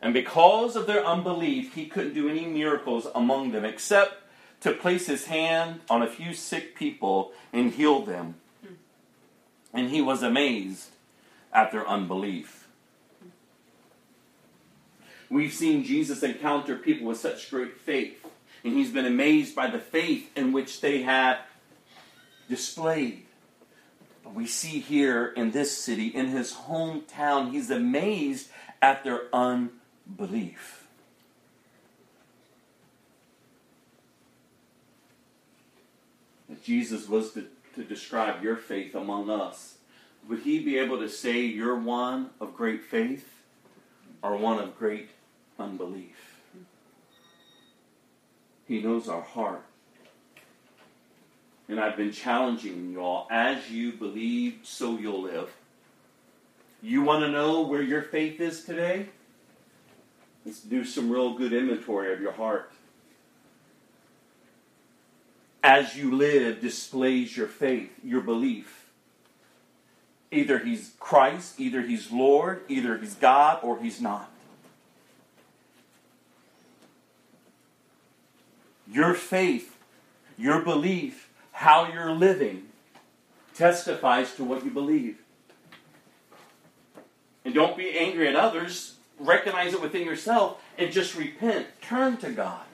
And 0.03 0.13
because 0.13 0.75
of 0.75 0.85
their 0.85 1.03
unbelief, 1.03 1.73
he 1.73 1.87
couldn't 1.87 2.13
do 2.13 2.29
any 2.29 2.45
miracles 2.45 3.07
among 3.15 3.51
them 3.51 3.65
except 3.65 4.21
to 4.61 4.71
place 4.71 5.07
his 5.07 5.25
hand 5.25 5.81
on 5.89 6.03
a 6.03 6.07
few 6.07 6.35
sick 6.35 6.75
people 6.75 7.33
and 7.51 7.73
heal 7.73 8.01
them. 8.01 8.35
And 9.75 9.89
he 9.89 10.01
was 10.01 10.23
amazed 10.23 10.87
at 11.53 11.71
their 11.71 11.87
unbelief. 11.87 12.67
We've 15.29 15.53
seen 15.53 15.83
Jesus 15.83 16.23
encounter 16.23 16.77
people 16.77 17.07
with 17.07 17.19
such 17.19 17.49
great 17.49 17.77
faith, 17.81 18.25
and 18.63 18.73
he's 18.73 18.91
been 18.91 19.05
amazed 19.05 19.53
by 19.53 19.69
the 19.69 19.79
faith 19.79 20.31
in 20.37 20.53
which 20.53 20.81
they 20.81 21.01
had 21.01 21.39
displayed. 22.47 23.25
But 24.23 24.33
we 24.33 24.47
see 24.47 24.79
here 24.79 25.27
in 25.27 25.51
this 25.51 25.77
city, 25.77 26.07
in 26.07 26.27
his 26.27 26.53
hometown, 26.53 27.51
he's 27.51 27.69
amazed 27.69 28.49
at 28.81 29.03
their 29.03 29.23
unbelief. 29.33 30.87
Jesus 36.63 37.07
was 37.07 37.33
to, 37.33 37.45
to 37.75 37.83
describe 37.83 38.43
your 38.43 38.55
faith 38.55 38.95
among 38.95 39.29
us, 39.29 39.75
would 40.27 40.39
he 40.39 40.59
be 40.59 40.77
able 40.77 40.99
to 40.99 41.09
say 41.09 41.41
you're 41.41 41.79
one 41.79 42.31
of 42.39 42.55
great 42.55 42.83
faith 42.83 43.29
or 44.23 44.35
one 44.35 44.59
of 44.59 44.77
great 44.77 45.09
unbelief? 45.59 46.39
He 48.67 48.81
knows 48.81 49.07
our 49.07 49.21
heart. 49.21 49.63
And 51.67 51.79
I've 51.79 51.97
been 51.97 52.11
challenging 52.11 52.91
you 52.91 53.01
all 53.01 53.27
as 53.29 53.69
you 53.69 53.91
believe, 53.91 54.59
so 54.63 54.97
you'll 54.97 55.21
live. 55.21 55.49
You 56.81 57.01
want 57.01 57.23
to 57.23 57.31
know 57.31 57.61
where 57.61 57.81
your 57.81 58.01
faith 58.01 58.39
is 58.39 58.63
today? 58.63 59.09
Let's 60.45 60.59
do 60.59 60.85
some 60.85 61.09
real 61.09 61.33
good 61.33 61.53
inventory 61.53 62.13
of 62.13 62.21
your 62.21 62.33
heart. 62.33 62.71
As 65.65 65.97
you 65.97 66.15
live, 66.15 66.61
displays 66.61 67.35
your 67.35 67.47
faith, 67.47 67.89
your 68.03 68.21
belief. 68.21 68.85
Either 70.29 70.59
he's 70.59 70.91
Christ, 70.99 71.59
either 71.59 71.81
he's 71.81 72.11
Lord, 72.11 72.61
either 72.67 72.99
he's 72.99 73.15
God, 73.15 73.61
or 73.63 73.79
he's 73.79 73.99
not. 73.99 74.29
Your 78.87 79.15
faith, 79.15 79.75
your 80.37 80.61
belief, 80.61 81.31
how 81.51 81.91
you're 81.91 82.11
living 82.11 82.67
testifies 83.55 84.35
to 84.35 84.43
what 84.43 84.63
you 84.63 84.69
believe. 84.69 85.17
And 87.43 87.55
don't 87.55 87.75
be 87.75 87.97
angry 87.97 88.27
at 88.27 88.35
others. 88.35 88.97
Recognize 89.17 89.73
it 89.73 89.81
within 89.81 90.05
yourself 90.05 90.61
and 90.77 90.91
just 90.91 91.15
repent. 91.15 91.65
Turn 91.81 92.17
to 92.17 92.29
God. 92.29 92.64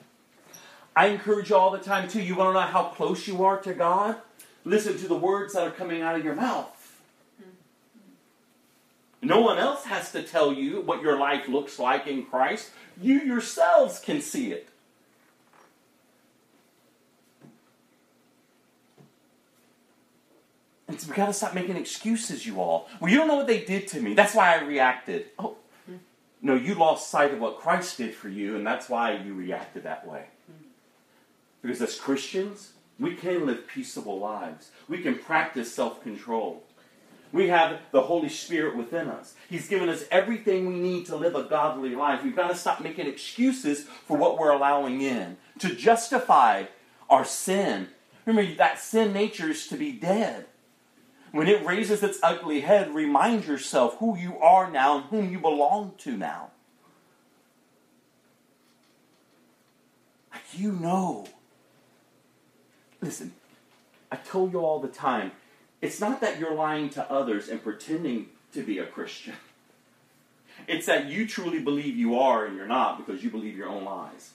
I 0.96 1.08
encourage 1.08 1.50
you 1.50 1.56
all 1.56 1.72
the 1.72 1.78
time, 1.80 2.10
too. 2.10 2.22
You 2.22 2.36
want 2.36 2.50
to 2.50 2.54
know 2.54 2.68
how 2.68 2.86
close 2.90 3.28
you 3.28 3.44
are 3.44 3.58
to 3.62 3.74
God? 3.74 4.18
Listen 4.66 4.98
to 4.98 5.08
the 5.08 5.16
words 5.16 5.54
that 5.54 5.64
are 5.68 5.72
coming 5.72 6.02
out 6.02 6.16
of 6.16 6.24
your 6.24 6.36
mouth. 6.36 6.78
No 9.22 9.42
one 9.42 9.58
else 9.58 9.86
has 9.86 10.12
to 10.14 10.24
tell 10.24 10.52
you 10.52 10.82
what 10.82 11.02
your 11.02 11.18
life 11.18 11.48
looks 11.48 11.78
like 11.78 12.08
in 12.08 12.26
Christ. 12.26 12.72
You 13.00 13.20
yourselves 13.22 14.00
can 14.00 14.22
see 14.22 14.52
it. 14.52 14.68
And 20.88 21.00
so 21.00 21.10
we 21.10 21.16
got 21.16 21.28
to 21.28 21.34
stop 21.34 21.54
making 21.54 21.78
excuses, 21.78 22.46
you 22.46 22.60
all. 22.60 22.90
Well, 23.00 23.10
you 23.10 23.18
don't 23.18 23.28
know 23.28 23.38
what 23.38 23.48
they 23.48 23.64
did 23.64 23.88
to 23.90 24.02
me. 24.02 24.14
That's 24.14 24.36
why 24.36 24.58
I 24.58 24.64
reacted. 24.64 25.28
Oh, 25.40 25.56
No, 26.42 26.56
you 26.56 26.74
lost 26.76 27.10
sight 27.10 27.32
of 27.32 27.40
what 27.40 27.60
Christ 27.60 27.98
did 27.98 28.14
for 28.14 28.28
you, 28.28 28.56
and 28.58 28.66
that's 28.66 28.90
why 28.90 29.16
you 29.16 29.34
reacted 29.34 29.84
that 29.84 30.06
way. 30.08 30.26
Because 31.62 31.82
as 31.82 32.00
Christians, 32.00 32.74
we 33.00 33.16
can 33.16 33.46
live 33.46 33.68
peaceable 33.68 34.20
lives. 34.20 34.72
We 34.88 35.02
can 35.02 35.18
practice 35.18 35.74
self 35.74 36.02
control. 36.04 36.64
We 37.32 37.48
have 37.48 37.80
the 37.92 38.02
Holy 38.02 38.30
Spirit 38.30 38.76
within 38.76 39.08
us. 39.08 39.36
He's 39.50 39.70
given 39.70 39.88
us 39.88 40.04
everything 40.12 40.68
we 40.68 40.80
need 40.80 41.06
to 41.06 41.16
live 41.16 41.36
a 41.36 41.44
godly 41.44 41.96
life. 41.96 42.24
We've 42.24 42.36
got 42.36 42.50
to 42.50 42.56
stop 42.56 42.82
making 42.82 43.08
excuses 43.08 43.86
for 44.06 44.18
what 44.18 44.38
we're 44.38 44.52
allowing 44.52 45.02
in 45.02 45.38
to 45.60 45.74
justify 45.74 46.66
our 47.10 47.24
sin. 47.24 47.88
Remember, 48.26 48.54
that 48.56 48.80
sin 48.80 49.14
nature 49.14 49.50
is 49.50 49.68
to 49.68 49.78
be 49.78 49.94
dead. 49.94 50.46
When 51.32 51.48
it 51.48 51.66
raises 51.66 52.04
its 52.04 52.20
ugly 52.22 52.62
head, 52.62 52.94
remind 52.94 53.46
yourself 53.46 53.98
who 54.00 54.18
you 54.18 54.38
are 54.40 54.70
now 54.70 54.98
and 54.98 55.06
whom 55.06 55.32
you 55.32 55.40
belong 55.40 55.94
to 56.00 56.18
now. 56.18 56.52
Like 60.34 60.44
you 60.54 60.74
know. 60.74 61.28
Listen, 63.02 63.34
I 64.12 64.18
tell 64.18 64.48
you 64.50 64.60
all 64.60 64.80
the 64.80 64.88
time, 64.88 65.32
it's 65.82 66.00
not 66.00 66.22
that 66.22 66.40
you're 66.40 66.54
lying 66.54 66.90
to 66.92 67.12
others 67.12 67.50
and 67.50 67.64
pretending 67.64 68.28
to 68.54 68.64
be 68.64 68.78
a 68.78 68.86
Christian. 68.86 69.34
It's 70.68 70.86
that 70.86 71.08
you 71.08 71.28
truly 71.28 71.60
believe 71.60 71.98
you 71.98 72.20
are 72.20 72.46
and 72.46 72.56
you're 72.56 72.68
not 72.68 73.04
because 73.04 73.24
you 73.24 73.32
believe 73.32 73.58
your 73.58 73.68
own 73.68 73.84
lies. 73.84 74.32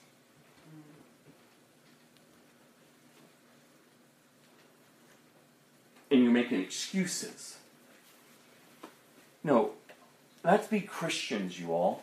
And 6.10 6.22
you're 6.22 6.32
making 6.32 6.60
excuses. 6.60 7.58
No, 9.44 9.72
let's 10.44 10.66
be 10.66 10.80
Christians, 10.80 11.60
you 11.60 11.72
all. 11.72 12.02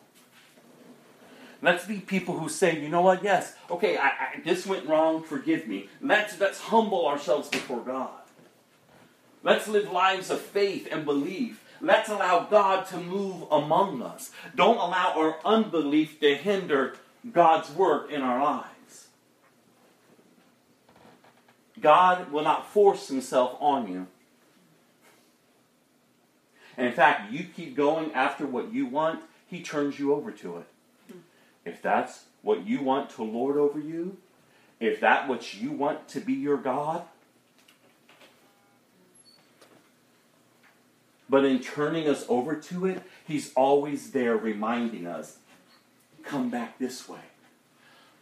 Let's 1.64 1.86
be 1.86 2.00
people 2.00 2.38
who 2.38 2.50
say, 2.50 2.78
you 2.78 2.90
know 2.90 3.02
what, 3.02 3.24
yes, 3.24 3.56
okay, 3.72 3.96
I, 3.96 4.08
I, 4.08 4.42
this 4.44 4.68
went 4.68 4.86
wrong, 4.86 5.24
forgive 5.24 5.66
me. 5.66 5.88
Let's, 6.02 6.38
let's 6.38 6.60
humble 6.60 7.08
ourselves 7.08 7.48
before 7.48 7.80
God. 7.80 8.10
Let's 9.44 9.70
live 9.70 9.90
lives 9.90 10.30
of 10.30 10.42
faith 10.42 10.90
and 10.92 11.06
belief. 11.06 11.64
Let's 11.80 12.10
allow 12.10 12.48
God 12.50 12.86
to 12.88 12.98
move 12.98 13.50
among 13.50 14.02
us. 14.02 14.32
Don't 14.54 14.76
allow 14.76 15.14
our 15.16 15.38
unbelief 15.46 16.20
to 16.20 16.36
hinder 16.36 16.96
God's 17.32 17.72
work 17.72 18.12
in 18.12 18.22
our 18.22 18.44
lives. 18.44 19.08
God 21.80 22.30
will 22.30 22.44
not 22.44 22.68
force 22.68 23.08
himself 23.08 23.56
on 23.62 23.90
you. 23.90 24.08
And 26.76 26.88
in 26.88 26.94
fact, 26.94 27.32
you 27.32 27.46
keep 27.46 27.74
going 27.74 28.12
after 28.12 28.46
what 28.46 28.74
you 28.74 28.86
want, 28.86 29.22
he 29.48 29.62
turns 29.62 29.98
you 29.98 30.14
over 30.14 30.32
to 30.32 30.58
it. 30.58 30.68
If 31.66 31.82
that's 31.82 32.26
what 32.42 32.66
you 32.68 32.82
want 32.82 33.10
to 33.12 33.24
lord 33.24 33.58
over 33.58 33.80
you, 33.80 34.18
if 34.80 35.00
that 35.00 35.28
what 35.28 35.54
you 35.54 35.72
want 35.72 36.08
to 36.10 36.20
be 36.20 36.34
your 36.34 36.58
God, 36.58 37.04
but 41.30 41.46
in 41.46 41.60
turning 41.60 42.08
us 42.08 42.26
over 42.28 42.56
to 42.56 42.86
it, 42.86 43.02
he's 43.26 43.54
always 43.56 44.12
there 44.12 44.36
reminding 44.36 45.08
us, 45.08 45.38
come 46.24 46.50
back 46.50 46.78
this 46.78 47.08
way. 47.08 47.20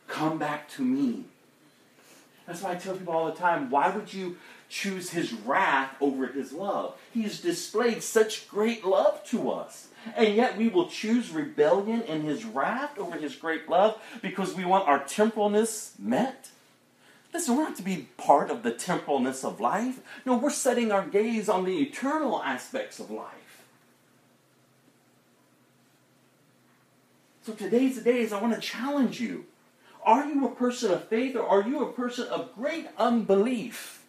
Come 0.08 0.38
back 0.38 0.70
to 0.72 0.84
me. 0.84 1.26
That's 2.46 2.62
why 2.62 2.72
I 2.72 2.76
tell 2.76 2.96
people 2.96 3.14
all 3.14 3.26
the 3.26 3.38
time, 3.38 3.70
why 3.70 3.90
would 3.90 4.14
you 4.14 4.38
choose 4.70 5.10
his 5.10 5.34
wrath 5.34 5.96
over 6.00 6.28
his 6.28 6.54
love? 6.54 6.98
He's 7.14 7.42
displayed 7.42 8.04
such 8.04 8.48
great 8.48 8.86
love 8.86 9.24
to 9.26 9.52
us. 9.52 9.88
And 10.16 10.36
yet 10.36 10.58
we 10.58 10.68
will 10.68 10.88
choose 10.88 11.32
rebellion 11.32 12.04
and 12.08 12.24
his 12.24 12.44
wrath 12.44 12.98
over 12.98 13.18
his 13.18 13.36
great 13.36 13.70
love 13.70 14.02
because 14.22 14.54
we 14.54 14.66
want 14.66 14.88
our 14.88 15.00
temporalness 15.00 15.98
met. 16.00 16.50
Listen, 17.34 17.56
we're 17.56 17.64
not 17.64 17.78
to 17.78 17.84
be 17.84 18.08
part 18.18 18.50
of 18.50 18.64
the 18.64 18.72
temporalness 18.72 19.46
of 19.46 19.62
life. 19.62 20.00
No, 20.26 20.38
we're 20.38 20.50
setting 20.50 20.92
our 20.92 21.06
gaze 21.06 21.48
on 21.48 21.66
the 21.66 21.80
eternal 21.80 22.42
aspects 22.44 23.00
of 23.00 23.10
life. 23.10 23.64
So 27.44 27.54
today's 27.54 27.96
the 27.96 28.02
day 28.02 28.20
is 28.20 28.34
I 28.34 28.42
want 28.42 28.54
to 28.54 28.62
challenge 28.62 29.20
you. 29.20 29.46
Are 30.04 30.26
you 30.26 30.46
a 30.46 30.56
person 30.56 30.92
of 30.92 31.08
faith 31.08 31.36
or 31.36 31.48
are 31.48 31.68
you 31.68 31.84
a 31.84 31.92
person 31.92 32.28
of 32.28 32.54
great 32.56 32.88
unbelief? 32.98 34.01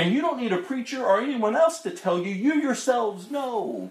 And 0.00 0.14
you 0.14 0.22
don't 0.22 0.40
need 0.40 0.52
a 0.52 0.62
preacher 0.62 1.04
or 1.04 1.20
anyone 1.20 1.54
else 1.54 1.80
to 1.80 1.90
tell 1.90 2.18
you, 2.18 2.32
you 2.32 2.54
yourselves 2.54 3.30
know. 3.30 3.90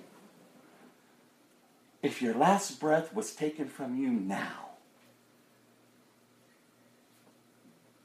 If 2.02 2.20
your 2.20 2.34
last 2.34 2.80
breath 2.80 3.14
was 3.14 3.36
taken 3.36 3.68
from 3.68 3.96
you 3.96 4.10
now, 4.10 4.70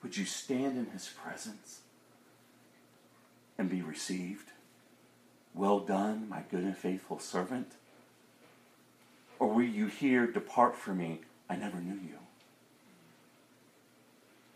would 0.02 0.18
you 0.18 0.26
stand 0.26 0.76
in 0.76 0.90
his 0.90 1.08
presence 1.08 1.80
and 3.56 3.70
be 3.70 3.80
received? 3.80 4.50
Well 5.54 5.80
done, 5.80 6.28
my 6.28 6.42
good 6.50 6.64
and 6.64 6.76
faithful 6.76 7.18
servant. 7.18 7.72
Or 9.38 9.48
will 9.48 9.62
you 9.62 9.86
hear, 9.86 10.26
Depart 10.26 10.76
from 10.76 10.98
me, 10.98 11.22
I 11.48 11.56
never 11.56 11.78
knew 11.78 11.94
you? 11.94 12.18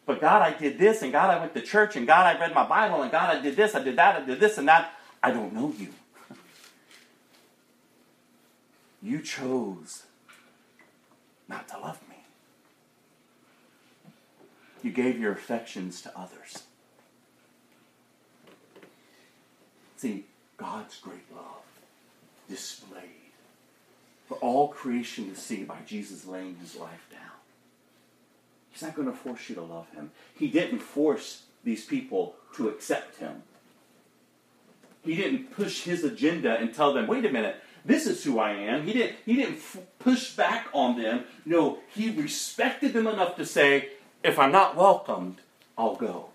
But 0.08 0.22
God, 0.22 0.40
I 0.40 0.56
did 0.56 0.78
this, 0.78 1.02
and 1.02 1.12
God, 1.12 1.28
I 1.28 1.38
went 1.38 1.52
to 1.52 1.60
church, 1.60 1.94
and 1.94 2.06
God, 2.06 2.24
I 2.24 2.40
read 2.40 2.54
my 2.54 2.66
Bible, 2.66 3.02
and 3.02 3.12
God, 3.12 3.28
I 3.28 3.42
did 3.42 3.56
this, 3.56 3.74
I 3.74 3.82
did 3.82 3.96
that, 3.96 4.22
I 4.22 4.24
did 4.24 4.40
this, 4.40 4.56
and 4.56 4.66
that. 4.66 4.94
I 5.22 5.30
don't 5.30 5.52
know 5.52 5.74
you. 5.78 5.88
You 9.02 9.20
chose 9.20 10.04
not 11.46 11.68
to 11.68 11.78
love 11.78 12.00
me. 12.08 12.16
You 14.82 14.90
gave 14.90 15.20
your 15.20 15.32
affections 15.32 16.00
to 16.02 16.18
others. 16.18 16.64
See, 19.98 20.24
God's 20.56 20.98
great 20.98 21.30
love 21.32 21.62
displayed 22.48 23.02
for 24.26 24.36
all 24.38 24.68
creation 24.68 25.28
to 25.30 25.36
see 25.38 25.64
by 25.64 25.78
Jesus 25.86 26.24
laying 26.24 26.56
his 26.56 26.76
life 26.76 27.06
down. 27.12 27.27
He's 28.78 28.86
not 28.86 28.94
going 28.94 29.10
to 29.10 29.16
force 29.16 29.48
you 29.48 29.56
to 29.56 29.62
love 29.62 29.90
him. 29.90 30.12
He 30.36 30.46
didn't 30.46 30.78
force 30.78 31.42
these 31.64 31.84
people 31.84 32.36
to 32.54 32.68
accept 32.68 33.16
him. 33.16 33.42
He 35.02 35.16
didn't 35.16 35.50
push 35.50 35.82
his 35.82 36.04
agenda 36.04 36.56
and 36.56 36.72
tell 36.72 36.92
them, 36.92 37.08
wait 37.08 37.24
a 37.24 37.32
minute, 37.32 37.56
this 37.84 38.06
is 38.06 38.22
who 38.22 38.38
I 38.38 38.52
am. 38.52 38.84
He 38.86 38.92
didn't, 38.92 39.16
he 39.26 39.34
didn't 39.34 39.56
f- 39.56 39.78
push 39.98 40.30
back 40.36 40.68
on 40.72 40.96
them. 40.96 41.24
No, 41.44 41.78
he 41.92 42.10
respected 42.10 42.92
them 42.92 43.08
enough 43.08 43.34
to 43.34 43.44
say, 43.44 43.88
if 44.22 44.38
I'm 44.38 44.52
not 44.52 44.76
welcomed, 44.76 45.38
I'll 45.76 45.96
go. 45.96 46.26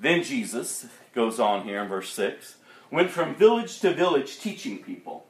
Then 0.00 0.24
Jesus 0.24 0.86
goes 1.14 1.38
on 1.38 1.62
here 1.62 1.80
in 1.80 1.88
verse 1.88 2.12
6 2.12 2.56
went 2.90 3.10
from 3.10 3.34
village 3.34 3.80
to 3.80 3.92
village 3.92 4.38
teaching 4.38 4.78
people. 4.78 5.26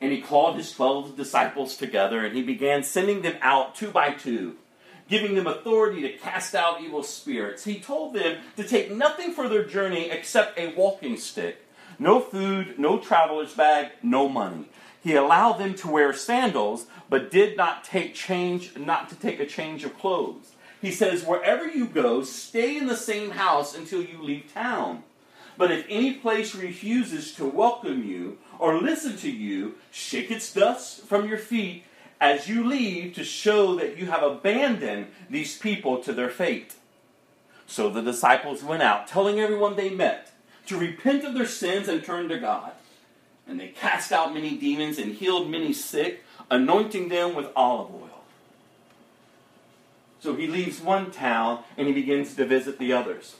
And 0.00 0.12
he 0.12 0.20
called 0.20 0.56
his 0.56 0.72
twelve 0.72 1.16
disciples 1.16 1.76
together 1.76 2.24
and 2.24 2.36
he 2.36 2.42
began 2.42 2.82
sending 2.82 3.22
them 3.22 3.36
out 3.42 3.74
two 3.74 3.90
by 3.90 4.12
two, 4.12 4.56
giving 5.08 5.34
them 5.34 5.46
authority 5.46 6.02
to 6.02 6.16
cast 6.16 6.54
out 6.54 6.80
evil 6.80 7.02
spirits. 7.02 7.64
He 7.64 7.80
told 7.80 8.14
them 8.14 8.38
to 8.56 8.64
take 8.64 8.92
nothing 8.92 9.32
for 9.32 9.48
their 9.48 9.64
journey 9.64 10.10
except 10.10 10.58
a 10.58 10.74
walking 10.74 11.16
stick 11.16 11.64
no 11.98 12.20
food, 12.20 12.78
no 12.78 12.98
traveler's 12.98 13.54
bag, 13.54 13.90
no 14.02 14.28
money. 14.28 14.66
He 15.02 15.14
allowed 15.14 15.54
them 15.54 15.74
to 15.76 15.90
wear 15.90 16.12
sandals, 16.12 16.86
but 17.08 17.30
did 17.30 17.56
not 17.56 17.84
take 17.84 18.14
change, 18.14 18.76
not 18.76 19.08
to 19.08 19.16
take 19.16 19.40
a 19.40 19.46
change 19.46 19.84
of 19.84 19.98
clothes. 19.98 20.52
He 20.80 20.92
says, 20.92 21.24
Wherever 21.24 21.66
you 21.66 21.86
go, 21.86 22.22
stay 22.22 22.76
in 22.76 22.86
the 22.86 22.96
same 22.96 23.30
house 23.30 23.76
until 23.76 24.02
you 24.02 24.22
leave 24.22 24.52
town. 24.52 25.02
But 25.58 25.72
if 25.72 25.84
any 25.88 26.14
place 26.14 26.54
refuses 26.54 27.34
to 27.34 27.44
welcome 27.44 28.04
you 28.04 28.38
or 28.60 28.80
listen 28.80 29.16
to 29.18 29.30
you, 29.30 29.74
shake 29.90 30.30
its 30.30 30.54
dust 30.54 31.04
from 31.04 31.28
your 31.28 31.36
feet 31.36 31.82
as 32.20 32.48
you 32.48 32.64
leave 32.64 33.14
to 33.14 33.24
show 33.24 33.74
that 33.74 33.98
you 33.98 34.06
have 34.06 34.22
abandoned 34.22 35.08
these 35.28 35.58
people 35.58 35.98
to 36.04 36.12
their 36.12 36.30
fate. 36.30 36.76
So 37.66 37.90
the 37.90 38.02
disciples 38.02 38.62
went 38.62 38.82
out, 38.82 39.08
telling 39.08 39.40
everyone 39.40 39.74
they 39.74 39.90
met 39.90 40.30
to 40.66 40.78
repent 40.78 41.24
of 41.24 41.34
their 41.34 41.46
sins 41.46 41.88
and 41.88 42.04
turn 42.04 42.28
to 42.28 42.38
God. 42.38 42.72
And 43.46 43.58
they 43.58 43.68
cast 43.68 44.12
out 44.12 44.32
many 44.32 44.56
demons 44.56 44.96
and 44.96 45.14
healed 45.14 45.50
many 45.50 45.72
sick, 45.72 46.22
anointing 46.50 47.08
them 47.08 47.34
with 47.34 47.48
olive 47.56 47.92
oil. 47.92 48.22
So 50.20 50.36
he 50.36 50.46
leaves 50.46 50.80
one 50.80 51.10
town 51.10 51.64
and 51.76 51.88
he 51.88 51.92
begins 51.92 52.34
to 52.36 52.44
visit 52.44 52.78
the 52.78 52.92
others. 52.92 53.36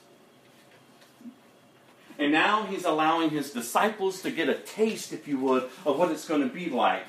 And 2.18 2.32
now 2.32 2.64
he's 2.64 2.84
allowing 2.84 3.30
his 3.30 3.52
disciples 3.52 4.22
to 4.22 4.30
get 4.30 4.48
a 4.48 4.54
taste, 4.54 5.12
if 5.12 5.28
you 5.28 5.38
would, 5.38 5.70
of 5.86 5.98
what 5.98 6.10
it's 6.10 6.26
going 6.26 6.42
to 6.42 6.52
be 6.52 6.68
like 6.68 7.06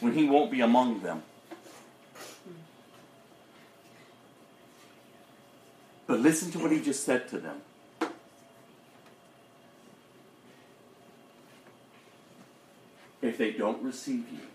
when 0.00 0.14
he 0.14 0.28
won't 0.28 0.50
be 0.50 0.60
among 0.60 1.00
them. 1.02 1.22
But 6.06 6.20
listen 6.20 6.50
to 6.52 6.58
what 6.60 6.70
he 6.70 6.80
just 6.80 7.04
said 7.04 7.28
to 7.28 7.38
them. 7.38 7.60
If 13.20 13.36
they 13.36 13.50
don't 13.50 13.82
receive 13.82 14.24
you, 14.32 14.46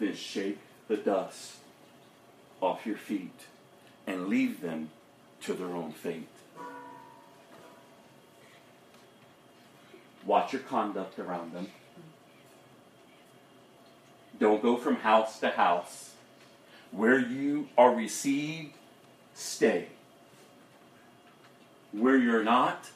then 0.00 0.14
shake 0.14 0.58
the 0.88 0.96
dust 0.96 1.56
off 2.60 2.86
your 2.86 2.96
feet 2.96 3.46
and 4.06 4.28
leave 4.28 4.62
them 4.62 4.90
to 5.42 5.52
their 5.52 5.68
own 5.68 5.92
fate. 5.92 6.26
Watch 10.30 10.52
your 10.52 10.62
conduct 10.62 11.18
around 11.18 11.52
them. 11.52 11.66
Don't 14.38 14.62
go 14.62 14.76
from 14.76 14.94
house 14.94 15.40
to 15.40 15.50
house. 15.50 16.12
Where 16.92 17.18
you 17.18 17.66
are 17.76 17.92
received, 17.92 18.74
stay. 19.34 19.88
Where 21.90 22.16
you're 22.16 22.44
not, 22.44 22.90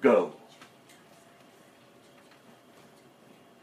go. 0.00 0.32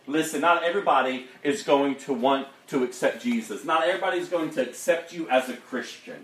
Listen, 0.07 0.39
not 0.39 0.63
everybody 0.63 1.27
is 1.43 1.63
going 1.63 1.95
to 1.95 2.13
want 2.13 2.47
to 2.67 2.85
accept 2.85 3.21
Jesus. 3.21 3.65
Not 3.65 3.83
everybody 3.89 4.19
is 4.19 4.29
going 4.29 4.51
to 4.51 4.61
accept 4.61 5.11
you 5.11 5.29
as 5.29 5.49
a 5.49 5.57
Christian. 5.57 6.23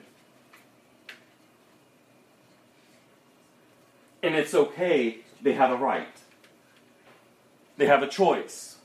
And 4.24 4.36
it's 4.36 4.54
okay, 4.54 5.18
they 5.42 5.52
have 5.52 5.72
a 5.72 5.76
right. 5.76 6.08
They 7.78 7.86
have 7.86 8.04
a 8.04 8.08
choice. 8.08 8.78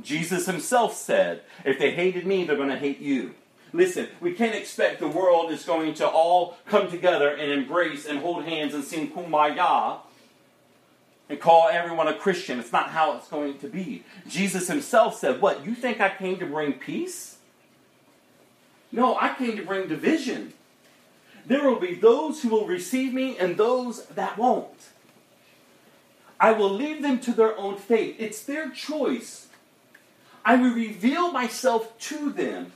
Jesus 0.00 0.46
himself 0.46 0.94
said, 0.94 1.42
if 1.64 1.78
they 1.78 1.92
hated 1.92 2.26
me, 2.26 2.44
they're 2.44 2.56
going 2.56 2.68
to 2.68 2.78
hate 2.78 3.00
you. 3.00 3.34
Listen, 3.72 4.08
we 4.20 4.32
can't 4.32 4.54
expect 4.54 5.00
the 5.00 5.08
world 5.08 5.50
is 5.50 5.64
going 5.64 5.94
to 5.94 6.06
all 6.06 6.56
come 6.66 6.90
together 6.90 7.28
and 7.34 7.50
embrace 7.50 8.06
and 8.06 8.18
hold 8.18 8.44
hands 8.44 8.74
and 8.74 8.84
sing 8.84 9.10
kumbaya 9.10 9.98
and 11.28 11.40
call 11.40 11.68
everyone 11.68 12.08
a 12.08 12.14
Christian. 12.14 12.60
It's 12.60 12.72
not 12.72 12.90
how 12.90 13.16
it's 13.16 13.28
going 13.28 13.58
to 13.58 13.68
be. 13.68 14.04
Jesus 14.28 14.68
himself 14.68 15.18
said, 15.18 15.40
What? 15.40 15.64
You 15.64 15.74
think 15.74 16.00
I 16.00 16.10
came 16.10 16.38
to 16.38 16.46
bring 16.46 16.74
peace? 16.74 17.38
No, 18.90 19.16
I 19.16 19.34
came 19.34 19.56
to 19.56 19.64
bring 19.64 19.88
division. 19.88 20.52
There 21.46 21.66
will 21.66 21.80
be 21.80 21.94
those 21.94 22.42
who 22.42 22.50
will 22.50 22.66
receive 22.66 23.14
me 23.14 23.38
and 23.38 23.56
those 23.56 24.04
that 24.08 24.36
won't. 24.36 24.91
I 26.42 26.50
will 26.50 26.70
leave 26.70 27.02
them 27.02 27.20
to 27.20 27.32
their 27.32 27.56
own 27.56 27.76
fate. 27.76 28.16
It's 28.18 28.42
their 28.42 28.68
choice. 28.70 29.46
I 30.44 30.56
will 30.56 30.74
reveal 30.74 31.30
myself 31.30 31.96
to 32.10 32.30
them. 32.30 32.72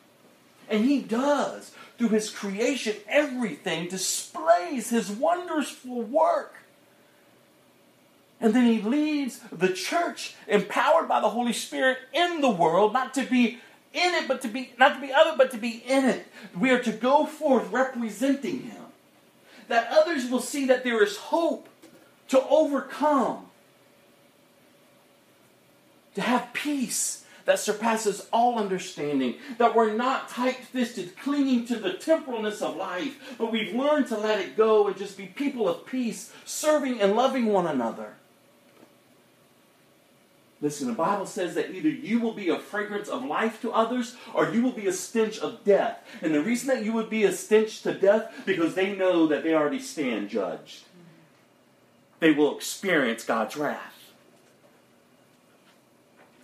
And 0.71 0.85
he 0.85 1.01
does. 1.01 1.73
Through 1.99 2.11
his 2.11 2.31
creation, 2.31 2.95
everything 3.09 3.89
displays 3.89 4.91
his 4.91 5.11
wonderful 5.11 6.03
work. 6.03 6.55
And 8.41 8.55
then 8.55 8.67
he 8.67 8.81
leads 8.81 9.41
the 9.51 9.73
church, 9.73 10.37
empowered 10.47 11.09
by 11.09 11.21
the 11.21 11.31
Holy 11.31 11.53
Spirit, 11.53 11.99
in 12.13 12.43
the 12.43 12.51
world, 12.51 12.93
not 12.93 13.15
to 13.15 13.25
be 13.25 13.59
in 13.93 14.15
it, 14.15 14.29
but 14.29 14.43
to 14.43 14.49
be 14.49 14.75
not 14.79 14.95
to 14.95 15.01
be 15.01 15.11
of 15.13 15.27
it, 15.27 15.39
but 15.39 15.51
to 15.51 15.59
be 15.59 15.83
in 15.87 16.05
it. 16.05 16.27
We 16.57 16.71
are 16.71 16.83
to 16.83 16.93
go 16.93 17.27
forth 17.27 17.73
representing 17.73 18.63
him. 18.63 18.83
That 19.67 19.89
others 19.91 20.31
will 20.31 20.41
see 20.41 20.67
that 20.67 20.85
there 20.85 21.03
is 21.03 21.17
hope 21.17 21.69
to 22.29 22.41
overcome, 22.47 23.46
to 26.17 26.23
have 26.23 26.53
peace 26.53 27.25
that 27.45 27.61
surpasses 27.61 28.27
all 28.33 28.59
understanding. 28.59 29.37
That 29.59 29.77
we're 29.77 29.93
not 29.93 30.29
tight 30.29 30.57
fisted, 30.57 31.17
clinging 31.17 31.67
to 31.67 31.77
the 31.77 31.91
temporalness 31.91 32.61
of 32.61 32.77
life, 32.77 33.37
but 33.39 33.53
we've 33.53 33.75
learned 33.75 34.09
to 34.09 34.19
let 34.19 34.41
it 34.41 34.57
go 34.57 34.89
and 34.89 34.97
just 34.97 35.17
be 35.17 35.27
people 35.27 35.69
of 35.69 35.87
peace, 35.87 36.33
serving 36.45 37.01
and 37.01 37.15
loving 37.15 37.47
one 37.47 37.67
another. 37.67 38.15
Listen, 40.63 40.87
the 40.87 40.95
Bible 40.95 41.27
says 41.27 41.55
that 41.55 41.71
either 41.71 41.91
you 41.91 42.19
will 42.19 42.33
be 42.33 42.49
a 42.49 42.59
fragrance 42.59 43.09
of 43.09 43.23
life 43.23 43.61
to 43.61 43.73
others 43.73 44.17
or 44.33 44.49
you 44.49 44.63
will 44.63 44.73
be 44.73 44.87
a 44.87 44.93
stench 44.93 45.39
of 45.39 45.63
death. 45.65 45.99
And 46.23 46.35
the 46.35 46.43
reason 46.43 46.69
that 46.69 46.83
you 46.83 46.95
would 46.95 47.11
be 47.11 47.25
a 47.25 47.33
stench 47.33 47.83
to 47.83 47.93
death, 47.93 48.33
because 48.47 48.75
they 48.75 48.97
know 48.97 49.27
that 49.27 49.45
they 49.45 49.55
already 49.55 49.81
stand 49.81 50.31
judged. 50.31 50.85
They 52.21 52.33
will 52.33 52.57
experience 52.57 53.23
God's 53.23 53.55
wrath. 53.55 53.96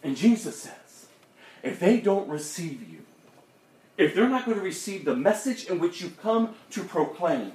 And 0.03 0.17
Jesus 0.17 0.63
says, 0.63 1.07
if 1.63 1.79
they 1.79 2.01
don't 2.01 2.29
receive 2.29 2.89
you, 2.91 2.99
if 3.97 4.15
they're 4.15 4.29
not 4.29 4.47
going 4.47 4.57
to 4.57 4.65
receive 4.65 5.05
the 5.05 5.15
message 5.15 5.67
in 5.67 5.79
which 5.79 6.01
you've 6.01 6.21
come 6.21 6.55
to 6.71 6.83
proclaim, 6.83 7.53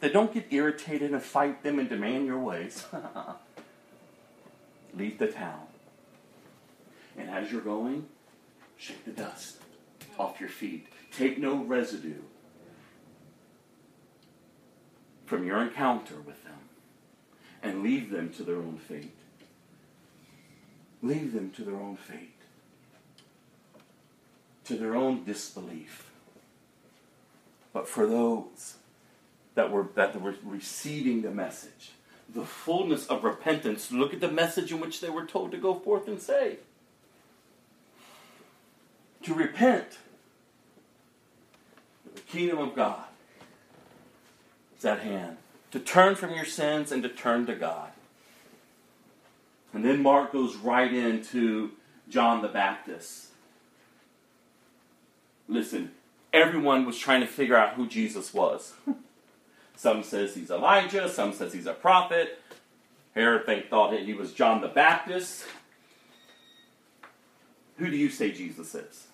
then 0.00 0.12
don't 0.12 0.32
get 0.32 0.46
irritated 0.50 1.12
and 1.12 1.22
fight 1.22 1.62
them 1.62 1.78
and 1.78 1.88
demand 1.88 2.26
your 2.26 2.38
ways. 2.38 2.84
Leave 4.94 5.18
the 5.18 5.28
town. 5.28 5.60
And 7.16 7.30
as 7.30 7.52
you're 7.52 7.60
going, 7.60 8.06
shake 8.76 9.04
the 9.04 9.12
dust 9.12 9.58
off 10.18 10.40
your 10.40 10.48
feet. 10.48 10.88
Take 11.12 11.38
no 11.38 11.56
residue 11.56 12.22
from 15.24 15.46
your 15.46 15.62
encounter 15.62 16.20
with 16.20 16.42
them 16.44 16.58
and 17.62 17.82
leave 17.82 18.10
them 18.10 18.30
to 18.34 18.42
their 18.42 18.56
own 18.56 18.78
fate. 18.78 19.14
Leave 21.02 21.32
them 21.32 21.50
to 21.50 21.62
their 21.62 21.76
own 21.76 21.96
fate, 21.96 22.40
to 24.64 24.76
their 24.76 24.96
own 24.96 25.24
disbelief. 25.24 26.10
But 27.72 27.86
for 27.88 28.06
those 28.06 28.76
that 29.54 29.70
were, 29.70 29.88
that 29.94 30.20
were 30.20 30.34
receiving 30.42 31.22
the 31.22 31.30
message, 31.30 31.92
the 32.32 32.44
fullness 32.44 33.06
of 33.06 33.22
repentance, 33.22 33.92
look 33.92 34.12
at 34.12 34.20
the 34.20 34.30
message 34.30 34.72
in 34.72 34.80
which 34.80 35.00
they 35.00 35.10
were 35.10 35.26
told 35.26 35.52
to 35.52 35.58
go 35.58 35.74
forth 35.74 36.08
and 36.08 36.20
say. 36.20 36.58
To 39.22 39.34
repent. 39.34 39.98
The 42.14 42.20
kingdom 42.22 42.58
of 42.58 42.74
God 42.74 43.04
is 44.78 44.84
at 44.84 45.00
hand. 45.00 45.36
To 45.72 45.78
turn 45.78 46.14
from 46.14 46.34
your 46.34 46.44
sins 46.44 46.90
and 46.90 47.02
to 47.02 47.08
turn 47.08 47.46
to 47.46 47.54
God. 47.54 47.90
And 49.76 49.84
then 49.84 50.02
Mark 50.02 50.32
goes 50.32 50.56
right 50.56 50.90
into 50.90 51.72
John 52.08 52.40
the 52.40 52.48
Baptist. 52.48 53.26
Listen, 55.48 55.90
everyone 56.32 56.86
was 56.86 56.96
trying 56.96 57.20
to 57.20 57.26
figure 57.26 57.58
out 57.58 57.74
who 57.74 57.86
Jesus 57.86 58.32
was. 58.32 58.72
some 59.76 60.02
says 60.02 60.34
he's 60.34 60.50
Elijah, 60.50 61.10
some 61.10 61.34
says 61.34 61.52
he's 61.52 61.66
a 61.66 61.74
prophet. 61.74 62.38
Herod 63.14 63.44
think, 63.44 63.68
thought 63.68 63.92
he 63.92 64.14
was 64.14 64.32
John 64.32 64.62
the 64.62 64.68
Baptist. 64.68 65.44
Who 67.76 67.90
do 67.90 67.98
you 67.98 68.08
say 68.08 68.32
Jesus 68.32 68.74
is? 68.74 69.08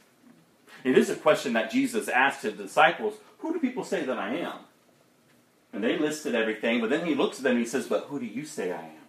It 0.84 0.96
is 0.96 1.10
a 1.10 1.16
question 1.16 1.54
that 1.54 1.72
Jesus 1.72 2.06
asked 2.06 2.42
his 2.44 2.54
disciples, 2.54 3.14
who 3.38 3.52
do 3.52 3.58
people 3.58 3.82
say 3.82 4.04
that 4.04 4.16
I 4.16 4.36
am? 4.36 4.60
And 5.72 5.82
they 5.82 5.98
listed 5.98 6.36
everything, 6.36 6.80
but 6.80 6.88
then 6.88 7.04
he 7.04 7.16
looks 7.16 7.38
at 7.38 7.42
them 7.42 7.56
and 7.56 7.60
he 7.60 7.66
says, 7.66 7.88
But 7.88 8.04
who 8.04 8.20
do 8.20 8.26
you 8.26 8.44
say 8.44 8.70
I 8.70 8.82
am? 8.82 9.01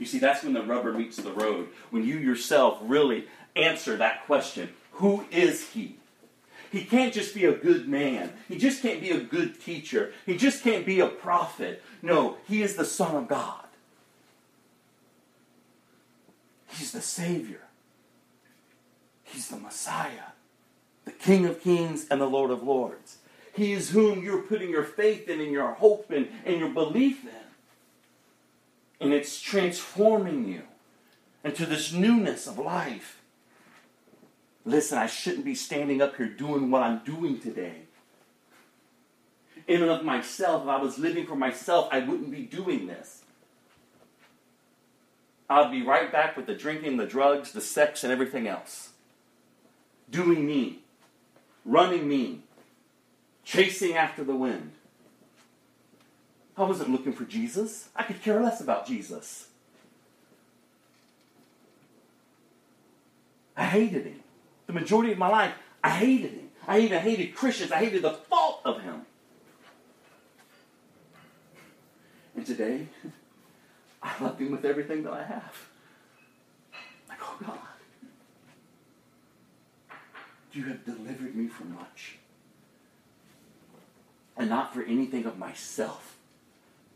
You 0.00 0.06
see, 0.06 0.18
that's 0.18 0.42
when 0.42 0.54
the 0.54 0.62
rubber 0.62 0.92
meets 0.94 1.18
the 1.18 1.30
road. 1.30 1.68
When 1.90 2.04
you 2.04 2.16
yourself 2.16 2.78
really 2.82 3.26
answer 3.54 3.96
that 3.98 4.26
question 4.26 4.70
Who 4.92 5.26
is 5.30 5.68
he? 5.68 5.96
He 6.72 6.84
can't 6.84 7.12
just 7.12 7.34
be 7.34 7.44
a 7.44 7.52
good 7.52 7.88
man. 7.88 8.32
He 8.48 8.56
just 8.56 8.80
can't 8.80 9.00
be 9.00 9.10
a 9.10 9.20
good 9.20 9.60
teacher. 9.60 10.12
He 10.24 10.36
just 10.36 10.62
can't 10.62 10.86
be 10.86 11.00
a 11.00 11.06
prophet. 11.06 11.82
No, 12.00 12.36
he 12.48 12.62
is 12.62 12.76
the 12.76 12.84
Son 12.84 13.14
of 13.14 13.28
God. 13.28 13.64
He's 16.68 16.92
the 16.92 17.02
Savior. 17.02 17.62
He's 19.24 19.48
the 19.48 19.58
Messiah, 19.58 20.32
the 21.04 21.12
King 21.12 21.44
of 21.44 21.60
Kings 21.62 22.06
and 22.10 22.20
the 22.20 22.26
Lord 22.26 22.50
of 22.50 22.62
Lords. 22.62 23.18
He 23.52 23.72
is 23.72 23.90
whom 23.90 24.22
you're 24.22 24.42
putting 24.42 24.70
your 24.70 24.84
faith 24.84 25.28
in 25.28 25.40
and 25.40 25.52
your 25.52 25.72
hope 25.72 26.10
in 26.10 26.28
and 26.46 26.58
your 26.58 26.70
belief 26.70 27.24
in. 27.24 27.49
And 29.00 29.12
it's 29.12 29.40
transforming 29.40 30.46
you 30.46 30.62
into 31.42 31.64
this 31.66 31.92
newness 31.92 32.46
of 32.46 32.58
life. 32.58 33.20
Listen, 34.64 34.98
I 34.98 35.06
shouldn't 35.06 35.44
be 35.44 35.54
standing 35.54 36.02
up 36.02 36.16
here 36.16 36.28
doing 36.28 36.70
what 36.70 36.82
I'm 36.82 37.00
doing 37.04 37.40
today. 37.40 37.82
In 39.66 39.82
and 39.82 39.90
of 39.90 40.04
myself, 40.04 40.64
if 40.64 40.68
I 40.68 40.82
was 40.82 40.98
living 40.98 41.26
for 41.26 41.36
myself, 41.36 41.88
I 41.90 42.00
wouldn't 42.00 42.30
be 42.30 42.42
doing 42.42 42.86
this. 42.86 43.22
I'd 45.48 45.72
be 45.72 45.82
right 45.82 46.12
back 46.12 46.36
with 46.36 46.46
the 46.46 46.54
drinking, 46.54 46.96
the 46.96 47.06
drugs, 47.06 47.52
the 47.52 47.60
sex, 47.60 48.04
and 48.04 48.12
everything 48.12 48.46
else. 48.46 48.90
Doing 50.08 50.46
me, 50.46 50.80
running 51.64 52.08
me, 52.08 52.42
chasing 53.44 53.96
after 53.96 54.22
the 54.22 54.36
wind. 54.36 54.72
I 56.60 56.64
wasn't 56.64 56.90
looking 56.90 57.14
for 57.14 57.24
Jesus. 57.24 57.88
I 57.96 58.02
could 58.02 58.20
care 58.22 58.38
less 58.38 58.60
about 58.60 58.86
Jesus. 58.86 59.48
I 63.56 63.64
hated 63.64 64.04
him. 64.04 64.20
The 64.66 64.74
majority 64.74 65.12
of 65.12 65.18
my 65.18 65.28
life, 65.28 65.54
I 65.82 65.88
hated 65.88 66.32
him. 66.32 66.50
I 66.68 66.80
even 66.80 67.00
hated 67.00 67.34
Christians. 67.34 67.72
I 67.72 67.78
hated 67.78 68.02
the 68.02 68.10
thought 68.10 68.60
of 68.66 68.82
him. 68.82 69.06
And 72.36 72.44
today, 72.44 72.88
I 74.02 74.12
love 74.22 74.38
him 74.38 74.50
with 74.50 74.66
everything 74.66 75.02
that 75.04 75.14
I 75.14 75.22
have. 75.22 75.66
Like, 77.08 77.18
oh 77.22 77.36
God, 77.42 77.58
you 80.52 80.64
have 80.64 80.84
delivered 80.84 81.34
me 81.34 81.48
from 81.48 81.74
much. 81.74 82.18
And 84.36 84.50
not 84.50 84.74
for 84.74 84.82
anything 84.82 85.24
of 85.24 85.38
myself. 85.38 86.18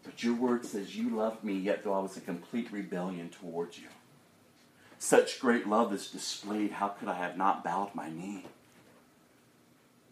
But 0.05 0.23
your 0.23 0.35
word 0.35 0.67
says 0.67 0.97
you 0.97 1.11
loved 1.11 1.43
me, 1.43 1.55
yet 1.55 1.83
though 1.83 1.95
I 1.95 2.01
was 2.01 2.17
a 2.17 2.21
complete 2.21 2.71
rebellion 2.71 3.31
towards 3.31 3.79
you. 3.79 3.89
Such 4.99 5.41
great 5.41 5.67
love 5.67 5.93
is 5.93 6.11
displayed. 6.11 6.73
How 6.73 6.89
could 6.89 7.09
I 7.09 7.15
have 7.15 7.37
not 7.37 7.65
bowed 7.65 7.95
my 7.95 8.11
knee? 8.11 8.47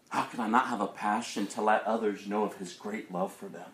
How 0.09 0.23
could 0.23 0.39
I 0.39 0.47
not 0.47 0.67
have 0.67 0.81
a 0.81 0.87
passion 0.87 1.47
to 1.47 1.61
let 1.61 1.83
others 1.85 2.27
know 2.27 2.43
of 2.43 2.57
his 2.57 2.73
great 2.73 3.11
love 3.11 3.33
for 3.33 3.47
them? 3.47 3.69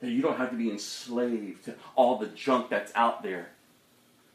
That 0.00 0.10
you 0.10 0.22
don't 0.22 0.36
have 0.36 0.50
to 0.50 0.56
be 0.56 0.70
enslaved 0.70 1.64
to 1.64 1.74
all 1.96 2.18
the 2.18 2.26
junk 2.26 2.68
that's 2.70 2.92
out 2.94 3.22
there. 3.22 3.48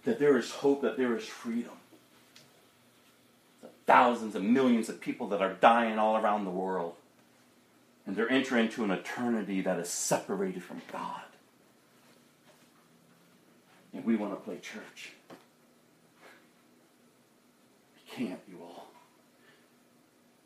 That 0.03 0.19
there 0.19 0.37
is 0.37 0.51
hope, 0.51 0.81
that 0.81 0.97
there 0.97 1.15
is 1.15 1.25
freedom. 1.25 1.71
The 3.61 3.69
thousands 3.85 4.35
and 4.35 4.53
millions 4.53 4.89
of 4.89 4.99
people 4.99 5.27
that 5.27 5.41
are 5.41 5.53
dying 5.53 5.99
all 5.99 6.17
around 6.17 6.43
the 6.43 6.51
world. 6.51 6.95
And 8.09 8.17
they're 8.17 8.31
entering 8.31 8.65
into 8.65 8.83
an 8.83 8.89
eternity 8.89 9.61
that 9.61 9.77
is 9.77 9.87
separated 9.87 10.63
from 10.63 10.81
God. 10.91 11.21
And 13.93 14.03
we 14.03 14.15
want 14.15 14.33
to 14.33 14.35
play 14.37 14.57
church. 14.57 15.11
We 17.93 18.01
can't, 18.11 18.39
you 18.49 18.57
all. 18.63 18.87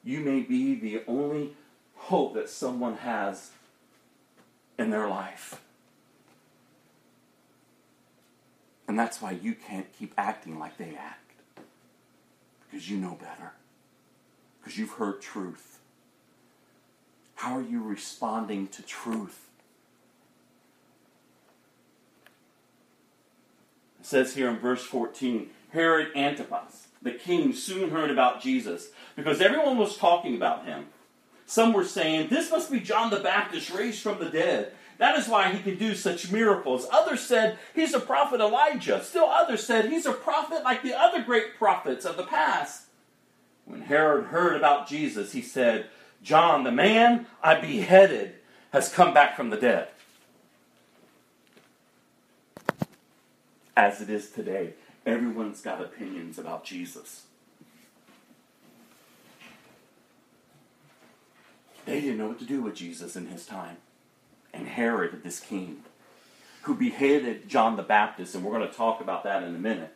You 0.04 0.20
may 0.20 0.42
be 0.42 0.76
the 0.76 1.04
only 1.08 1.56
hope 1.96 2.34
that 2.34 2.50
someone 2.50 2.98
has 2.98 3.52
in 4.78 4.90
their 4.90 5.08
life. 5.08 5.62
And 8.90 9.00
that's 9.00 9.22
why 9.22 9.32
you 9.42 9.56
can't 9.56 9.88
keep 9.98 10.14
acting 10.18 10.60
like 10.60 10.78
they 10.78 10.96
act. 11.00 11.32
Because 12.70 12.90
you 12.90 12.98
know 12.98 13.18
better. 13.22 13.54
Because 14.60 14.78
you've 14.78 14.92
heard 14.92 15.22
truth. 15.22 15.73
How 17.36 17.58
are 17.58 17.62
you 17.62 17.82
responding 17.82 18.68
to 18.70 18.82
truth? 18.84 19.48
It 24.00 24.06
says 24.06 24.36
here 24.36 24.50
in 24.50 24.60
verse 24.60 24.84
14 24.84 25.50
Herod 25.72 26.16
Antipas, 26.16 26.88
the 27.02 27.12
king, 27.12 27.54
soon 27.54 27.90
heard 27.90 28.12
about 28.12 28.42
Jesus 28.42 28.90
because 29.16 29.42
everyone 29.42 29.78
was 29.78 29.98
talking 29.98 30.36
about 30.36 30.66
him. 30.66 30.86
Some 31.46 31.74
were 31.74 31.86
saying, 31.86 32.30
This 32.30 32.52
must 32.52 32.72
be 32.72 32.80
John 32.80 33.10
the 33.10 33.20
Baptist 33.20 33.72
raised 33.72 34.02
from 34.02 34.20
the 34.20 34.30
dead. 34.30 34.74
That 35.00 35.18
is 35.18 35.28
why 35.28 35.52
he 35.52 35.62
can 35.62 35.78
do 35.78 35.96
such 35.96 36.32
miracles. 36.32 36.88
Others 36.92 37.22
said, 37.22 37.58
He's 37.74 37.94
a 37.94 38.00
prophet 38.00 38.40
Elijah. 38.40 39.04
Still 39.04 39.26
others 39.26 39.66
said, 39.66 39.90
He's 39.90 40.06
a 40.06 40.14
prophet 40.14 40.64
like 40.64 40.84
the 40.84 40.98
other 40.98 41.22
great 41.22 41.58
prophets 41.58 42.06
of 42.06 42.18
the 42.18 42.24
past. 42.24 42.86
When 43.66 43.82
Herod 43.82 44.26
heard 44.26 44.56
about 44.56 44.88
Jesus, 44.88 45.32
he 45.32 45.42
said, 45.42 45.88
John, 46.24 46.64
the 46.64 46.72
man 46.72 47.28
I 47.44 47.56
beheaded, 47.56 48.36
has 48.72 48.90
come 48.90 49.14
back 49.14 49.36
from 49.36 49.50
the 49.50 49.58
dead. 49.58 49.90
As 53.76 54.02
it 54.02 54.10
is 54.10 54.30
today, 54.30 54.74
everyone's 55.06 55.62
got 55.62 55.82
opinions 55.82 56.40
about 56.40 56.64
Jesus. 56.64 57.24
They 61.86 62.00
didn't 62.00 62.18
know 62.18 62.30
what 62.30 62.40
to 62.40 62.46
do 62.46 62.62
with 62.62 62.76
Jesus 62.76 63.16
in 63.18 63.28
his 63.28 63.46
time. 63.46 63.78
And 64.54 64.68
Herod, 64.68 65.22
this 65.24 65.42
king, 65.42 65.84
who 66.62 66.76
beheaded 66.76 67.50
John 67.50 67.76
the 67.76 67.84
Baptist, 67.84 68.36
and 68.36 68.44
we're 68.46 68.58
going 68.58 68.70
to 68.70 68.76
talk 68.76 69.02
about 69.02 69.26
that 69.26 69.44
in 69.44 69.54
a 69.54 69.60
minute, 69.60 69.94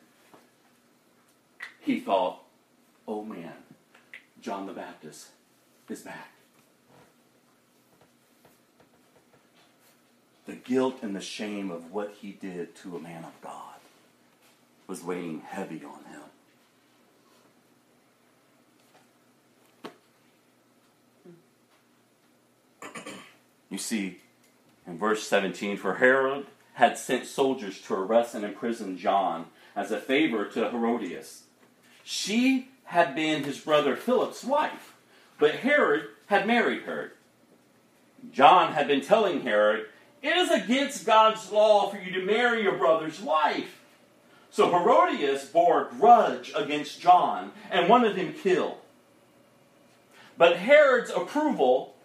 he 1.79 2.01
thought, 2.01 2.43
oh 3.07 3.23
man, 3.23 3.53
John 4.41 4.65
the 4.65 4.73
Baptist 4.73 5.29
is 5.89 6.01
back. 6.01 6.31
The 10.45 10.55
guilt 10.55 10.99
and 11.01 11.15
the 11.15 11.22
shame 11.22 11.72
of 11.72 11.91
what 11.91 12.15
he 12.22 12.31
did 12.31 12.76
to 12.77 12.95
a 12.95 12.99
man 12.99 13.23
of 13.26 13.39
God 13.41 13.76
was 14.88 15.03
weighing 15.03 15.41
heavy 15.41 15.81
on 15.84 15.99
him. 16.05 16.22
You 23.69 23.77
see, 23.77 24.19
in 24.88 24.97
verse 24.97 25.27
17, 25.27 25.76
for 25.76 25.95
Herod 25.95 26.45
had 26.76 26.97
sent 26.97 27.26
soldiers 27.26 27.81
to 27.81 27.95
arrest 27.95 28.34
and 28.34 28.45
imprison 28.45 28.97
John 28.97 29.47
as 29.76 29.91
a 29.91 29.99
favor 29.99 30.45
to 30.45 30.69
Herodias. 30.69 31.43
She 32.03 32.69
had 32.85 33.14
been 33.14 33.43
his 33.43 33.59
brother 33.59 33.97
Philip's 33.97 34.45
wife, 34.45 34.93
but 35.39 35.55
Herod 35.55 36.05
had 36.27 36.47
married 36.47 36.84
her. 36.84 37.14
John 38.31 38.73
had 38.73 38.88
been 38.88 39.01
telling 39.01 39.41
Herod, 39.41 39.85
It 40.22 40.35
is 40.35 40.51
against 40.51 41.05
God's 41.05 41.51
law 41.51 41.89
for 41.89 41.97
you 41.97 42.11
to 42.14 42.26
marry 42.26 42.64
your 42.64 42.77
brother's 42.77 43.22
wife. 43.22 43.81
So 44.49 44.72
Herodias 44.72 45.45
bore 45.45 45.88
a 45.88 45.89
grudge 45.91 46.51
against 46.55 46.99
John 46.99 47.51
and 47.69 47.89
wanted 47.89 48.15
him 48.15 48.34
killed. 48.34 48.77
But 50.38 50.57
Herod's 50.57 51.09
approval 51.09 51.95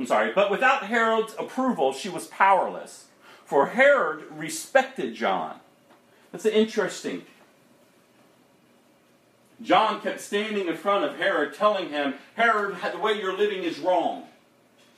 I'm 0.00 0.06
sorry, 0.06 0.32
but 0.32 0.50
without 0.50 0.84
Herod's 0.84 1.34
approval, 1.38 1.92
she 1.92 2.08
was 2.08 2.26
powerless. 2.28 3.08
For 3.44 3.66
Herod 3.66 4.24
respected 4.30 5.14
John. 5.14 5.60
That's 6.32 6.46
interesting. 6.46 7.26
John 9.62 10.00
kept 10.00 10.20
standing 10.20 10.68
in 10.68 10.76
front 10.76 11.04
of 11.04 11.16
Herod, 11.16 11.54
telling 11.54 11.90
him, 11.90 12.14
Herod, 12.34 12.76
the 12.92 12.98
way 12.98 13.14
you're 13.14 13.36
living 13.36 13.62
is 13.62 13.78
wrong. 13.78 14.24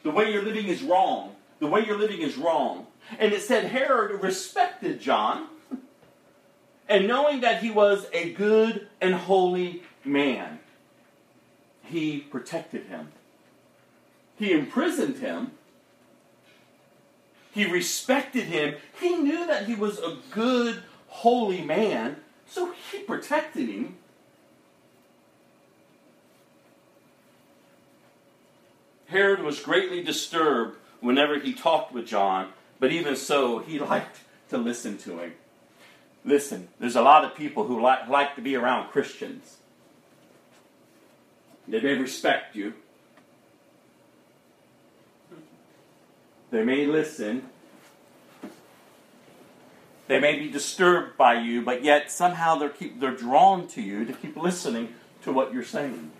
The 0.02 0.10
way 0.10 0.30
you're 0.32 0.44
living 0.44 0.66
is 0.66 0.82
wrong. 0.82 1.34
The 1.58 1.66
way 1.66 1.84
you're 1.84 1.98
living 1.98 2.20
is 2.20 2.36
wrong. 2.36 2.86
And 3.18 3.32
it 3.32 3.42
said 3.42 3.64
Herod 3.64 4.22
respected 4.22 5.00
John, 5.00 5.48
and 6.88 7.06
knowing 7.06 7.40
that 7.40 7.62
he 7.62 7.70
was 7.70 8.06
a 8.12 8.32
good 8.32 8.88
and 9.00 9.14
holy 9.14 9.82
man, 10.04 10.60
he 11.82 12.18
protected 12.18 12.86
him. 12.86 13.08
He 14.36 14.52
imprisoned 14.52 15.16
him. 15.16 15.52
He 17.52 17.64
respected 17.64 18.44
him. 18.44 18.76
He 19.00 19.16
knew 19.16 19.46
that 19.46 19.66
he 19.66 19.74
was 19.74 19.98
a 19.98 20.18
good, 20.30 20.82
holy 21.08 21.62
man, 21.62 22.16
so 22.46 22.72
he 22.90 23.00
protected 23.00 23.68
him. 23.68 23.96
Herod 29.12 29.42
was 29.42 29.60
greatly 29.60 30.02
disturbed 30.02 30.76
whenever 31.00 31.38
he 31.38 31.54
talked 31.54 31.92
with 31.92 32.06
John, 32.06 32.48
but 32.80 32.90
even 32.90 33.14
so, 33.14 33.60
he 33.60 33.78
liked 33.78 34.20
to 34.50 34.58
listen 34.58 34.98
to 34.98 35.20
him. 35.20 35.32
Listen, 36.24 36.68
there's 36.80 36.96
a 36.96 37.02
lot 37.02 37.24
of 37.24 37.34
people 37.34 37.64
who 37.64 37.80
like, 37.80 38.08
like 38.08 38.34
to 38.34 38.40
be 38.40 38.56
around 38.56 38.90
Christians. 38.90 39.58
They 41.68 41.80
may 41.80 41.94
respect 41.94 42.56
you, 42.56 42.74
They 46.52 46.62
may 46.62 46.84
listen. 46.84 47.48
They 50.06 50.20
may 50.20 50.38
be 50.38 50.50
disturbed 50.50 51.16
by 51.16 51.40
you, 51.40 51.62
but 51.62 51.82
yet 51.82 52.12
somehow 52.12 52.56
they're, 52.56 52.68
keep, 52.68 53.00
they're 53.00 53.16
drawn 53.16 53.66
to 53.68 53.80
you 53.80 54.04
to 54.04 54.12
keep 54.12 54.36
listening 54.36 54.92
to 55.22 55.32
what 55.32 55.54
you're 55.54 55.64
saying. 55.64 56.12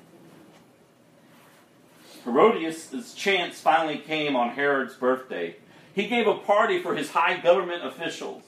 Herodias' 2.25 3.15
chance 3.15 3.61
finally 3.61 3.99
came 3.99 4.37
on 4.37 4.51
Herod's 4.51 4.95
birthday. 4.95 5.57
He 5.93 6.07
gave 6.07 6.27
a 6.27 6.39
party 6.39 6.81
for 6.81 6.95
his 6.95 7.11
high 7.11 7.39
government 7.39 7.85
officials, 7.85 8.43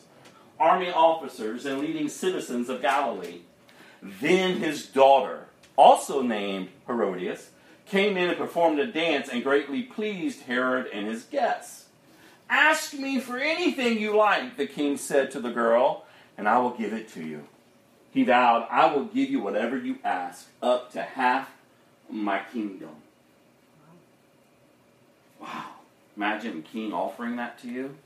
army 0.58 0.90
officers, 0.90 1.66
and 1.66 1.80
leading 1.80 2.08
citizens 2.08 2.68
of 2.68 2.82
Galilee. 2.82 3.40
Then 4.02 4.58
his 4.58 4.86
daughter, 4.86 5.46
also 5.76 6.22
named 6.22 6.68
Herodias, 6.86 7.50
came 7.86 8.16
in 8.16 8.30
and 8.30 8.38
performed 8.38 8.78
a 8.78 8.86
dance 8.86 9.28
and 9.28 9.42
greatly 9.42 9.82
pleased 9.82 10.42
Herod 10.42 10.86
and 10.92 11.06
his 11.06 11.24
guests. 11.24 11.86
Ask 12.48 12.94
me 12.94 13.20
for 13.20 13.38
anything 13.38 13.98
you 13.98 14.16
like, 14.16 14.56
the 14.56 14.66
king 14.66 14.96
said 14.96 15.30
to 15.32 15.40
the 15.40 15.50
girl, 15.50 16.04
and 16.38 16.48
I 16.48 16.58
will 16.58 16.70
give 16.70 16.92
it 16.92 17.08
to 17.14 17.24
you. 17.24 17.44
He 18.10 18.22
vowed, 18.22 18.66
I 18.70 18.94
will 18.94 19.04
give 19.04 19.30
you 19.30 19.40
whatever 19.40 19.76
you 19.76 19.98
ask, 20.04 20.48
up 20.62 20.92
to 20.92 21.02
half 21.02 21.50
my 22.08 22.42
kingdom. 22.52 22.90
Wow. 25.44 25.64
Imagine 26.16 26.62
king 26.62 26.92
offering 26.92 27.36
that 27.36 27.58
to 27.60 27.68
you. 27.68 27.96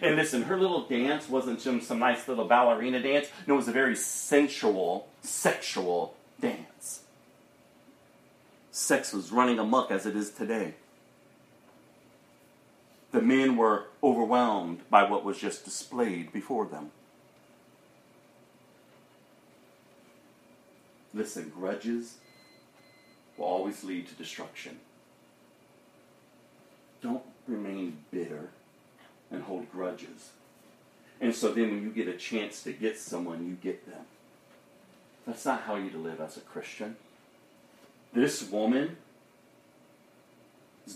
And 0.00 0.16
listen, 0.16 0.42
her 0.42 0.58
little 0.58 0.86
dance 0.86 1.28
wasn't 1.28 1.60
just 1.60 1.88
some 1.88 1.98
nice 1.98 2.28
little 2.28 2.44
ballerina 2.44 3.00
dance. 3.00 3.28
No, 3.46 3.54
it 3.54 3.56
was 3.58 3.68
a 3.68 3.72
very 3.72 3.96
sensual, 3.96 5.08
sexual 5.22 6.14
dance. 6.40 7.02
Sex 8.70 9.12
was 9.12 9.32
running 9.32 9.58
amok 9.58 9.90
as 9.90 10.06
it 10.06 10.16
is 10.16 10.30
today. 10.30 10.74
The 13.12 13.22
men 13.22 13.56
were 13.56 13.86
overwhelmed 14.02 14.88
by 14.90 15.08
what 15.08 15.24
was 15.24 15.38
just 15.38 15.64
displayed 15.64 16.32
before 16.32 16.66
them. 16.66 16.90
Listen, 21.12 21.52
grudges 21.54 22.16
will 23.36 23.46
always 23.46 23.84
lead 23.84 24.08
to 24.08 24.14
destruction. 24.14 24.78
Don't 27.04 27.22
remain 27.46 27.98
bitter 28.10 28.48
and 29.30 29.42
hold 29.42 29.70
grudges. 29.70 30.30
And 31.20 31.34
so 31.34 31.52
then 31.52 31.70
when 31.70 31.82
you 31.82 31.90
get 31.90 32.08
a 32.08 32.16
chance 32.16 32.62
to 32.62 32.72
get 32.72 32.98
someone, 32.98 33.46
you 33.46 33.56
get 33.62 33.86
them. 33.86 34.06
That's 35.26 35.44
not 35.44 35.64
how 35.64 35.74
you 35.76 35.90
live 35.98 36.18
as 36.18 36.38
a 36.38 36.40
Christian. 36.40 36.96
This 38.14 38.48
woman's 38.48 38.96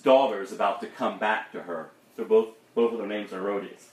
daughter 0.02 0.40
is 0.40 0.50
about 0.50 0.80
to 0.80 0.86
come 0.86 1.18
back 1.18 1.52
to 1.52 1.64
her. 1.64 1.90
They're 2.16 2.24
both 2.24 2.48
both 2.74 2.92
of 2.92 2.98
their 2.98 3.06
names 3.06 3.32
are 3.34 3.40
Herodias. 3.40 3.90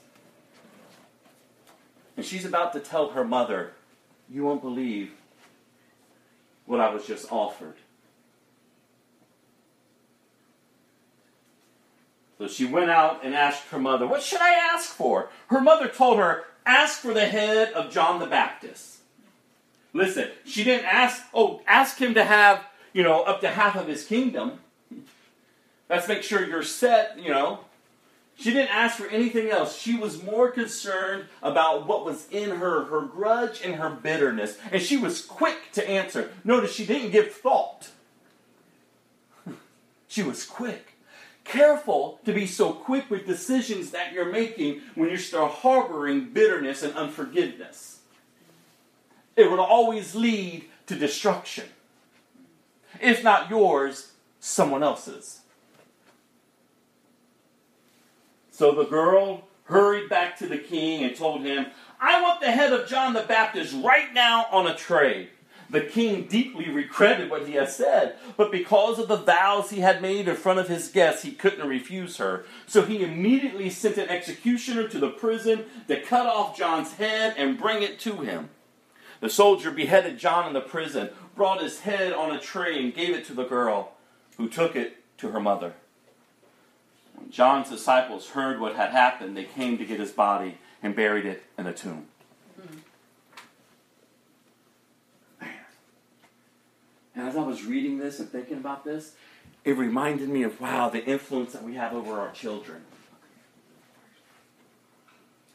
And 2.16 2.24
she's 2.24 2.46
about 2.46 2.72
to 2.72 2.80
tell 2.80 3.10
her 3.10 3.24
mother, 3.24 3.72
You 4.30 4.44
won't 4.44 4.62
believe 4.62 5.12
what 6.64 6.80
I 6.80 6.88
was 6.88 7.06
just 7.06 7.30
offered. 7.30 7.74
So 12.38 12.48
she 12.48 12.66
went 12.66 12.90
out 12.90 13.24
and 13.24 13.34
asked 13.34 13.68
her 13.68 13.78
mother, 13.78 14.06
What 14.06 14.22
should 14.22 14.40
I 14.40 14.52
ask 14.52 14.90
for? 14.90 15.30
Her 15.48 15.60
mother 15.60 15.88
told 15.88 16.18
her, 16.18 16.44
Ask 16.66 17.00
for 17.00 17.14
the 17.14 17.26
head 17.26 17.72
of 17.72 17.92
John 17.92 18.18
the 18.18 18.26
Baptist. 18.26 18.98
Listen, 19.92 20.28
she 20.44 20.62
didn't 20.62 20.84
ask, 20.84 21.22
oh, 21.32 21.62
ask 21.66 21.98
him 21.98 22.12
to 22.14 22.24
have, 22.24 22.62
you 22.92 23.02
know, 23.02 23.22
up 23.22 23.40
to 23.40 23.48
half 23.48 23.76
of 23.76 23.86
his 23.86 24.04
kingdom. 24.04 24.58
Let's 25.88 26.08
make 26.08 26.22
sure 26.22 26.44
you're 26.44 26.62
set, 26.62 27.18
you 27.18 27.30
know. 27.30 27.60
She 28.38 28.50
didn't 28.50 28.74
ask 28.74 28.96
for 28.98 29.06
anything 29.06 29.48
else. 29.48 29.78
She 29.78 29.96
was 29.96 30.22
more 30.22 30.50
concerned 30.50 31.24
about 31.42 31.86
what 31.86 32.04
was 32.04 32.28
in 32.30 32.50
her, 32.50 32.84
her 32.84 33.00
grudge 33.00 33.62
and 33.64 33.76
her 33.76 33.88
bitterness. 33.88 34.58
And 34.70 34.82
she 34.82 34.98
was 34.98 35.24
quick 35.24 35.72
to 35.72 35.88
answer. 35.88 36.30
Notice 36.44 36.74
she 36.74 36.84
didn't 36.84 37.12
give 37.12 37.32
thought. 37.32 37.88
She 40.08 40.22
was 40.22 40.46
quick. 40.46 40.95
Careful 41.48 42.20
to 42.24 42.32
be 42.32 42.46
so 42.46 42.72
quick 42.72 43.08
with 43.08 43.26
decisions 43.26 43.90
that 43.90 44.12
you're 44.12 44.30
making 44.30 44.80
when 44.94 45.08
you 45.08 45.16
start 45.16 45.52
harboring 45.52 46.30
bitterness 46.32 46.82
and 46.82 46.94
unforgiveness. 46.94 48.00
It 49.36 49.50
will 49.50 49.60
always 49.60 50.14
lead 50.14 50.64
to 50.86 50.96
destruction. 50.96 51.66
If 53.00 53.22
not 53.22 53.50
yours, 53.50 54.12
someone 54.40 54.82
else's. 54.82 55.40
So 58.50 58.72
the 58.72 58.84
girl 58.84 59.42
hurried 59.64 60.08
back 60.08 60.38
to 60.38 60.46
the 60.46 60.58
king 60.58 61.04
and 61.04 61.14
told 61.14 61.42
him, 61.42 61.66
I 62.00 62.22
want 62.22 62.40
the 62.40 62.50
head 62.50 62.72
of 62.72 62.88
John 62.88 63.12
the 63.12 63.22
Baptist 63.22 63.74
right 63.84 64.12
now 64.12 64.46
on 64.50 64.66
a 64.66 64.74
tray. 64.74 65.28
The 65.68 65.80
king 65.80 66.28
deeply 66.28 66.70
regretted 66.70 67.28
what 67.28 67.46
he 67.46 67.54
had 67.54 67.70
said, 67.70 68.16
but 68.36 68.52
because 68.52 68.98
of 68.98 69.08
the 69.08 69.16
vows 69.16 69.70
he 69.70 69.80
had 69.80 70.00
made 70.00 70.28
in 70.28 70.36
front 70.36 70.60
of 70.60 70.68
his 70.68 70.88
guests, 70.88 71.22
he 71.22 71.32
couldn't 71.32 71.68
refuse 71.68 72.18
her. 72.18 72.44
So 72.66 72.82
he 72.82 73.02
immediately 73.02 73.70
sent 73.70 73.98
an 73.98 74.08
executioner 74.08 74.86
to 74.88 74.98
the 74.98 75.10
prison 75.10 75.64
to 75.88 76.00
cut 76.00 76.26
off 76.26 76.56
John's 76.56 76.92
head 76.94 77.34
and 77.36 77.58
bring 77.58 77.82
it 77.82 77.98
to 78.00 78.18
him. 78.18 78.50
The 79.20 79.28
soldier 79.28 79.70
beheaded 79.70 80.18
John 80.18 80.46
in 80.46 80.52
the 80.52 80.60
prison, 80.60 81.10
brought 81.34 81.62
his 81.62 81.80
head 81.80 82.12
on 82.12 82.30
a 82.30 82.38
tray, 82.38 82.78
and 82.78 82.94
gave 82.94 83.14
it 83.14 83.24
to 83.26 83.34
the 83.34 83.44
girl, 83.44 83.92
who 84.36 84.48
took 84.48 84.76
it 84.76 85.02
to 85.18 85.30
her 85.30 85.40
mother. 85.40 85.74
When 87.14 87.30
John's 87.30 87.70
disciples 87.70 88.30
heard 88.30 88.60
what 88.60 88.76
had 88.76 88.90
happened, 88.90 89.36
they 89.36 89.44
came 89.44 89.78
to 89.78 89.86
get 89.86 89.98
his 89.98 90.12
body 90.12 90.58
and 90.82 90.94
buried 90.94 91.24
it 91.24 91.44
in 91.58 91.66
a 91.66 91.72
tomb. 91.72 92.06
And 97.16 97.26
as 97.26 97.36
I 97.36 97.42
was 97.42 97.64
reading 97.64 97.98
this 97.98 98.20
and 98.20 98.30
thinking 98.30 98.58
about 98.58 98.84
this, 98.84 99.14
it 99.64 99.76
reminded 99.76 100.28
me 100.28 100.42
of 100.42 100.60
wow, 100.60 100.90
the 100.90 101.04
influence 101.04 101.52
that 101.54 101.64
we 101.64 101.74
have 101.74 101.94
over 101.94 102.20
our 102.20 102.30
children. 102.30 102.82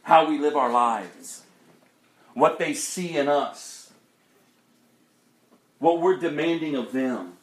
How 0.02 0.28
we 0.28 0.40
live 0.40 0.56
our 0.56 0.72
lives. 0.72 1.44
What 2.34 2.58
they 2.58 2.74
see 2.74 3.16
in 3.16 3.28
us. 3.28 3.94
What 5.78 6.02
we're 6.02 6.18
demanding 6.18 6.76
of 6.76 6.92
them. 6.92 7.34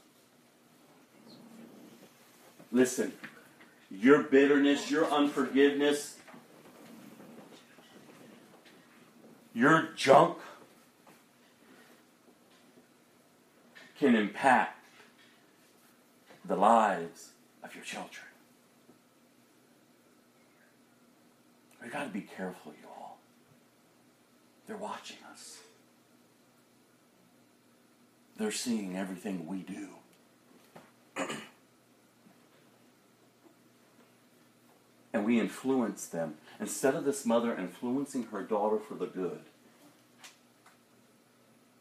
Listen, 2.73 3.13
your 3.91 4.25
bitterness, 4.25 4.91
your 4.91 5.07
unforgiveness, 5.07 6.17
your 9.55 9.89
junk 9.97 10.39
can 13.99 14.15
impact 14.15 14.85
the 16.45 16.57
lives 16.57 17.31
of 17.63 17.75
your 17.75 17.85
children. 17.85 18.25
We've 21.83 21.93
got 21.93 22.05
to 22.05 22.11
be 22.11 22.21
careful, 22.21 22.73
you 22.81 22.89
all. 22.89 23.19
They're 24.67 24.77
watching 24.77 25.19
us. 25.33 25.59
They're 28.37 28.53
seeing 28.53 28.97
everything 28.97 29.47
we 29.47 29.59
do. 29.59 29.89
and 35.13 35.25
we 35.25 35.41
influence 35.41 36.07
them. 36.07 36.35
Instead 36.61 36.95
of 36.95 37.05
this 37.05 37.27
mother 37.27 37.57
influencing 37.57 38.25
her 38.25 38.43
daughter 38.43 38.79
for 38.79 38.95
the 38.95 39.07
good, 39.07 39.41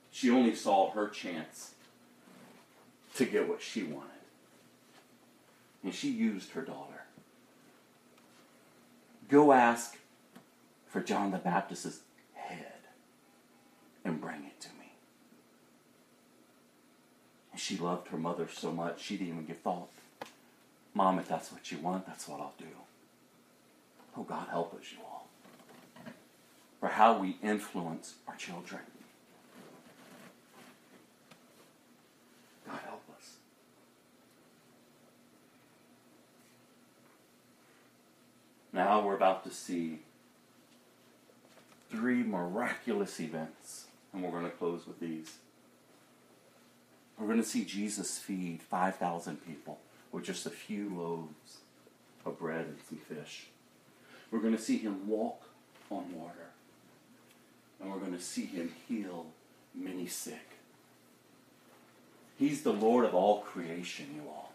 she 0.10 0.32
only 0.32 0.56
saw 0.56 0.92
her 0.92 1.08
chance 1.08 1.74
to 3.18 3.26
get 3.26 3.48
what 3.48 3.62
she 3.62 3.84
wanted. 3.84 4.12
And 5.84 5.94
she 5.94 6.10
used 6.10 6.52
her 6.52 6.62
daughter. 6.62 7.04
Go 9.30 9.52
ask 9.52 9.98
for 10.88 11.02
John 11.02 11.32
the 11.32 11.38
Baptist's 11.38 12.00
head 12.34 12.74
and 14.06 14.22
bring 14.22 14.46
it 14.46 14.60
to 14.62 14.70
me. 14.80 14.94
And 17.52 17.60
she 17.60 17.78
loved 17.78 18.08
her 18.10 18.18
mother 18.18 18.48
so 18.52 18.72
much, 18.72 19.02
she 19.02 19.18
didn't 19.18 19.34
even 19.34 19.46
give 19.46 19.58
thought. 19.58 19.90
Mom, 20.94 21.20
if 21.20 21.28
that's 21.28 21.52
what 21.52 21.72
you 21.72 21.78
want, 21.78 22.08
that's 22.08 22.28
what 22.28 22.40
I'll 22.40 22.54
do. 22.58 22.66
Oh, 24.18 24.24
God, 24.24 24.48
help 24.50 24.74
us, 24.74 24.86
you 24.92 24.98
all, 25.04 25.28
for 26.80 26.90
how 26.90 27.20
we 27.20 27.38
influence 27.44 28.16
our 28.28 28.36
children. 28.36 28.82
God, 32.66 32.80
help 32.84 33.04
us. 33.16 33.36
Now 38.78 39.02
we're 39.02 39.16
about 39.16 39.44
to 39.46 39.50
see 39.50 40.02
three 41.90 42.22
miraculous 42.22 43.20
events, 43.20 43.88
and 44.14 44.22
we're 44.22 44.30
going 44.30 44.44
to 44.44 44.52
close 44.52 44.86
with 44.86 45.00
these. 45.00 45.38
We're 47.18 47.26
going 47.26 47.42
to 47.42 47.48
see 47.48 47.66
Jesus 47.66 48.20
feed 48.20 48.62
5,000 48.62 49.44
people 49.48 49.80
with 50.12 50.26
just 50.26 50.46
a 50.46 50.52
few 50.52 50.96
loaves 50.96 51.58
of 52.24 52.38
bread 52.38 52.68
and 52.68 52.78
some 52.88 53.00
fish. 53.00 53.48
We're 54.30 54.42
going 54.42 54.56
to 54.56 54.62
see 54.62 54.78
him 54.78 55.08
walk 55.08 55.42
on 55.90 56.14
water. 56.14 56.52
And 57.82 57.92
we're 57.92 57.98
going 57.98 58.14
to 58.14 58.22
see 58.22 58.46
him 58.46 58.74
heal 58.88 59.26
many 59.74 60.06
sick. 60.06 60.52
He's 62.38 62.62
the 62.62 62.74
Lord 62.74 63.06
of 63.06 63.16
all 63.16 63.40
creation, 63.40 64.06
you 64.16 64.30
all. 64.30 64.54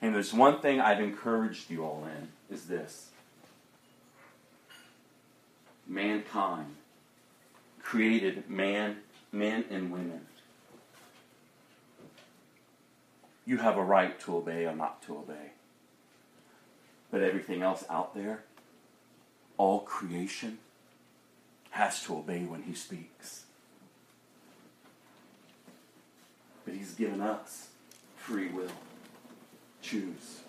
And 0.00 0.14
there's 0.14 0.32
one 0.32 0.60
thing 0.60 0.80
I've 0.80 1.00
encouraged 1.00 1.68
you 1.68 1.82
all 1.82 2.06
in 2.06 2.28
is 2.50 2.66
this. 2.66 3.10
Mankind 5.86 6.76
created 7.82 8.48
man, 8.48 8.96
men 9.30 9.64
and 9.70 9.92
women. 9.92 10.22
You 13.46 13.58
have 13.58 13.76
a 13.76 13.84
right 13.84 14.18
to 14.20 14.36
obey 14.36 14.64
or 14.64 14.74
not 14.74 15.02
to 15.02 15.18
obey. 15.18 15.52
But 17.10 17.22
everything 17.22 17.62
else 17.62 17.84
out 17.90 18.14
there, 18.14 18.44
all 19.58 19.80
creation, 19.80 20.58
has 21.70 22.02
to 22.04 22.16
obey 22.16 22.44
when 22.44 22.62
he 22.62 22.74
speaks. 22.74 23.44
But 26.64 26.74
he's 26.74 26.94
given 26.94 27.20
us 27.20 27.68
free 28.16 28.48
will. 28.48 28.70
Choose. 29.82 30.43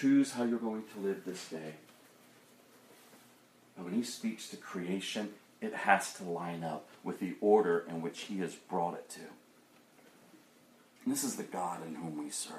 Choose 0.00 0.32
how 0.32 0.44
you're 0.44 0.58
going 0.58 0.84
to 0.94 1.00
live 1.00 1.24
this 1.26 1.48
day. 1.48 1.74
And 3.76 3.84
when 3.84 3.94
he 3.94 4.02
speaks 4.02 4.48
to 4.48 4.56
creation, 4.56 5.30
it 5.60 5.74
has 5.74 6.14
to 6.14 6.24
line 6.24 6.64
up 6.64 6.88
with 7.04 7.20
the 7.20 7.34
order 7.42 7.84
in 7.86 8.00
which 8.00 8.20
he 8.20 8.38
has 8.38 8.54
brought 8.54 8.94
it 8.94 9.10
to. 9.10 9.20
And 11.04 11.12
this 11.12 11.22
is 11.22 11.36
the 11.36 11.42
God 11.42 11.86
in 11.86 11.96
whom 11.96 12.22
we 12.22 12.30
serve. 12.30 12.54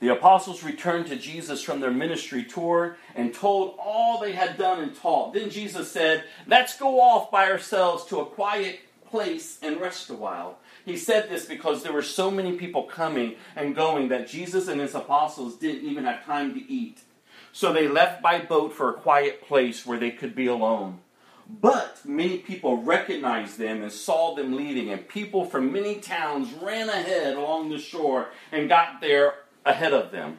The 0.00 0.08
apostles 0.08 0.64
returned 0.64 1.08
to 1.08 1.16
Jesus 1.16 1.62
from 1.62 1.80
their 1.80 1.90
ministry 1.90 2.42
tour 2.42 2.96
and 3.14 3.34
told 3.34 3.76
all 3.78 4.18
they 4.18 4.32
had 4.32 4.56
done 4.56 4.80
and 4.80 4.96
taught. 4.96 5.34
Then 5.34 5.50
Jesus 5.50 5.92
said, 5.92 6.24
Let's 6.46 6.78
go 6.78 7.00
off 7.00 7.30
by 7.30 7.50
ourselves 7.50 8.06
to 8.06 8.20
a 8.20 8.26
quiet 8.26 8.80
place 9.10 9.58
and 9.62 9.78
rest 9.78 10.08
a 10.08 10.14
while. 10.14 10.58
He 10.84 10.96
said 10.96 11.28
this 11.28 11.44
because 11.44 11.82
there 11.82 11.92
were 11.92 12.02
so 12.02 12.30
many 12.30 12.56
people 12.56 12.84
coming 12.84 13.36
and 13.54 13.74
going 13.74 14.08
that 14.08 14.28
Jesus 14.28 14.68
and 14.68 14.80
his 14.80 14.94
apostles 14.94 15.56
didn't 15.56 15.88
even 15.88 16.04
have 16.04 16.24
time 16.24 16.54
to 16.54 16.72
eat. 16.72 17.00
So 17.52 17.72
they 17.72 17.86
left 17.86 18.22
by 18.22 18.40
boat 18.40 18.72
for 18.72 18.90
a 18.90 18.94
quiet 18.94 19.42
place 19.42 19.86
where 19.86 19.98
they 19.98 20.10
could 20.10 20.34
be 20.34 20.46
alone. 20.46 21.00
But 21.48 22.00
many 22.04 22.38
people 22.38 22.82
recognized 22.82 23.58
them 23.58 23.82
and 23.82 23.92
saw 23.92 24.34
them 24.34 24.56
leaving, 24.56 24.90
and 24.90 25.06
people 25.06 25.44
from 25.44 25.72
many 25.72 25.96
towns 25.96 26.52
ran 26.54 26.88
ahead 26.88 27.36
along 27.36 27.68
the 27.68 27.78
shore 27.78 28.28
and 28.50 28.68
got 28.68 29.00
there 29.00 29.34
ahead 29.64 29.92
of 29.92 30.12
them. 30.12 30.38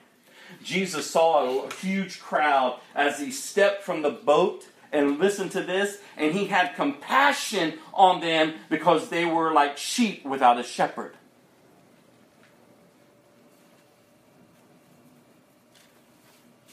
Jesus 0.64 1.10
saw 1.10 1.66
a 1.66 1.74
huge 1.76 2.20
crowd 2.20 2.80
as 2.96 3.20
he 3.20 3.32
stepped 3.32 3.84
from 3.84 4.02
the 4.02 4.10
boat 4.10 4.66
and 4.94 5.20
listened 5.20 5.52
to 5.52 5.62
this, 5.62 5.98
and 6.16 6.34
he 6.34 6.46
had 6.46 6.76
compassion 6.76 7.74
on 7.94 8.22
them 8.22 8.54
because 8.70 9.10
they 9.10 9.26
were 9.26 9.52
like 9.52 9.78
sheep 9.78 10.24
without 10.24 10.60
a 10.60 10.64
shepherd. 10.64 11.16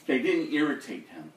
They 0.05 0.19
didn't 0.19 0.53
irritate 0.53 1.07
him. 1.09 1.33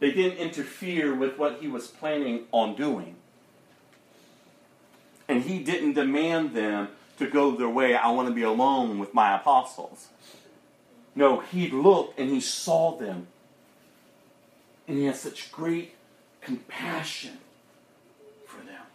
They 0.00 0.12
didn't 0.12 0.38
interfere 0.38 1.14
with 1.14 1.38
what 1.38 1.58
he 1.60 1.68
was 1.68 1.86
planning 1.86 2.44
on 2.52 2.74
doing. 2.74 3.16
And 5.28 5.42
he 5.42 5.62
didn't 5.62 5.92
demand 5.92 6.54
them 6.54 6.88
to 7.18 7.26
go 7.28 7.52
their 7.52 7.68
way. 7.68 7.94
I 7.94 8.10
want 8.10 8.28
to 8.28 8.34
be 8.34 8.42
alone 8.42 8.98
with 8.98 9.14
my 9.14 9.36
apostles. 9.36 10.08
No, 11.20 11.40
he 11.40 11.68
looked 11.68 12.18
and 12.18 12.30
he 12.30 12.40
saw 12.40 12.96
them. 12.96 13.26
And 14.88 14.96
he 14.96 15.04
had 15.04 15.16
such 15.16 15.52
great 15.52 15.94
compassion 16.40 17.36
for 18.46 18.64
them. 18.64 18.86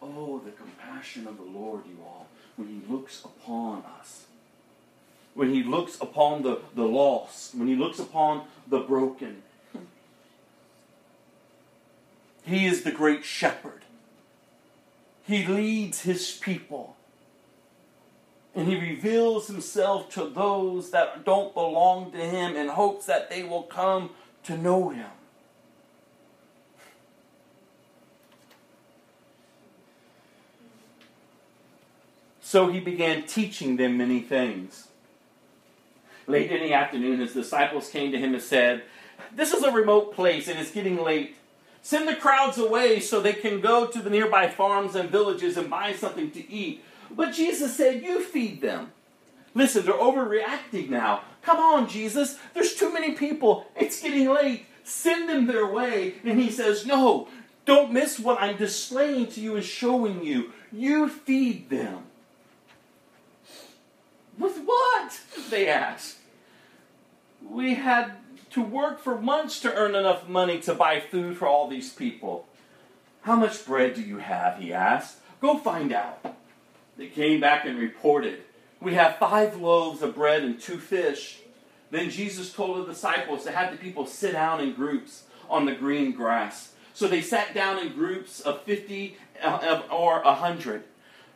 Oh, 0.00 0.38
the 0.42 0.52
compassion 0.52 1.26
of 1.26 1.36
the 1.36 1.42
Lord, 1.42 1.82
you 1.84 1.98
all, 2.02 2.28
when 2.56 2.68
he 2.68 2.80
looks 2.90 3.22
upon 3.22 3.84
us. 4.00 4.24
When 5.34 5.52
he 5.52 5.62
looks 5.62 6.00
upon 6.00 6.42
the, 6.42 6.62
the 6.74 6.86
lost, 6.86 7.54
when 7.54 7.68
he 7.68 7.76
looks 7.76 7.98
upon 7.98 8.46
the 8.66 8.78
broken. 8.78 9.42
He 12.46 12.64
is 12.64 12.84
the 12.84 12.90
great 12.90 13.26
shepherd. 13.26 13.82
He 15.26 15.46
leads 15.46 16.04
his 16.04 16.32
people. 16.32 16.96
And 18.54 18.66
he 18.66 18.76
reveals 18.76 19.46
himself 19.46 20.10
to 20.10 20.28
those 20.28 20.90
that 20.90 21.24
don't 21.24 21.54
belong 21.54 22.10
to 22.12 22.18
him 22.18 22.56
in 22.56 22.68
hopes 22.68 23.06
that 23.06 23.30
they 23.30 23.44
will 23.44 23.62
come 23.62 24.10
to 24.44 24.56
know 24.56 24.88
him. 24.88 25.10
So 32.50 32.66
he 32.66 32.80
began 32.80 33.22
teaching 33.28 33.76
them 33.76 33.96
many 33.96 34.18
things. 34.18 34.88
Late 36.26 36.50
in 36.50 36.60
the 36.60 36.74
afternoon, 36.74 37.20
his 37.20 37.32
disciples 37.32 37.88
came 37.90 38.10
to 38.10 38.18
him 38.18 38.34
and 38.34 38.42
said, 38.42 38.82
This 39.32 39.52
is 39.52 39.62
a 39.62 39.70
remote 39.70 40.12
place 40.16 40.48
and 40.48 40.58
it's 40.58 40.72
getting 40.72 41.00
late. 41.00 41.36
Send 41.80 42.08
the 42.08 42.16
crowds 42.16 42.58
away 42.58 42.98
so 42.98 43.20
they 43.20 43.34
can 43.34 43.60
go 43.60 43.86
to 43.86 44.02
the 44.02 44.10
nearby 44.10 44.48
farms 44.48 44.96
and 44.96 45.10
villages 45.10 45.56
and 45.56 45.70
buy 45.70 45.92
something 45.92 46.32
to 46.32 46.52
eat. 46.52 46.82
But 47.10 47.32
Jesus 47.32 47.76
said, 47.76 48.02
You 48.02 48.22
feed 48.22 48.60
them. 48.60 48.92
Listen, 49.54 49.84
they're 49.84 49.94
overreacting 49.94 50.90
now. 50.90 51.22
Come 51.42 51.58
on, 51.58 51.88
Jesus. 51.88 52.38
There's 52.54 52.74
too 52.74 52.92
many 52.92 53.12
people. 53.12 53.66
It's 53.76 54.00
getting 54.00 54.28
late. 54.28 54.66
Send 54.84 55.28
them 55.28 55.46
their 55.46 55.66
way. 55.66 56.14
And 56.24 56.40
he 56.40 56.50
says, 56.50 56.86
No, 56.86 57.28
don't 57.64 57.92
miss 57.92 58.18
what 58.18 58.40
I'm 58.40 58.56
displaying 58.56 59.28
to 59.28 59.40
you 59.40 59.56
and 59.56 59.64
showing 59.64 60.24
you. 60.24 60.52
You 60.72 61.08
feed 61.08 61.70
them. 61.70 62.04
With 64.38 64.58
what? 64.64 65.20
They 65.50 65.68
asked. 65.68 66.18
We 67.46 67.74
had 67.74 68.12
to 68.50 68.62
work 68.62 69.00
for 69.00 69.20
months 69.20 69.60
to 69.60 69.74
earn 69.74 69.94
enough 69.94 70.28
money 70.28 70.60
to 70.60 70.74
buy 70.74 71.00
food 71.00 71.36
for 71.36 71.46
all 71.46 71.68
these 71.68 71.92
people. 71.92 72.46
How 73.22 73.36
much 73.36 73.64
bread 73.66 73.94
do 73.94 74.02
you 74.02 74.18
have? 74.18 74.58
He 74.58 74.72
asked. 74.72 75.18
Go 75.40 75.58
find 75.58 75.92
out. 75.92 76.29
They 77.00 77.06
came 77.06 77.40
back 77.40 77.64
and 77.64 77.78
reported, 77.78 78.42
We 78.78 78.92
have 78.92 79.16
five 79.16 79.58
loaves 79.58 80.02
of 80.02 80.14
bread 80.14 80.42
and 80.42 80.60
two 80.60 80.76
fish. 80.76 81.38
Then 81.90 82.10
Jesus 82.10 82.52
told 82.52 82.76
the 82.76 82.92
disciples 82.92 83.42
to 83.44 83.52
have 83.52 83.72
the 83.72 83.78
people 83.78 84.04
sit 84.04 84.32
down 84.32 84.60
in 84.60 84.74
groups 84.74 85.22
on 85.48 85.64
the 85.64 85.74
green 85.74 86.12
grass. 86.12 86.74
So 86.92 87.08
they 87.08 87.22
sat 87.22 87.54
down 87.54 87.78
in 87.78 87.94
groups 87.94 88.40
of 88.40 88.64
50 88.64 89.16
uh, 89.42 89.80
or 89.90 90.22
100. 90.22 90.82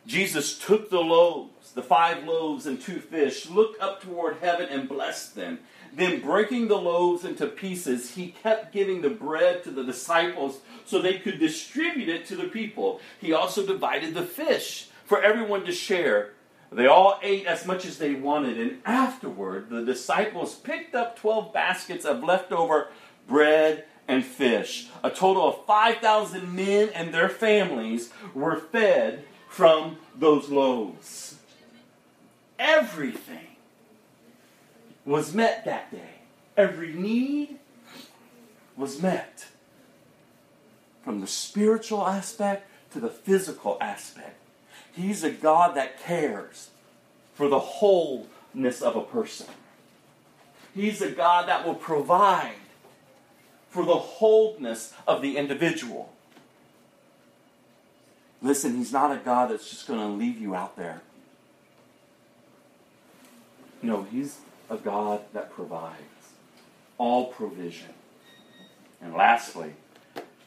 Jesus 0.05 0.55
took 0.59 0.91
the 0.91 0.99
loaves, 0.99 1.71
the 1.71 1.81
five 1.81 2.25
loaves 2.25 2.67
and 2.67 2.79
two 2.79 2.99
fish, 2.99 3.49
looked 3.49 3.81
up 3.81 4.03
toward 4.03 4.37
heaven 4.37 4.69
and 4.69 4.87
blessed 4.87 5.33
them. 5.33 5.57
Then, 5.91 6.21
breaking 6.21 6.67
the 6.67 6.77
loaves 6.77 7.25
into 7.25 7.47
pieces, 7.47 8.13
he 8.13 8.35
kept 8.43 8.71
giving 8.71 9.01
the 9.01 9.09
bread 9.09 9.63
to 9.63 9.71
the 9.71 9.83
disciples 9.83 10.59
so 10.85 11.01
they 11.01 11.17
could 11.17 11.39
distribute 11.39 12.09
it 12.09 12.27
to 12.27 12.35
the 12.35 12.49
people. 12.49 12.99
He 13.19 13.33
also 13.33 13.65
divided 13.65 14.13
the 14.13 14.23
fish 14.23 14.89
for 15.05 15.21
everyone 15.21 15.65
to 15.65 15.71
share. 15.71 16.31
They 16.71 16.87
all 16.87 17.19
ate 17.21 17.45
as 17.45 17.65
much 17.65 17.85
as 17.85 17.99
they 17.99 18.15
wanted, 18.15 18.59
and 18.59 18.81
afterward, 18.85 19.69
the 19.69 19.83
disciples 19.83 20.55
picked 20.55 20.95
up 20.95 21.17
12 21.17 21.53
baskets 21.53 22.05
of 22.05 22.23
leftover 22.23 22.89
bread 23.27 23.85
and 24.07 24.23
fish. 24.23 24.87
A 25.03 25.09
total 25.09 25.47
of 25.47 25.65
5,000 25.65 26.53
men 26.53 26.89
and 26.93 27.13
their 27.13 27.29
families 27.29 28.11
were 28.33 28.57
fed 28.57 29.23
from 29.49 29.97
those 30.17 30.49
loaves. 30.49 31.35
Everything 32.59 33.55
was 35.05 35.33
met 35.33 35.65
that 35.65 35.91
day. 35.91 36.15
Every 36.57 36.93
need 36.93 37.57
was 38.75 39.01
met. 39.01 39.45
From 41.03 41.21
the 41.21 41.27
spiritual 41.27 42.05
aspect 42.05 42.69
to 42.91 42.99
the 42.99 43.09
physical 43.09 43.77
aspect. 43.79 44.39
He's 44.95 45.23
a 45.23 45.31
God 45.31 45.75
that 45.75 45.99
cares 46.01 46.69
for 47.33 47.47
the 47.49 47.59
wholeness 47.59 48.81
of 48.81 48.95
a 48.95 49.01
person. 49.01 49.47
He's 50.73 51.01
a 51.01 51.11
God 51.11 51.47
that 51.47 51.65
will 51.65 51.75
provide 51.75 52.55
for 53.69 53.85
the 53.85 53.95
wholeness 53.95 54.93
of 55.07 55.21
the 55.21 55.37
individual. 55.37 56.13
Listen, 58.41 58.77
He's 58.77 58.93
not 58.93 59.11
a 59.11 59.17
God 59.17 59.51
that's 59.51 59.69
just 59.69 59.87
going 59.87 59.99
to 59.99 60.07
leave 60.07 60.39
you 60.39 60.55
out 60.55 60.77
there. 60.77 61.01
No, 63.81 64.03
He's 64.03 64.37
a 64.69 64.77
God 64.77 65.21
that 65.33 65.51
provides 65.51 66.01
all 66.97 67.27
provision. 67.27 67.93
And 69.01 69.13
lastly, 69.13 69.73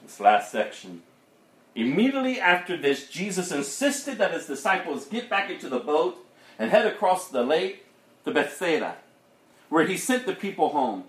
this 0.02 0.20
last 0.20 0.50
section. 0.50 1.02
Immediately 1.78 2.40
after 2.40 2.76
this, 2.76 3.08
Jesus 3.08 3.52
insisted 3.52 4.18
that 4.18 4.32
his 4.32 4.46
disciples 4.46 5.06
get 5.06 5.30
back 5.30 5.48
into 5.48 5.68
the 5.68 5.78
boat 5.78 6.18
and 6.58 6.72
head 6.72 6.84
across 6.84 7.28
the 7.28 7.44
lake 7.44 7.86
to 8.24 8.32
Bethsaida, 8.32 8.96
where 9.68 9.86
he 9.86 9.96
sent 9.96 10.26
the 10.26 10.34
people 10.34 10.70
home. 10.70 11.04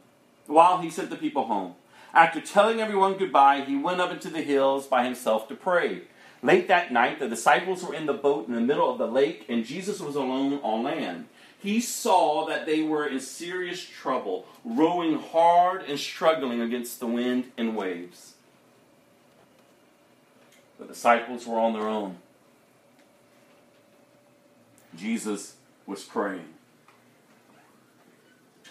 While 0.46 0.82
he 0.82 0.92
sent 0.92 1.10
the 1.10 1.16
people 1.16 1.46
home. 1.46 1.74
After 2.14 2.40
telling 2.40 2.80
everyone 2.80 3.18
goodbye, 3.18 3.62
he 3.62 3.76
went 3.76 4.00
up 4.00 4.12
into 4.12 4.30
the 4.30 4.44
hills 4.44 4.86
by 4.86 5.06
himself 5.06 5.48
to 5.48 5.56
pray. 5.56 6.04
Late 6.44 6.68
that 6.68 6.94
night, 6.94 7.18
the 7.18 7.28
disciples 7.28 7.84
were 7.84 7.96
in 7.96 8.06
the 8.06 8.14
boat 8.14 8.48
in 8.48 8.54
the 8.54 8.62
middle 8.62 8.92
of 8.92 9.00
the 9.00 9.08
lake, 9.08 9.48
and 9.50 9.66
Jesus 9.66 10.00
was 10.00 10.16
alone 10.16 10.60
on 10.62 10.84
land. 10.84 11.26
He 11.58 11.82
saw 11.82 12.46
that 12.46 12.68
they 12.68 12.84
were 12.84 13.08
in 13.08 13.20
serious 13.22 13.84
trouble, 13.84 14.46
rowing 14.64 15.18
hard 15.18 15.82
and 15.90 16.00
struggling 16.00 16.62
against 16.62 17.00
the 17.00 17.08
wind 17.08 17.46
and 17.58 17.76
waves. 17.76 18.36
The 20.80 20.86
disciples 20.86 21.46
were 21.46 21.60
on 21.60 21.74
their 21.74 21.88
own. 21.88 22.18
Jesus 24.96 25.56
was 25.86 26.04
praying. 26.04 26.54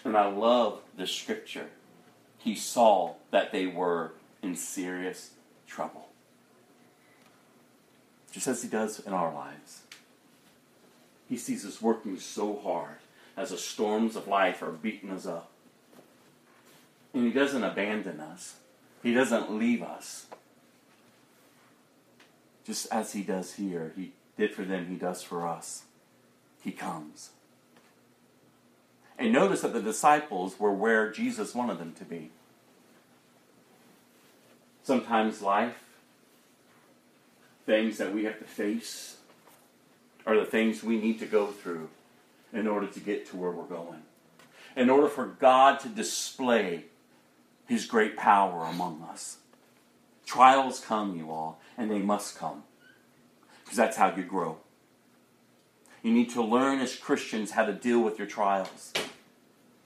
And 0.03 0.17
I 0.17 0.27
love 0.27 0.81
this 0.97 1.11
scripture. 1.13 1.67
He 2.39 2.55
saw 2.55 3.13
that 3.31 3.51
they 3.51 3.67
were 3.67 4.13
in 4.41 4.55
serious 4.55 5.31
trouble. 5.67 6.07
Just 8.31 8.47
as 8.47 8.63
he 8.63 8.69
does 8.69 8.99
in 8.99 9.13
our 9.13 9.33
lives. 9.33 9.81
He 11.27 11.37
sees 11.37 11.65
us 11.65 11.81
working 11.81 12.19
so 12.19 12.59
hard 12.63 12.97
as 13.37 13.51
the 13.51 13.57
storms 13.57 14.15
of 14.15 14.27
life 14.27 14.61
are 14.63 14.71
beating 14.71 15.11
us 15.11 15.25
up. 15.25 15.49
And 17.13 17.25
he 17.25 17.31
doesn't 17.31 17.63
abandon 17.63 18.19
us. 18.19 18.55
He 19.03 19.13
doesn't 19.13 19.51
leave 19.51 19.83
us. 19.83 20.25
Just 22.69 22.85
as 22.91 23.13
he 23.13 23.23
does 23.23 23.55
here, 23.55 23.93
he 23.95 24.11
did 24.37 24.53
for 24.53 24.63
them, 24.63 24.85
he 24.85 24.93
does 24.93 25.23
for 25.23 25.47
us. 25.47 25.85
He 26.61 26.71
comes. 26.71 27.31
And 29.17 29.33
notice 29.33 29.61
that 29.61 29.73
the 29.73 29.81
disciples 29.81 30.59
were 30.59 30.71
where 30.71 31.11
Jesus 31.11 31.55
wanted 31.55 31.79
them 31.79 31.93
to 31.93 32.05
be. 32.05 32.29
Sometimes 34.83 35.41
life, 35.41 35.83
things 37.65 37.97
that 37.97 38.13
we 38.13 38.25
have 38.25 38.37
to 38.37 38.45
face, 38.45 39.17
are 40.27 40.37
the 40.37 40.45
things 40.45 40.83
we 40.83 41.01
need 41.01 41.17
to 41.21 41.25
go 41.25 41.47
through 41.47 41.89
in 42.53 42.67
order 42.67 42.85
to 42.85 42.99
get 42.99 43.27
to 43.31 43.35
where 43.35 43.49
we're 43.49 43.63
going. 43.63 44.03
In 44.75 44.91
order 44.91 45.07
for 45.07 45.25
God 45.25 45.79
to 45.79 45.89
display 45.89 46.83
his 47.65 47.87
great 47.87 48.15
power 48.15 48.65
among 48.65 49.01
us. 49.09 49.38
Trials 50.29 50.79
come, 50.79 51.17
you 51.17 51.31
all, 51.31 51.59
and 51.75 51.89
they 51.89 51.97
must 51.97 52.37
come. 52.37 52.61
Because 53.63 53.77
that's 53.77 53.97
how 53.97 54.15
you 54.15 54.21
grow. 54.21 54.57
You 56.03 56.11
need 56.11 56.29
to 56.29 56.43
learn 56.43 56.81
as 56.81 56.95
Christians 56.95 57.49
how 57.49 57.65
to 57.65 57.73
deal 57.73 57.99
with 58.01 58.19
your 58.19 58.27
trials. 58.27 58.93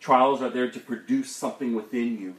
Trials 0.02 0.42
are 0.42 0.50
there 0.50 0.70
to 0.70 0.80
produce 0.82 1.34
something 1.34 1.74
within 1.74 2.20
you 2.20 2.36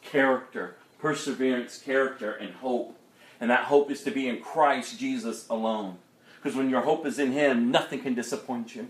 character, 0.00 0.76
perseverance, 1.00 1.78
character, 1.78 2.34
and 2.34 2.54
hope. 2.54 2.96
And 3.40 3.50
that 3.50 3.64
hope 3.64 3.90
is 3.90 4.04
to 4.04 4.12
be 4.12 4.28
in 4.28 4.40
Christ 4.40 5.00
Jesus 5.00 5.48
alone. 5.50 5.98
Because 6.36 6.56
when 6.56 6.70
your 6.70 6.82
hope 6.82 7.04
is 7.04 7.18
in 7.18 7.32
Him, 7.32 7.72
nothing 7.72 8.00
can 8.00 8.14
disappoint 8.14 8.76
you. 8.76 8.86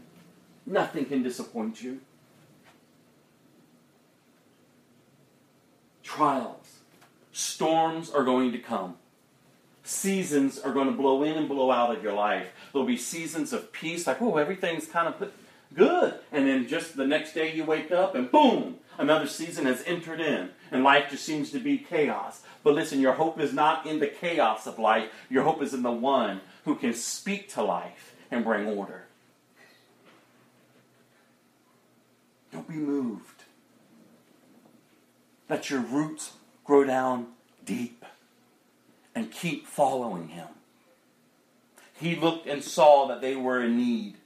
Nothing 0.67 1.07
can 1.07 1.23
disappoint 1.23 1.83
you. 1.83 2.03
Trials, 6.03 6.76
storms 7.37 8.11
are 8.11 8.25
going 8.25 8.51
to 8.51 8.59
come. 8.59 8.95
Seasons 9.85 10.59
are 10.59 10.73
going 10.73 10.87
to 10.87 10.97
blow 10.97 11.23
in 11.23 11.37
and 11.37 11.47
blow 11.47 11.71
out 11.71 11.95
of 11.95 12.03
your 12.03 12.15
life. 12.15 12.49
There'll 12.73 12.87
be 12.87 12.97
seasons 12.97 13.53
of 13.53 13.73
peace, 13.73 14.07
like, 14.07 14.23
oh, 14.23 14.39
everything's 14.39 14.87
kind 14.87 15.07
of 15.07 15.31
good. 15.75 16.15
And 16.33 16.49
then 16.49 16.67
just 16.67 16.97
the 16.97 17.07
next 17.07 17.35
day 17.35 17.55
you 17.55 17.65
wake 17.65 17.93
up 17.93 18.15
and 18.15 18.31
boom, 18.31 18.77
another 18.97 19.27
season 19.27 19.67
has 19.67 19.83
entered 19.87 20.19
in. 20.19 20.49
And 20.71 20.83
life 20.83 21.11
just 21.11 21.25
seems 21.25 21.51
to 21.51 21.61
be 21.61 21.77
chaos. 21.77 22.41
But 22.65 22.75
listen, 22.75 23.01
your 23.01 23.13
hope 23.13 23.39
is 23.39 23.53
not 23.53 23.85
in 23.85 24.01
the 24.01 24.09
chaos 24.09 24.67
of 24.67 24.79
life. 24.79 25.11
Your 25.29 25.43
hope 25.43 25.63
is 25.63 25.75
in 25.75 25.83
the 25.83 25.93
one 25.93 26.41
who 26.65 26.75
can 26.75 26.95
speak 26.95 27.51
to 27.51 27.63
life 27.63 28.15
and 28.31 28.45
bring 28.45 28.67
order. 28.67 29.05
Don't 32.51 32.67
be 32.67 32.77
moved. 32.77 33.45
Let 35.51 35.69
your 35.69 35.81
roots 35.81 36.33
grow 36.67 36.85
down 36.85 37.29
deep 37.65 38.05
and 39.15 39.31
keep 39.31 39.67
following 39.67 40.29
him. 40.29 40.49
He 41.99 42.17
looked 42.17 42.47
and 42.47 42.63
saw 42.63 43.07
that 43.09 43.21
they 43.21 43.37
were 43.37 43.63
in 43.63 43.77
need. 43.77 44.17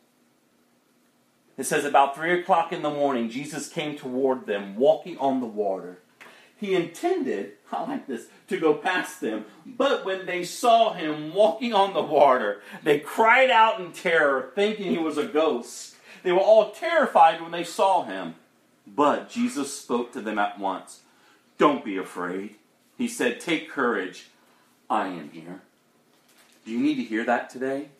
It 1.57 1.65
says 1.65 1.85
about 1.85 2.17
three 2.17 2.41
o'clock 2.41 2.73
in 2.73 2.83
the 2.83 2.91
morning, 2.91 3.29
Jesus 3.29 3.69
came 3.69 3.97
toward 3.97 4.47
them, 4.47 4.77
walking 4.77 5.19
on 5.19 5.41
the 5.41 5.47
water. 5.47 5.99
He 6.57 6.75
intended, 6.75 7.53
I 7.73 7.85
like 7.85 8.07
this, 8.07 8.27
to 8.49 8.59
go 8.59 8.75
past 8.75 9.21
them. 9.21 9.45
But 9.65 10.05
when 10.05 10.27
they 10.27 10.43
saw 10.43 10.93
him 10.93 11.33
walking 11.33 11.73
on 11.73 11.95
the 11.95 12.03
water, 12.03 12.63
they 12.83 12.99
cried 12.99 13.51
out 13.51 13.81
in 13.81 13.93
terror, 13.93 14.51
thinking 14.55 14.91
he 14.91 14.99
was 14.99 15.19
a 15.19 15.27
ghost. 15.27 15.97
They 16.23 16.33
were 16.33 16.39
all 16.39 16.73
terrified 16.73 17.41
when 17.41 17.51
they 17.51 17.65
saw 17.65 18.05
him. 18.05 18.35
But 18.87 19.31
Jesus 19.31 19.79
spoke 19.79 20.13
to 20.15 20.21
them 20.21 20.39
at 20.39 20.59
once. 20.59 21.01
Don't 21.61 21.85
be 21.85 21.99
afraid. 21.99 22.55
He 22.97 23.07
said, 23.07 23.39
Take 23.39 23.69
courage. 23.69 24.29
I 24.89 25.09
am 25.09 25.29
here. 25.29 25.61
Do 26.65 26.73
you 26.73 26.79
need 26.79 26.95
to 26.95 27.05
hear 27.05 27.23
that 27.27 27.51
today? 27.51 27.91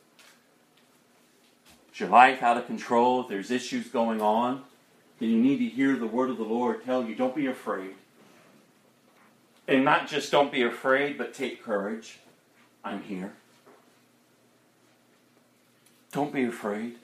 Is 1.93 2.01
your 2.01 2.09
life 2.09 2.43
out 2.43 2.57
of 2.57 2.67
control? 2.67 3.21
If 3.21 3.29
there's 3.29 3.51
issues 3.51 3.89
going 3.89 4.23
on, 4.23 4.63
then 5.19 5.29
you 5.29 5.37
need 5.37 5.59
to 5.59 5.67
hear 5.67 5.95
the 5.97 6.07
word 6.07 6.31
of 6.31 6.39
the 6.39 6.43
Lord 6.43 6.83
tell 6.87 7.05
you, 7.05 7.15
Don't 7.15 7.37
be 7.37 7.45
afraid. 7.45 7.97
And 9.69 9.85
not 9.85 10.09
just 10.09 10.33
don't 10.33 10.51
be 10.51 10.63
afraid, 10.63 11.19
but 11.19 11.35
take 11.35 11.63
courage. 11.63 12.19
I'm 12.83 13.03
here. 13.03 13.35
Don't 16.13 16.33
be 16.33 16.45
afraid. 16.45 16.95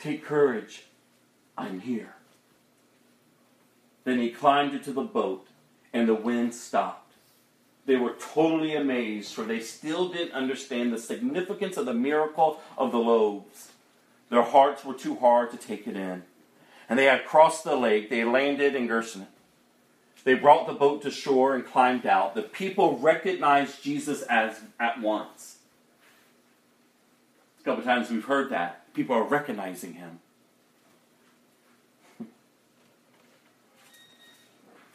Take 0.00 0.24
courage. 0.24 0.86
I'm 1.56 1.78
here. 1.78 2.16
Then 4.02 4.18
he 4.18 4.30
climbed 4.30 4.74
into 4.74 4.92
the 4.92 5.02
boat, 5.02 5.46
and 5.92 6.08
the 6.08 6.14
wind 6.14 6.54
stopped. 6.54 7.14
They 7.84 7.96
were 7.96 8.14
totally 8.32 8.76
amazed, 8.76 9.34
for 9.34 9.42
they 9.42 9.60
still 9.60 10.08
didn't 10.08 10.32
understand 10.32 10.92
the 10.92 10.98
significance 10.98 11.76
of 11.76 11.86
the 11.86 11.94
miracle 11.94 12.60
of 12.78 12.92
the 12.92 12.98
loaves. 12.98 13.72
Their 14.30 14.42
hearts 14.42 14.84
were 14.84 14.94
too 14.94 15.16
hard 15.16 15.50
to 15.50 15.56
take 15.56 15.86
it 15.86 15.96
in. 15.96 16.22
And 16.88 16.98
they 16.98 17.04
had 17.04 17.26
crossed 17.26 17.64
the 17.64 17.76
lake. 17.76 18.08
They 18.08 18.24
landed 18.24 18.74
in 18.74 18.86
Gerson. 18.86 19.26
They 20.24 20.34
brought 20.34 20.66
the 20.66 20.72
boat 20.72 21.02
to 21.02 21.10
shore 21.10 21.54
and 21.54 21.66
climbed 21.66 22.06
out. 22.06 22.34
The 22.34 22.42
people 22.42 22.98
recognized 22.98 23.82
Jesus 23.82 24.22
as 24.22 24.60
at 24.78 25.00
once. 25.00 25.58
A 27.60 27.64
couple 27.64 27.84
times 27.84 28.10
we've 28.10 28.24
heard 28.24 28.50
that. 28.50 28.92
People 28.94 29.16
are 29.16 29.22
recognizing 29.22 29.94
him. 29.94 30.20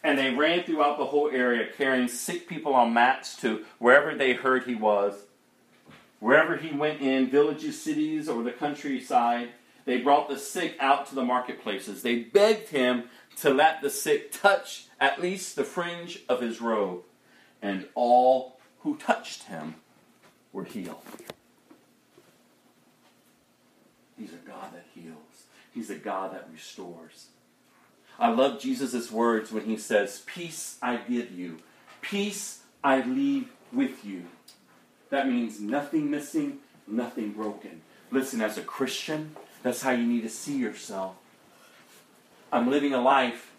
And 0.04 0.18
they 0.18 0.34
ran 0.34 0.64
throughout 0.64 0.98
the 0.98 1.06
whole 1.06 1.30
area, 1.30 1.68
carrying 1.76 2.08
sick 2.08 2.48
people 2.48 2.74
on 2.74 2.94
mats 2.94 3.36
to 3.42 3.66
wherever 3.80 4.16
they 4.16 4.34
heard 4.34 4.64
he 4.64 4.76
was. 4.76 5.16
Wherever 6.20 6.58
he 6.58 6.76
went 6.76 7.02
in, 7.02 7.30
villages, 7.30 7.82
cities, 7.82 8.28
or 8.30 8.44
the 8.44 8.52
countryside, 8.52 9.50
they 9.86 10.02
brought 10.02 10.30
the 10.30 10.38
sick 10.38 10.76
out 10.80 11.08
to 11.08 11.16
the 11.16 11.24
marketplaces. 11.24 12.02
They 12.02 12.20
begged 12.20 12.70
him 12.70 13.06
to 13.38 13.50
let 13.52 13.82
the 13.82 13.90
sick 13.90 14.32
touch 14.32 14.88
at 15.00 15.22
least 15.22 15.56
the 15.56 15.64
fringe 15.64 16.20
of 16.28 16.42
his 16.42 16.60
robe, 16.60 17.04
and 17.62 17.88
all 17.94 18.60
who 18.80 18.98
touched 18.98 19.44
him 19.44 19.76
were 20.52 20.64
healed. 20.64 21.02
He's 24.18 24.34
a 24.34 24.48
God 24.48 24.74
that 24.74 24.86
heals, 24.94 25.46
He's 25.74 25.90
a 25.90 25.96
God 25.96 26.34
that 26.34 26.50
restores. 26.52 27.28
I 28.20 28.30
love 28.30 28.60
Jesus' 28.60 29.12
words 29.12 29.52
when 29.52 29.66
he 29.66 29.78
says, 29.78 30.24
Peace 30.26 30.78
I 30.82 30.98
give 30.98 31.32
you, 31.32 31.60
peace 32.02 32.60
I 32.84 33.02
leave 33.02 33.50
with 33.72 34.04
you. 34.04 34.26
That 35.10 35.28
means 35.28 35.60
nothing 35.60 36.10
missing, 36.10 36.60
nothing 36.88 37.32
broken. 37.32 37.82
Listen, 38.12 38.42
as 38.42 38.58
a 38.58 38.62
Christian, 38.62 39.36
that's 39.64 39.82
how 39.82 39.92
you 39.92 40.06
need 40.06 40.22
to 40.22 40.30
see 40.30 40.58
yourself. 40.58 41.16
I'm 42.52 42.70
living 42.70 42.94
a 42.94 43.02
life 43.02 43.52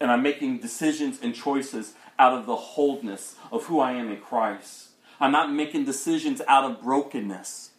and 0.00 0.10
I'm 0.10 0.22
making 0.22 0.58
decisions 0.58 1.18
and 1.22 1.34
choices 1.34 1.94
out 2.18 2.32
of 2.32 2.46
the 2.46 2.56
wholeness 2.56 3.36
of 3.52 3.66
who 3.66 3.80
I 3.80 3.92
am 3.92 4.10
in 4.10 4.20
Christ. 4.20 4.88
I'm 5.20 5.32
not 5.32 5.52
making 5.52 5.84
decisions 5.84 6.40
out 6.48 6.64
of 6.64 6.82
brokenness. 6.82 7.70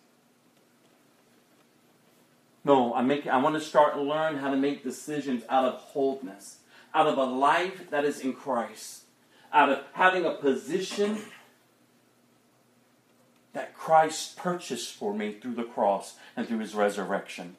No, 2.70 2.94
I'm 2.94 3.08
making 3.08 3.32
I 3.32 3.38
want 3.38 3.56
to 3.56 3.62
start 3.62 3.96
and 3.96 4.08
learn 4.08 4.38
how 4.38 4.52
to 4.52 4.56
make 4.56 4.84
decisions 4.84 5.42
out 5.50 5.66
of 5.66 5.74
wholeness, 5.80 6.60
out 6.94 7.08
of 7.08 7.18
a 7.18 7.24
life 7.24 7.90
that 7.90 8.06
is 8.06 8.20
in 8.20 8.34
Christ, 8.34 9.06
out 9.52 9.70
of 9.70 9.80
having 9.94 10.24
a 10.24 10.36
position 10.36 11.18
that 13.54 13.74
Christ 13.74 14.38
purchased 14.38 14.94
for 14.94 15.16
me 15.16 15.34
through 15.34 15.56
the 15.56 15.64
cross 15.64 16.18
and 16.38 16.48
through 16.48 16.60
his 16.60 16.76
resurrection. 16.76 17.58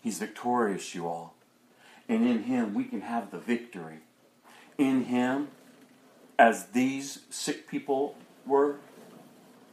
He's 0.00 0.18
victorious, 0.18 0.94
you 0.94 1.06
all. 1.06 1.34
And 2.08 2.26
in 2.26 2.44
him, 2.44 2.72
we 2.72 2.84
can 2.84 3.02
have 3.02 3.30
the 3.30 3.38
victory. 3.38 3.98
In 4.78 5.04
him, 5.04 5.48
as 6.38 6.68
these 6.68 7.18
sick 7.28 7.68
people 7.68 8.16
were, 8.46 8.76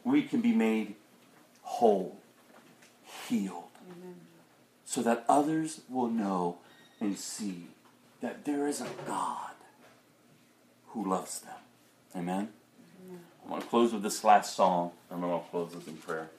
we 0.04 0.22
can 0.22 0.42
be 0.42 0.52
made 0.52 0.96
whole, 1.62 2.18
healed, 3.28 3.64
so 4.86 5.02
that 5.02 5.26
others 5.28 5.82
will 5.90 6.10
know 6.10 6.58
and 7.00 7.18
see 7.18 7.68
that 8.22 8.46
there 8.46 8.68
is 8.68 8.82
a 8.82 8.88
God 9.08 9.52
who 10.90 11.10
loves 11.10 11.42
them. 11.42 11.56
Amen? 12.16 12.50
I 13.46 13.52
want 13.52 13.64
to 13.64 13.70
close 13.70 13.94
with 13.94 14.02
this 14.02 14.24
last 14.24 14.56
song, 14.56 14.92
and 15.10 15.22
then 15.22 15.30
I'll 15.30 15.40
close 15.40 15.74
this 15.74 15.88
in 15.88 15.98
prayer. 15.98 16.30